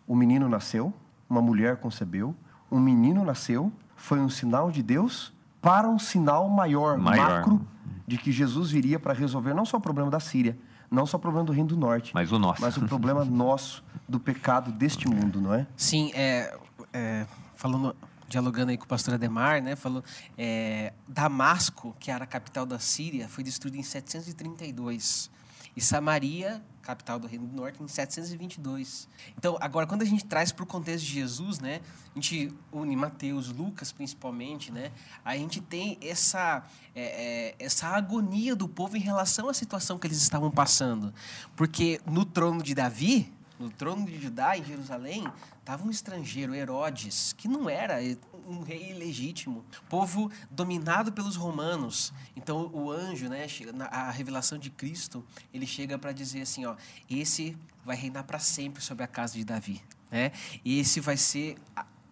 O 0.04 0.16
menino 0.16 0.48
nasceu, 0.48 0.92
uma 1.30 1.40
mulher 1.40 1.76
concebeu, 1.76 2.34
um 2.72 2.80
menino 2.80 3.24
nasceu, 3.24 3.72
foi 4.02 4.18
um 4.18 4.28
sinal 4.28 4.68
de 4.68 4.82
Deus 4.82 5.32
para 5.60 5.88
um 5.88 5.96
sinal 5.96 6.48
maior, 6.48 6.98
maior. 6.98 7.38
macro, 7.38 7.64
de 8.04 8.18
que 8.18 8.32
Jesus 8.32 8.68
viria 8.68 8.98
para 8.98 9.12
resolver 9.14 9.54
não 9.54 9.64
só 9.64 9.76
o 9.76 9.80
problema 9.80 10.10
da 10.10 10.18
Síria, 10.18 10.58
não 10.90 11.06
só 11.06 11.16
o 11.16 11.20
problema 11.20 11.46
do 11.46 11.52
Reino 11.52 11.68
do 11.68 11.76
Norte, 11.76 12.10
mas 12.12 12.32
o 12.32 12.38
nosso, 12.38 12.60
mas 12.60 12.76
o 12.76 12.84
problema 12.84 13.24
nosso 13.24 13.84
do 14.08 14.18
pecado 14.18 14.72
deste 14.72 15.06
mundo, 15.08 15.40
não 15.40 15.54
é? 15.54 15.68
Sim, 15.76 16.10
é, 16.14 16.52
é 16.92 17.26
falando 17.54 17.94
dialogando 18.28 18.72
aí 18.72 18.76
com 18.76 18.84
o 18.84 18.88
pastor 18.88 19.14
Ademar, 19.14 19.62
né, 19.62 19.76
falou 19.76 20.02
é, 20.36 20.92
Damasco, 21.06 21.94
que 22.00 22.10
era 22.10 22.24
a 22.24 22.26
capital 22.26 22.66
da 22.66 22.80
Síria, 22.80 23.28
foi 23.28 23.44
destruída 23.44 23.76
em 23.76 23.84
732 23.84 25.30
e 25.76 25.80
Samaria, 25.80 26.60
capital 26.82 27.18
do 27.18 27.26
Reino 27.26 27.46
do 27.46 27.56
Norte, 27.56 27.82
em 27.82 27.88
722. 27.88 29.08
Então, 29.38 29.56
agora, 29.60 29.86
quando 29.86 30.02
a 30.02 30.04
gente 30.04 30.24
traz 30.24 30.52
para 30.52 30.64
o 30.64 30.66
contexto 30.66 31.04
de 31.04 31.12
Jesus, 31.12 31.60
né, 31.60 31.80
a 32.10 32.14
gente 32.14 32.52
une 32.72 32.96
Mateus, 32.96 33.48
Lucas 33.48 33.92
principalmente, 33.92 34.72
né, 34.72 34.92
a 35.24 35.36
gente 35.36 35.60
tem 35.60 35.98
essa, 36.02 36.64
é, 36.94 37.02
é, 37.02 37.54
essa 37.58 37.86
agonia 37.88 38.54
do 38.54 38.68
povo 38.68 38.96
em 38.96 39.00
relação 39.00 39.48
à 39.48 39.54
situação 39.54 39.98
que 39.98 40.06
eles 40.06 40.20
estavam 40.20 40.50
passando. 40.50 41.14
Porque 41.56 42.00
no 42.04 42.24
trono 42.24 42.62
de 42.62 42.74
Davi, 42.74 43.32
no 43.62 43.70
trono 43.70 44.04
de 44.04 44.20
Judá, 44.20 44.56
em 44.58 44.64
Jerusalém, 44.64 45.26
estava 45.58 45.86
um 45.86 45.90
estrangeiro, 45.90 46.54
Herodes, 46.54 47.32
que 47.32 47.46
não 47.46 47.70
era 47.70 47.98
um 48.46 48.60
rei 48.60 48.92
legítimo, 48.92 49.64
povo 49.88 50.30
dominado 50.50 51.12
pelos 51.12 51.36
romanos. 51.36 52.12
Então 52.36 52.70
o 52.72 52.90
anjo, 52.90 53.28
né, 53.28 53.46
a 53.90 54.10
revelação 54.10 54.58
de 54.58 54.68
Cristo, 54.70 55.24
ele 55.54 55.66
chega 55.66 55.98
para 55.98 56.12
dizer 56.12 56.42
assim, 56.42 56.66
ó, 56.66 56.74
esse 57.08 57.56
vai 57.84 57.96
reinar 57.96 58.24
para 58.24 58.38
sempre 58.38 58.82
sobre 58.82 59.04
a 59.04 59.06
casa 59.06 59.34
de 59.34 59.44
Davi, 59.44 59.82
né? 60.10 60.32
E 60.64 60.78
esse 60.78 61.00
vai 61.00 61.16
ser 61.16 61.56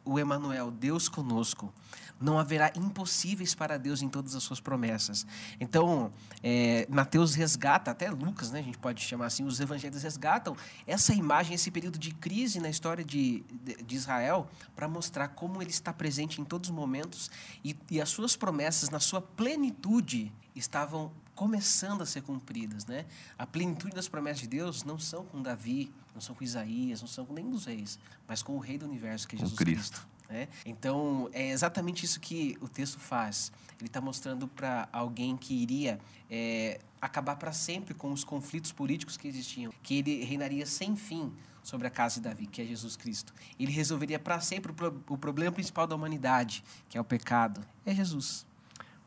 o 0.04 0.18
Emanuel, 0.18 0.70
Deus 0.70 1.08
conosco. 1.08 1.72
Não 2.20 2.38
haverá 2.38 2.70
impossíveis 2.76 3.54
para 3.54 3.78
Deus 3.78 4.02
em 4.02 4.08
todas 4.08 4.34
as 4.34 4.42
suas 4.42 4.60
promessas. 4.60 5.26
Então, 5.58 6.12
é, 6.42 6.86
Mateus 6.90 7.34
resgata, 7.34 7.90
até 7.90 8.10
Lucas, 8.10 8.50
né, 8.50 8.60
a 8.60 8.62
gente 8.62 8.78
pode 8.78 9.00
chamar 9.02 9.26
assim, 9.26 9.44
os 9.44 9.58
evangelhos 9.58 10.02
resgatam 10.02 10.56
essa 10.86 11.14
imagem, 11.14 11.54
esse 11.54 11.70
período 11.70 11.98
de 11.98 12.12
crise 12.12 12.60
na 12.60 12.68
história 12.68 13.04
de, 13.04 13.42
de, 13.84 13.96
Israel, 13.96 14.48
para 14.76 14.86
mostrar 14.86 15.28
como 15.28 15.62
ele 15.62 15.70
está 15.70 15.92
presente 15.92 16.40
em 16.40 16.44
todos 16.44 16.68
os 16.68 16.76
momentos 16.76 17.30
e, 17.64 17.76
e 17.90 18.00
as 18.00 18.10
suas 18.10 18.36
promessas, 18.36 18.90
na 18.90 19.00
sua 19.00 19.22
plenitude, 19.22 20.32
estavam 20.54 21.10
começando 21.34 22.02
a 22.02 22.06
ser 22.06 22.20
cumpridas, 22.20 22.84
né? 22.84 23.06
A 23.38 23.46
plenitude 23.46 23.94
das 23.94 24.08
promessas 24.08 24.42
de 24.42 24.48
Deus 24.48 24.84
não 24.84 24.98
são 24.98 25.24
com 25.24 25.40
Davi, 25.40 25.90
não 26.14 26.20
são 26.20 26.34
com 26.34 26.44
Isaías, 26.44 27.00
não 27.00 27.08
são 27.08 27.24
com 27.24 27.32
nenhum 27.32 27.50
dos 27.50 27.64
reis, 27.64 27.98
mas 28.28 28.42
com 28.42 28.54
o 28.56 28.58
Rei 28.58 28.76
do 28.76 28.84
Universo, 28.84 29.26
que 29.26 29.36
é 29.36 29.38
Jesus 29.38 29.56
Cristo. 29.56 30.00
Cristo 30.00 30.19
né? 30.30 30.48
Então, 30.64 31.28
é 31.32 31.50
exatamente 31.50 32.04
isso 32.04 32.20
que 32.20 32.56
o 32.60 32.68
texto 32.68 32.98
faz. 32.98 33.52
Ele 33.78 33.88
está 33.88 34.00
mostrando 34.00 34.46
para 34.46 34.88
alguém 34.92 35.36
que 35.36 35.54
iria 35.54 35.98
é, 36.30 36.80
acabar 37.00 37.36
para 37.36 37.52
sempre 37.52 37.94
com 37.94 38.12
os 38.12 38.24
conflitos 38.24 38.72
políticos 38.72 39.16
que 39.16 39.26
existiam, 39.26 39.72
que 39.82 39.96
ele 39.96 40.24
reinaria 40.24 40.64
sem 40.64 40.94
fim 40.94 41.32
sobre 41.62 41.86
a 41.86 41.90
casa 41.90 42.16
de 42.16 42.28
Davi, 42.28 42.46
que 42.46 42.62
é 42.62 42.64
Jesus 42.64 42.96
Cristo. 42.96 43.34
Ele 43.58 43.72
resolveria 43.72 44.18
para 44.18 44.40
sempre 44.40 44.70
o, 44.70 44.74
pro, 44.74 45.02
o 45.08 45.18
problema 45.18 45.52
principal 45.52 45.86
da 45.86 45.94
humanidade, 45.94 46.64
que 46.88 46.96
é 46.96 47.00
o 47.00 47.04
pecado. 47.04 47.60
É 47.84 47.94
Jesus. 47.94 48.46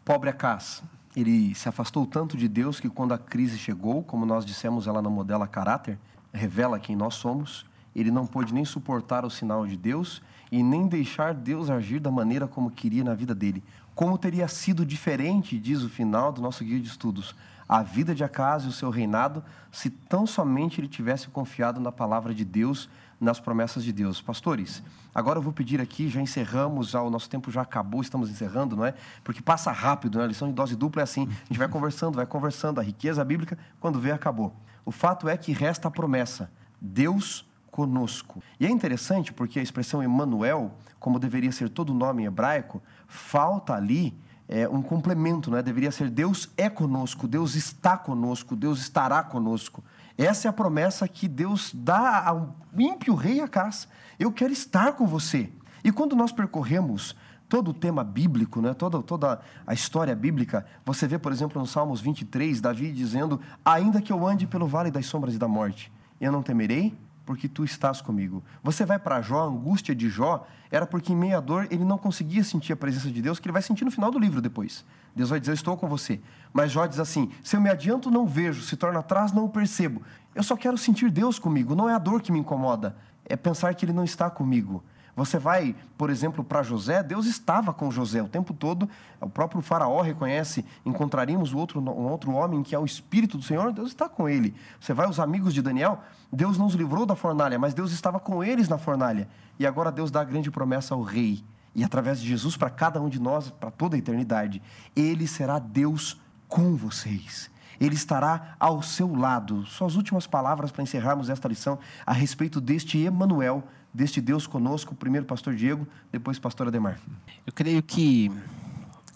Pobre 0.03 0.29
Acas 0.29 0.83
ele 1.15 1.53
se 1.53 1.69
afastou 1.69 2.05
tanto 2.05 2.35
de 2.35 2.47
Deus 2.47 2.79
que 2.79 2.89
quando 2.89 3.13
a 3.13 3.17
crise 3.17 3.57
chegou, 3.57 4.03
como 4.03 4.25
nós 4.25 4.45
dissemos, 4.45 4.87
ela 4.87 5.01
não 5.01 5.11
modela 5.11 5.47
caráter, 5.47 5.97
revela 6.33 6.79
quem 6.79 6.95
nós 6.95 7.15
somos, 7.15 7.65
ele 7.95 8.11
não 8.11 8.25
pôde 8.25 8.53
nem 8.53 8.65
suportar 8.65 9.25
o 9.25 9.29
sinal 9.29 9.65
de 9.65 9.77
Deus 9.77 10.21
e 10.51 10.61
nem 10.61 10.87
deixar 10.87 11.33
Deus 11.33 11.69
agir 11.69 11.99
da 11.99 12.11
maneira 12.11 12.47
como 12.47 12.71
queria 12.71 13.03
na 13.03 13.13
vida 13.13 13.33
dele. 13.33 13.63
Como 13.95 14.17
teria 14.17 14.47
sido 14.47 14.85
diferente, 14.85 15.57
diz 15.57 15.83
o 15.83 15.89
final 15.89 16.31
do 16.31 16.41
nosso 16.41 16.63
guia 16.63 16.79
de 16.79 16.87
estudos, 16.87 17.35
a 17.67 17.81
vida 17.83 18.13
de 18.13 18.23
Acas 18.23 18.63
e 18.63 18.67
o 18.67 18.71
seu 18.71 18.89
reinado, 18.89 19.43
se 19.71 19.89
tão 19.89 20.25
somente 20.25 20.81
ele 20.81 20.87
tivesse 20.87 21.27
confiado 21.27 21.79
na 21.79 21.91
palavra 21.91 22.33
de 22.33 22.43
Deus 22.43 22.89
nas 23.19 23.39
promessas 23.39 23.83
de 23.83 23.93
Deus. 23.93 24.21
Pastores, 24.21 24.83
agora 25.13 25.39
eu 25.39 25.43
vou 25.43 25.53
pedir 25.53 25.79
aqui, 25.79 26.09
já 26.09 26.21
encerramos, 26.21 26.89
já, 26.89 27.01
o 27.01 27.09
nosso 27.09 27.29
tempo 27.29 27.49
já 27.49 27.61
acabou, 27.61 28.01
estamos 28.01 28.29
encerrando, 28.29 28.75
não 28.75 28.85
é? 28.85 28.93
Porque 29.23 29.41
passa 29.41 29.71
rápido, 29.71 30.17
né? 30.17 30.25
A 30.25 30.27
lição 30.27 30.47
de 30.47 30.53
dose 30.53 30.75
dupla 30.75 31.01
é 31.01 31.03
assim, 31.03 31.27
a 31.27 31.45
gente 31.45 31.57
vai 31.57 31.69
conversando, 31.69 32.15
vai 32.15 32.25
conversando, 32.25 32.79
a 32.79 32.83
riqueza 32.83 33.23
bíblica, 33.23 33.57
quando 33.79 33.99
vê, 33.99 34.11
acabou. 34.11 34.53
O 34.83 34.91
fato 34.91 35.29
é 35.29 35.37
que 35.37 35.53
resta 35.53 35.87
a 35.87 35.91
promessa, 35.91 36.51
Deus 36.81 37.45
conosco. 37.73 38.41
E 38.59 38.67
é 38.67 38.69
interessante 38.69 39.33
porque 39.33 39.59
a 39.59 39.63
expressão 39.63 40.03
Emmanuel, 40.03 40.71
como 40.99 41.17
deveria 41.17 41.51
ser 41.51 41.69
todo 41.69 41.91
nome 41.91 42.21
em 42.21 42.25
hebraico, 42.27 42.79
falta 43.07 43.73
ali 43.73 44.15
é, 44.47 44.69
um 44.69 44.83
complemento, 44.83 45.49
né? 45.49 45.59
Deveria 45.63 45.91
ser 45.91 46.11
Deus 46.11 46.51
é 46.55 46.69
conosco, 46.69 47.27
Deus 47.27 47.55
está 47.55 47.97
conosco, 47.97 48.55
Deus 48.55 48.79
estará 48.79 49.23
conosco. 49.23 49.83
Essa 50.15 50.47
é 50.47 50.49
a 50.49 50.53
promessa 50.53 51.07
que 51.07 51.27
Deus 51.27 51.71
dá 51.73 52.23
ao 52.27 52.55
ímpio 52.77 53.15
rei 53.15 53.41
Acás. 53.41 53.87
Eu 54.19 54.31
quero 54.31 54.53
estar 54.53 54.93
com 54.93 55.07
você. 55.07 55.49
E 55.83 55.91
quando 55.91 56.15
nós 56.15 56.31
percorremos 56.31 57.15
todo 57.49 57.71
o 57.71 57.73
tema 57.73 58.03
bíblico, 58.03 58.61
né, 58.61 58.75
toda, 58.75 59.01
toda 59.01 59.41
a 59.65 59.73
história 59.73 60.15
bíblica, 60.15 60.63
você 60.85 61.07
vê, 61.07 61.17
por 61.17 61.31
exemplo, 61.31 61.59
no 61.59 61.65
Salmos 61.65 62.01
23, 62.01 62.61
Davi 62.61 62.91
dizendo: 62.91 63.41
Ainda 63.65 63.99
que 63.99 64.13
eu 64.13 64.27
ande 64.27 64.45
pelo 64.45 64.67
vale 64.67 64.91
das 64.91 65.07
sombras 65.07 65.33
e 65.33 65.39
da 65.39 65.47
morte, 65.47 65.91
eu 66.21 66.31
não 66.31 66.43
temerei, 66.43 66.95
porque 67.25 67.47
tu 67.47 67.63
estás 67.63 68.01
comigo. 68.01 68.43
Você 68.61 68.85
vai 68.85 68.99
para 68.99 69.21
Jó, 69.21 69.43
a 69.43 69.47
angústia 69.47 69.95
de 69.95 70.09
Jó 70.09 70.45
era 70.69 70.85
porque 70.85 71.13
em 71.13 71.15
meia 71.15 71.39
dor 71.39 71.67
ele 71.71 71.85
não 71.85 71.97
conseguia 71.97 72.43
sentir 72.43 72.73
a 72.73 72.75
presença 72.75 73.09
de 73.09 73.21
Deus, 73.21 73.39
que 73.39 73.47
ele 73.47 73.53
vai 73.53 73.61
sentir 73.61 73.85
no 73.85 73.91
final 73.91 74.11
do 74.11 74.19
livro 74.19 74.41
depois. 74.41 74.85
Deus 75.15 75.29
vai 75.29 75.39
dizer, 75.39 75.51
eu 75.51 75.55
estou 75.55 75.77
com 75.77 75.87
você. 75.87 76.19
Mas 76.51 76.71
Jó 76.71 76.85
diz 76.85 76.99
assim, 76.99 77.31
se 77.43 77.55
eu 77.55 77.61
me 77.61 77.69
adianto, 77.69 78.11
não 78.11 78.25
vejo, 78.25 78.61
se 78.61 78.75
torna 78.75 78.99
atrás, 78.99 79.31
não 79.31 79.47
percebo. 79.47 80.01
Eu 80.33 80.43
só 80.43 80.57
quero 80.57 80.77
sentir 80.77 81.11
Deus 81.11 81.37
comigo, 81.39 81.75
não 81.75 81.89
é 81.89 81.93
a 81.93 81.99
dor 81.99 82.21
que 82.21 82.31
me 82.31 82.39
incomoda, 82.39 82.95
é 83.25 83.35
pensar 83.35 83.73
que 83.75 83.85
ele 83.85 83.93
não 83.93 84.03
está 84.03 84.29
comigo. 84.29 84.83
Você 85.15 85.37
vai, 85.37 85.75
por 85.97 86.09
exemplo, 86.09 86.43
para 86.43 86.63
José, 86.63 87.03
Deus 87.03 87.27
estava 87.27 87.71
com 87.71 87.91
José 87.91 88.21
o 88.21 88.27
tempo 88.27 88.53
todo. 88.53 88.89
O 89.21 89.29
próprio 89.29 89.61
faraó 89.61 90.01
reconhece, 90.01 90.65
encontraríamos 90.83 91.53
outro, 91.53 91.79
um 91.79 92.07
outro 92.09 92.31
homem 92.31 92.63
que 92.63 92.73
é 92.73 92.79
o 92.79 92.85
Espírito 92.85 93.37
do 93.37 93.43
Senhor, 93.43 93.71
Deus 93.71 93.89
está 93.89 94.09
com 94.09 94.27
ele. 94.27 94.55
Você 94.79 94.93
vai 94.93 95.05
aos 95.05 95.19
amigos 95.19 95.53
de 95.53 95.61
Daniel, 95.61 96.01
Deus 96.31 96.57
nos 96.57 96.73
livrou 96.73 97.05
da 97.05 97.15
fornalha, 97.15 97.59
mas 97.59 97.75
Deus 97.75 97.91
estava 97.91 98.19
com 98.19 98.43
eles 98.43 98.67
na 98.67 98.79
fornalha. 98.79 99.27
E 99.59 99.67
agora 99.67 99.91
Deus 99.91 100.09
dá 100.09 100.21
a 100.21 100.25
grande 100.25 100.49
promessa 100.49 100.95
ao 100.95 101.03
rei. 101.03 101.43
E 101.75 101.83
através 101.83 102.19
de 102.19 102.27
Jesus, 102.27 102.57
para 102.57 102.69
cada 102.69 103.01
um 103.01 103.09
de 103.09 103.19
nós, 103.19 103.51
para 103.51 103.71
toda 103.71 103.95
a 103.95 103.99
eternidade, 103.99 104.61
Ele 104.95 105.27
será 105.27 105.59
Deus 105.59 106.19
com 106.47 106.75
vocês. 106.75 107.51
Ele 107.79 107.95
estará 107.95 108.55
ao 108.59 108.81
seu 108.81 109.13
lado. 109.13 109.65
Suas 109.65 109.95
últimas 109.95 110.27
palavras 110.27 110.71
para 110.71 110.83
encerrarmos 110.83 111.29
esta 111.29 111.47
lição 111.47 111.79
a 112.05 112.13
respeito 112.13 112.61
deste 112.61 112.99
Emanuel, 112.99 113.63
deste 113.93 114.19
Deus 114.19 114.47
conosco, 114.47 114.95
primeiro 114.95 115.25
pastor 115.25 115.55
Diego, 115.55 115.87
depois 116.11 116.39
pastor 116.39 116.67
Ademar. 116.67 116.99
Eu 117.45 117.53
creio 117.53 117.83
que 117.83 118.31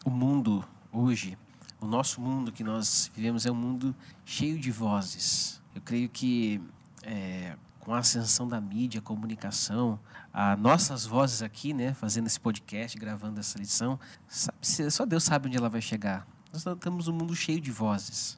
o 0.06 0.10
mundo 0.10 0.64
hoje, 0.92 1.38
o 1.82 1.88
nosso 1.88 2.22
mundo 2.22 2.52
que 2.52 2.64
nós 2.64 3.12
vivemos 3.16 3.46
é 3.46 3.52
um 3.52 3.56
mundo 3.56 3.96
cheio 4.24 4.60
de 4.60 4.72
vozes. 4.72 5.62
Eu 5.74 5.82
creio 5.82 6.08
que 6.10 6.62
é, 7.04 7.56
com 7.80 7.94
a 7.94 8.00
ascensão 8.00 8.48
da 8.48 8.60
mídia, 8.60 9.02
comunicação, 9.02 10.00
as 10.34 10.60
nossas 10.60 11.06
vozes 11.06 11.42
aqui, 11.42 11.74
né, 11.74 11.94
fazendo 11.94 12.28
esse 12.28 12.40
podcast, 12.40 12.98
gravando 12.98 13.40
essa 13.40 13.58
lição, 13.58 14.00
sabe, 14.28 14.92
só 14.92 15.06
Deus 15.06 15.24
sabe 15.24 15.48
onde 15.48 15.58
ela 15.58 15.70
vai 15.70 15.82
chegar. 15.82 16.28
Nós 16.54 16.64
temos 16.80 17.08
um 17.08 17.14
mundo 17.14 17.36
cheio 17.36 17.60
de 17.60 17.72
vozes 17.72 18.38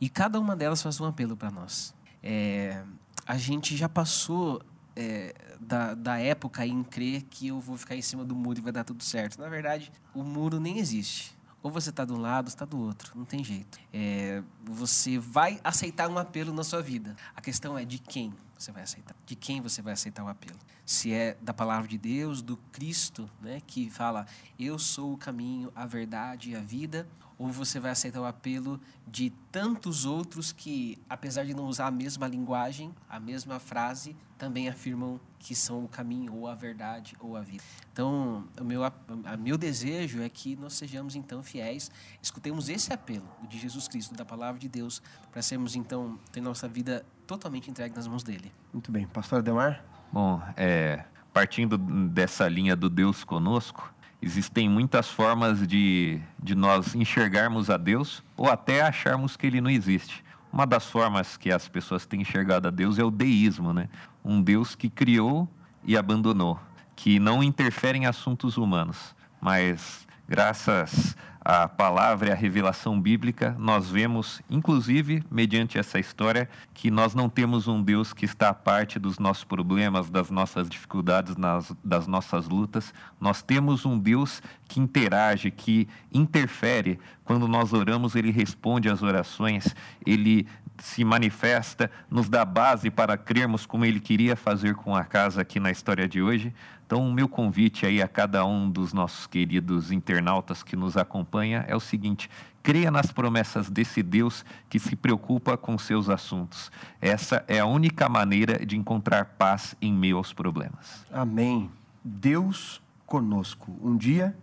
e 0.00 0.08
cada 0.08 0.38
uma 0.38 0.54
delas 0.54 0.82
faz 0.82 1.00
um 1.00 1.06
apelo 1.06 1.36
para 1.36 1.50
nós. 1.50 1.94
É, 2.22 2.82
a 3.26 3.36
gente 3.36 3.76
já 3.76 3.88
passou 3.88 4.62
é, 4.98 5.32
da, 5.60 5.94
da 5.94 6.18
época 6.18 6.66
em 6.66 6.82
crer 6.82 7.22
que 7.22 7.46
eu 7.46 7.60
vou 7.60 7.76
ficar 7.76 7.94
em 7.94 8.02
cima 8.02 8.24
do 8.24 8.34
muro 8.34 8.58
e 8.58 8.62
vai 8.62 8.72
dar 8.72 8.82
tudo 8.82 9.04
certo. 9.04 9.40
Na 9.40 9.48
verdade, 9.48 9.92
o 10.12 10.24
muro 10.24 10.58
nem 10.58 10.78
existe. 10.78 11.38
Ou 11.62 11.70
você 11.70 11.90
está 11.90 12.04
de 12.04 12.12
um 12.12 12.18
lado, 12.18 12.48
está 12.48 12.64
do 12.64 12.76
outro. 12.76 13.12
Não 13.14 13.24
tem 13.24 13.44
jeito. 13.44 13.78
É, 13.92 14.42
você 14.64 15.16
vai 15.16 15.60
aceitar 15.62 16.08
um 16.10 16.18
apelo 16.18 16.52
na 16.52 16.64
sua 16.64 16.82
vida. 16.82 17.16
A 17.36 17.40
questão 17.40 17.78
é 17.78 17.84
de 17.84 18.00
quem 18.00 18.34
você 18.58 18.72
vai 18.72 18.82
aceitar. 18.82 19.14
De 19.24 19.36
quem 19.36 19.60
você 19.60 19.80
vai 19.80 19.92
aceitar 19.92 20.24
o 20.24 20.28
apelo. 20.28 20.58
Se 20.84 21.12
é 21.12 21.36
da 21.40 21.54
palavra 21.54 21.86
de 21.86 21.96
Deus, 21.96 22.42
do 22.42 22.56
Cristo, 22.72 23.30
né, 23.40 23.62
que 23.64 23.88
fala, 23.90 24.26
eu 24.58 24.80
sou 24.80 25.12
o 25.12 25.16
caminho, 25.16 25.72
a 25.76 25.86
verdade 25.86 26.50
e 26.50 26.56
a 26.56 26.60
vida, 26.60 27.06
ou 27.38 27.48
você 27.48 27.78
vai 27.78 27.92
aceitar 27.92 28.20
o 28.20 28.24
apelo 28.24 28.80
de 29.06 29.30
tantos 29.52 30.04
outros 30.04 30.50
que, 30.50 30.98
apesar 31.08 31.44
de 31.44 31.54
não 31.54 31.66
usar 31.66 31.86
a 31.86 31.90
mesma 31.90 32.26
linguagem, 32.26 32.92
a 33.08 33.20
mesma 33.20 33.60
frase, 33.60 34.16
também 34.36 34.68
afirmam 34.68 35.20
que 35.38 35.54
são 35.54 35.84
o 35.84 35.88
caminho, 35.88 36.34
ou 36.34 36.48
a 36.48 36.54
verdade, 36.54 37.16
ou 37.20 37.36
a 37.36 37.40
vida. 37.40 37.62
Então, 37.92 38.44
o 38.60 38.64
meu, 38.64 38.84
a, 38.84 38.92
meu 39.38 39.56
desejo 39.56 40.20
é 40.20 40.28
que 40.28 40.56
nós 40.56 40.74
sejamos, 40.74 41.14
então, 41.14 41.42
fiéis, 41.42 41.90
escutemos 42.20 42.68
esse 42.68 42.92
apelo 42.92 43.28
de 43.48 43.58
Jesus 43.58 43.86
Cristo, 43.86 44.14
da 44.14 44.24
palavra 44.24 44.60
de 44.60 44.68
Deus, 44.68 45.00
para 45.30 45.42
sermos, 45.42 45.76
então, 45.76 46.18
ter 46.32 46.40
nossa 46.40 46.66
vida 46.66 47.04
totalmente 47.26 47.70
entregue 47.70 47.94
nas 47.94 48.06
mãos 48.06 48.22
dele. 48.22 48.52
Muito 48.72 48.90
bem. 48.90 49.06
Pastor 49.06 49.38
Ademar? 49.38 49.84
Bom, 50.12 50.42
é, 50.56 51.04
partindo 51.32 51.76
dessa 51.78 52.48
linha 52.48 52.74
do 52.74 52.88
Deus 52.88 53.22
conosco, 53.22 53.92
Existem 54.20 54.68
muitas 54.68 55.08
formas 55.08 55.66
de, 55.66 56.20
de 56.42 56.54
nós 56.54 56.94
enxergarmos 56.94 57.70
a 57.70 57.76
Deus 57.76 58.22
ou 58.36 58.50
até 58.50 58.82
acharmos 58.82 59.36
que 59.36 59.46
ele 59.46 59.60
não 59.60 59.70
existe. 59.70 60.24
Uma 60.52 60.66
das 60.66 60.86
formas 60.86 61.36
que 61.36 61.52
as 61.52 61.68
pessoas 61.68 62.04
têm 62.04 62.22
enxergado 62.22 62.66
a 62.66 62.70
Deus 62.70 62.98
é 62.98 63.04
o 63.04 63.10
deísmo, 63.10 63.72
né? 63.72 63.88
Um 64.24 64.42
Deus 64.42 64.74
que 64.74 64.88
criou 64.88 65.48
e 65.84 65.96
abandonou, 65.96 66.58
que 66.96 67.20
não 67.20 67.42
interfere 67.42 67.98
em 67.98 68.06
assuntos 68.06 68.56
humanos, 68.56 69.14
mas 69.40 70.06
graças 70.28 71.16
à 71.48 71.66
palavra 71.66 72.28
e 72.28 72.30
à 72.30 72.34
revelação 72.34 73.00
bíblica, 73.00 73.56
nós 73.58 73.90
vemos, 73.90 74.42
inclusive, 74.50 75.24
mediante 75.30 75.78
essa 75.78 75.98
história, 75.98 76.46
que 76.74 76.90
nós 76.90 77.14
não 77.14 77.26
temos 77.26 77.66
um 77.66 77.82
Deus 77.82 78.12
que 78.12 78.26
está 78.26 78.50
à 78.50 78.54
parte 78.54 78.98
dos 78.98 79.18
nossos 79.18 79.44
problemas, 79.44 80.10
das 80.10 80.30
nossas 80.30 80.68
dificuldades, 80.68 81.38
nas, 81.38 81.74
das 81.82 82.06
nossas 82.06 82.46
lutas. 82.46 82.92
Nós 83.18 83.40
temos 83.40 83.86
um 83.86 83.98
Deus 83.98 84.42
que 84.68 84.78
interage, 84.78 85.50
que 85.50 85.88
interfere. 86.12 87.00
Quando 87.24 87.48
nós 87.48 87.72
oramos, 87.72 88.14
ele 88.14 88.30
responde 88.30 88.90
às 88.90 89.02
orações, 89.02 89.74
ele 90.04 90.46
se 90.82 91.02
manifesta, 91.02 91.90
nos 92.10 92.28
dá 92.28 92.44
base 92.44 92.90
para 92.90 93.16
crermos 93.16 93.66
como 93.66 93.86
ele 93.86 94.00
queria 94.00 94.36
fazer 94.36 94.74
com 94.74 94.94
a 94.94 95.02
casa 95.02 95.40
aqui 95.40 95.58
na 95.58 95.70
história 95.70 96.06
de 96.06 96.20
hoje. 96.20 96.52
Então, 96.86 97.06
o 97.06 97.12
meu 97.12 97.28
convite 97.28 97.84
aí 97.84 98.00
a 98.00 98.08
cada 98.08 98.46
um 98.46 98.70
dos 98.70 98.94
nossos 98.94 99.26
queridos 99.26 99.92
internautas 99.92 100.62
que 100.62 100.74
nos 100.74 100.96
acompanha 101.38 101.64
é 101.68 101.76
o 101.76 101.80
seguinte: 101.80 102.28
creia 102.62 102.90
nas 102.90 103.12
promessas 103.12 103.70
desse 103.70 104.02
Deus 104.02 104.44
que 104.68 104.78
se 104.78 104.96
preocupa 104.96 105.56
com 105.56 105.78
seus 105.78 106.08
assuntos. 106.08 106.70
Essa 107.00 107.44
é 107.46 107.60
a 107.60 107.66
única 107.66 108.08
maneira 108.08 108.64
de 108.64 108.76
encontrar 108.76 109.24
paz 109.38 109.76
em 109.80 109.92
meio 109.92 110.16
aos 110.16 110.32
problemas. 110.32 111.06
Amém. 111.12 111.70
Deus 112.04 112.82
conosco. 113.06 113.76
Um 113.82 113.96
dia, 113.96 114.36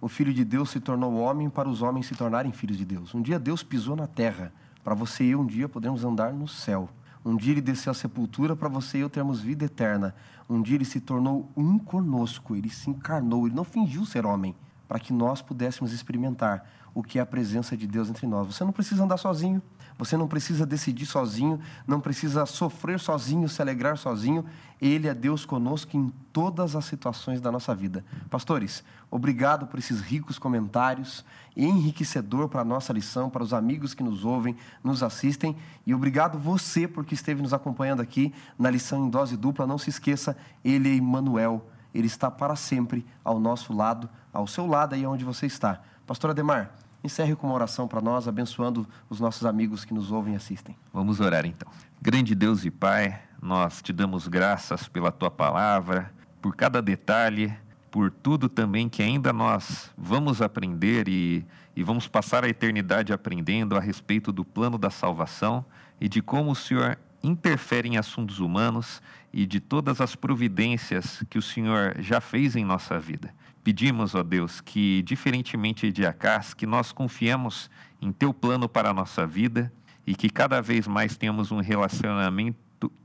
o 0.00 0.08
Filho 0.08 0.32
de 0.32 0.44
Deus 0.44 0.70
se 0.70 0.80
tornou 0.80 1.16
homem 1.16 1.50
para 1.50 1.68
os 1.68 1.82
homens 1.82 2.06
se 2.06 2.14
tornarem 2.14 2.52
filhos 2.52 2.76
de 2.76 2.84
Deus. 2.84 3.14
Um 3.14 3.20
dia, 3.22 3.38
Deus 3.38 3.62
pisou 3.62 3.96
na 3.96 4.06
terra 4.06 4.52
para 4.84 4.94
você 4.94 5.24
e 5.24 5.30
eu 5.30 5.40
um 5.40 5.46
dia 5.46 5.68
podermos 5.68 6.04
andar 6.04 6.32
no 6.32 6.48
céu. 6.48 6.88
Um 7.24 7.36
dia 7.36 7.52
ele 7.52 7.60
desceu 7.60 7.90
à 7.90 7.94
sepultura 7.94 8.56
para 8.56 8.68
você 8.68 8.98
e 8.98 9.00
eu 9.00 9.10
termos 9.10 9.40
vida 9.40 9.64
eterna. 9.64 10.14
Um 10.48 10.62
dia 10.62 10.76
ele 10.76 10.84
se 10.84 11.00
tornou 11.00 11.50
um 11.54 11.78
conosco, 11.78 12.56
ele 12.56 12.70
se 12.70 12.88
encarnou, 12.88 13.46
ele 13.46 13.54
não 13.54 13.64
fingiu 13.64 14.06
ser 14.06 14.24
homem, 14.24 14.54
para 14.88 14.98
que 14.98 15.12
nós 15.12 15.42
pudéssemos 15.42 15.92
experimentar 15.92 16.64
o 16.94 17.02
que 17.02 17.18
é 17.18 17.22
a 17.22 17.26
presença 17.26 17.76
de 17.76 17.86
Deus 17.86 18.08
entre 18.08 18.26
nós. 18.26 18.46
Você 18.46 18.64
não 18.64 18.72
precisa 18.72 19.04
andar 19.04 19.18
sozinho, 19.18 19.62
você 19.98 20.16
não 20.16 20.26
precisa 20.26 20.64
decidir 20.64 21.06
sozinho, 21.06 21.60
não 21.86 22.00
precisa 22.00 22.46
sofrer 22.46 22.98
sozinho, 22.98 23.48
se 23.48 23.60
alegrar 23.60 23.96
sozinho. 23.98 24.44
Ele 24.80 25.08
é 25.08 25.14
Deus 25.14 25.44
conosco 25.44 25.96
em 25.96 26.12
todas 26.32 26.74
as 26.74 26.84
situações 26.84 27.40
da 27.40 27.52
nossa 27.52 27.74
vida. 27.74 28.04
Pastores, 28.30 28.82
obrigado 29.10 29.66
por 29.66 29.78
esses 29.78 30.00
ricos 30.00 30.38
comentários, 30.38 31.24
enriquecedor 31.56 32.48
para 32.48 32.62
a 32.62 32.64
nossa 32.64 32.92
lição, 32.92 33.28
para 33.28 33.42
os 33.42 33.52
amigos 33.52 33.92
que 33.92 34.02
nos 34.02 34.24
ouvem, 34.24 34.56
nos 34.82 35.02
assistem. 35.02 35.56
E 35.84 35.94
obrigado 35.94 36.38
você 36.38 36.88
porque 36.88 37.14
esteve 37.14 37.42
nos 37.42 37.52
acompanhando 37.52 38.00
aqui 38.00 38.32
na 38.58 38.70
lição 38.70 39.04
em 39.04 39.10
dose 39.10 39.36
dupla. 39.36 39.66
Não 39.66 39.78
se 39.78 39.90
esqueça, 39.90 40.36
ele 40.64 40.88
é 40.88 40.94
Emmanuel. 40.94 41.64
Ele 41.94 42.06
está 42.06 42.30
para 42.30 42.54
sempre 42.54 43.04
ao 43.24 43.40
nosso 43.40 43.72
lado, 43.72 44.08
ao 44.38 44.46
seu 44.46 44.68
lado 44.68 44.94
aí 44.94 45.04
onde 45.04 45.24
você 45.24 45.46
está. 45.46 45.80
Pastor 46.06 46.30
Ademar, 46.30 46.70
encerre 47.02 47.34
com 47.34 47.48
uma 47.48 47.56
oração 47.56 47.88
para 47.88 48.00
nós, 48.00 48.28
abençoando 48.28 48.86
os 49.10 49.18
nossos 49.18 49.44
amigos 49.44 49.84
que 49.84 49.92
nos 49.92 50.12
ouvem 50.12 50.34
e 50.34 50.36
assistem. 50.36 50.76
Vamos 50.92 51.18
orar 51.18 51.44
então. 51.44 51.68
Grande 52.00 52.36
Deus 52.36 52.64
e 52.64 52.70
Pai, 52.70 53.20
nós 53.42 53.82
te 53.82 53.92
damos 53.92 54.28
graças 54.28 54.86
pela 54.86 55.10
tua 55.10 55.28
palavra, 55.28 56.12
por 56.40 56.54
cada 56.54 56.80
detalhe, 56.80 57.52
por 57.90 58.12
tudo 58.12 58.48
também 58.48 58.88
que 58.88 59.02
ainda 59.02 59.32
nós 59.32 59.90
vamos 59.98 60.40
aprender 60.40 61.08
e, 61.08 61.44
e 61.74 61.82
vamos 61.82 62.06
passar 62.06 62.44
a 62.44 62.48
eternidade 62.48 63.12
aprendendo 63.12 63.76
a 63.76 63.80
respeito 63.80 64.30
do 64.30 64.44
plano 64.44 64.78
da 64.78 64.88
salvação 64.88 65.64
e 66.00 66.08
de 66.08 66.22
como 66.22 66.52
o 66.52 66.54
Senhor 66.54 66.96
interfere 67.24 67.88
em 67.88 67.96
assuntos 67.96 68.38
humanos 68.38 69.02
e 69.32 69.44
de 69.44 69.58
todas 69.58 70.00
as 70.00 70.14
providências 70.14 71.24
que 71.28 71.38
o 71.38 71.42
Senhor 71.42 71.96
já 71.98 72.20
fez 72.20 72.54
em 72.54 72.64
nossa 72.64 73.00
vida. 73.00 73.34
Pedimos, 73.68 74.14
ó 74.14 74.22
Deus, 74.22 74.62
que, 74.62 75.02
diferentemente 75.02 75.92
de 75.92 76.06
Acás, 76.06 76.54
que 76.54 76.64
nós 76.64 76.90
confiemos 76.90 77.70
em 78.00 78.10
Teu 78.10 78.32
plano 78.32 78.66
para 78.66 78.88
a 78.88 78.94
nossa 78.94 79.26
vida 79.26 79.70
e 80.06 80.14
que 80.14 80.30
cada 80.30 80.62
vez 80.62 80.88
mais 80.88 81.18
tenhamos 81.18 81.52
um 81.52 81.60
relacionamento 81.60 82.56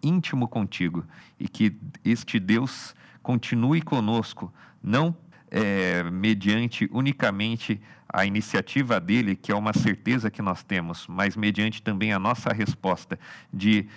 íntimo 0.01 0.47
contigo 0.47 1.05
e 1.37 1.49
que 1.49 1.75
este 2.05 2.39
Deus 2.39 2.95
continue 3.21 3.81
conosco, 3.81 4.53
não 4.81 5.13
é, 5.51 6.01
mediante 6.09 6.89
unicamente 6.93 7.81
a 8.07 8.25
iniciativa 8.25 9.01
dele, 9.01 9.35
que 9.35 9.51
é 9.51 9.55
uma 9.55 9.73
certeza 9.73 10.31
que 10.31 10.41
nós 10.41 10.63
temos, 10.63 11.05
mas 11.09 11.35
mediante 11.35 11.81
também 11.81 12.13
a 12.13 12.19
nossa 12.19 12.53
resposta 12.53 13.19
de 13.53 13.89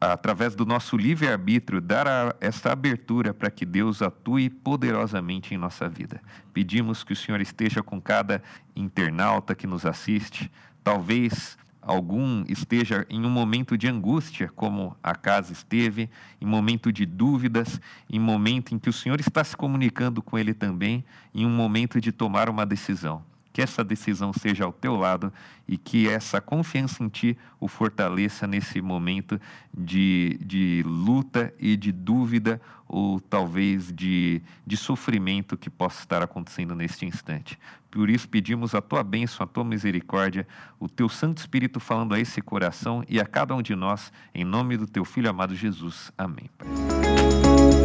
através 0.00 0.54
do 0.54 0.66
nosso 0.66 0.96
livre-arbítrio, 0.96 1.80
dar 1.80 2.06
a, 2.06 2.34
abertura 2.70 3.32
para 3.32 3.50
que 3.50 3.64
Deus 3.64 4.02
atue 4.02 4.50
poderosamente 4.50 5.54
em 5.54 5.58
nossa 5.58 5.88
vida. 5.88 6.20
Pedimos 6.52 7.02
que 7.04 7.12
o 7.12 7.16
Senhor 7.16 7.40
esteja 7.40 7.82
com 7.82 8.00
cada 8.00 8.42
internauta 8.74 9.54
que 9.54 9.66
nos 9.66 9.86
assiste, 9.86 10.50
talvez 10.82 11.56
algum 11.80 12.44
esteja 12.48 13.06
em 13.10 13.24
um 13.24 13.30
momento 13.30 13.76
de 13.76 13.86
angústia, 13.86 14.50
como 14.54 14.96
a 15.02 15.14
casa 15.14 15.52
esteve, 15.52 16.10
em 16.40 16.46
momento 16.46 16.92
de 16.92 17.04
dúvidas, 17.04 17.80
em 18.08 18.18
momento 18.18 18.74
em 18.74 18.78
que 18.78 18.88
o 18.88 18.92
Senhor 18.92 19.20
está 19.20 19.44
se 19.44 19.56
comunicando 19.56 20.22
com 20.22 20.38
ele 20.38 20.54
também, 20.54 21.04
em 21.34 21.44
um 21.44 21.50
momento 21.50 22.00
de 22.00 22.10
tomar 22.10 22.48
uma 22.48 22.64
decisão 22.64 23.22
que 23.54 23.62
essa 23.62 23.84
decisão 23.84 24.32
seja 24.32 24.64
ao 24.64 24.72
teu 24.72 24.96
lado 24.96 25.32
e 25.66 25.78
que 25.78 26.08
essa 26.08 26.40
confiança 26.40 27.04
em 27.04 27.08
ti 27.08 27.38
o 27.60 27.68
fortaleça 27.68 28.48
nesse 28.48 28.82
momento 28.82 29.40
de, 29.72 30.36
de 30.44 30.82
luta 30.84 31.54
e 31.56 31.76
de 31.76 31.92
dúvida 31.92 32.60
ou 32.88 33.20
talvez 33.20 33.92
de, 33.92 34.42
de 34.66 34.76
sofrimento 34.76 35.56
que 35.56 35.70
possa 35.70 36.00
estar 36.00 36.20
acontecendo 36.20 36.74
neste 36.74 37.06
instante. 37.06 37.56
Por 37.92 38.10
isso 38.10 38.28
pedimos 38.28 38.74
a 38.74 38.82
tua 38.82 39.04
bênção, 39.04 39.44
a 39.44 39.46
tua 39.46 39.64
misericórdia, 39.64 40.48
o 40.80 40.88
teu 40.88 41.08
Santo 41.08 41.38
Espírito 41.38 41.78
falando 41.78 42.12
a 42.12 42.18
esse 42.18 42.42
coração 42.42 43.04
e 43.08 43.20
a 43.20 43.24
cada 43.24 43.54
um 43.54 43.62
de 43.62 43.76
nós, 43.76 44.12
em 44.34 44.44
nome 44.44 44.76
do 44.76 44.88
teu 44.88 45.04
Filho 45.04 45.30
amado 45.30 45.54
Jesus. 45.54 46.10
Amém. 46.18 46.50
Pai. 46.58 47.83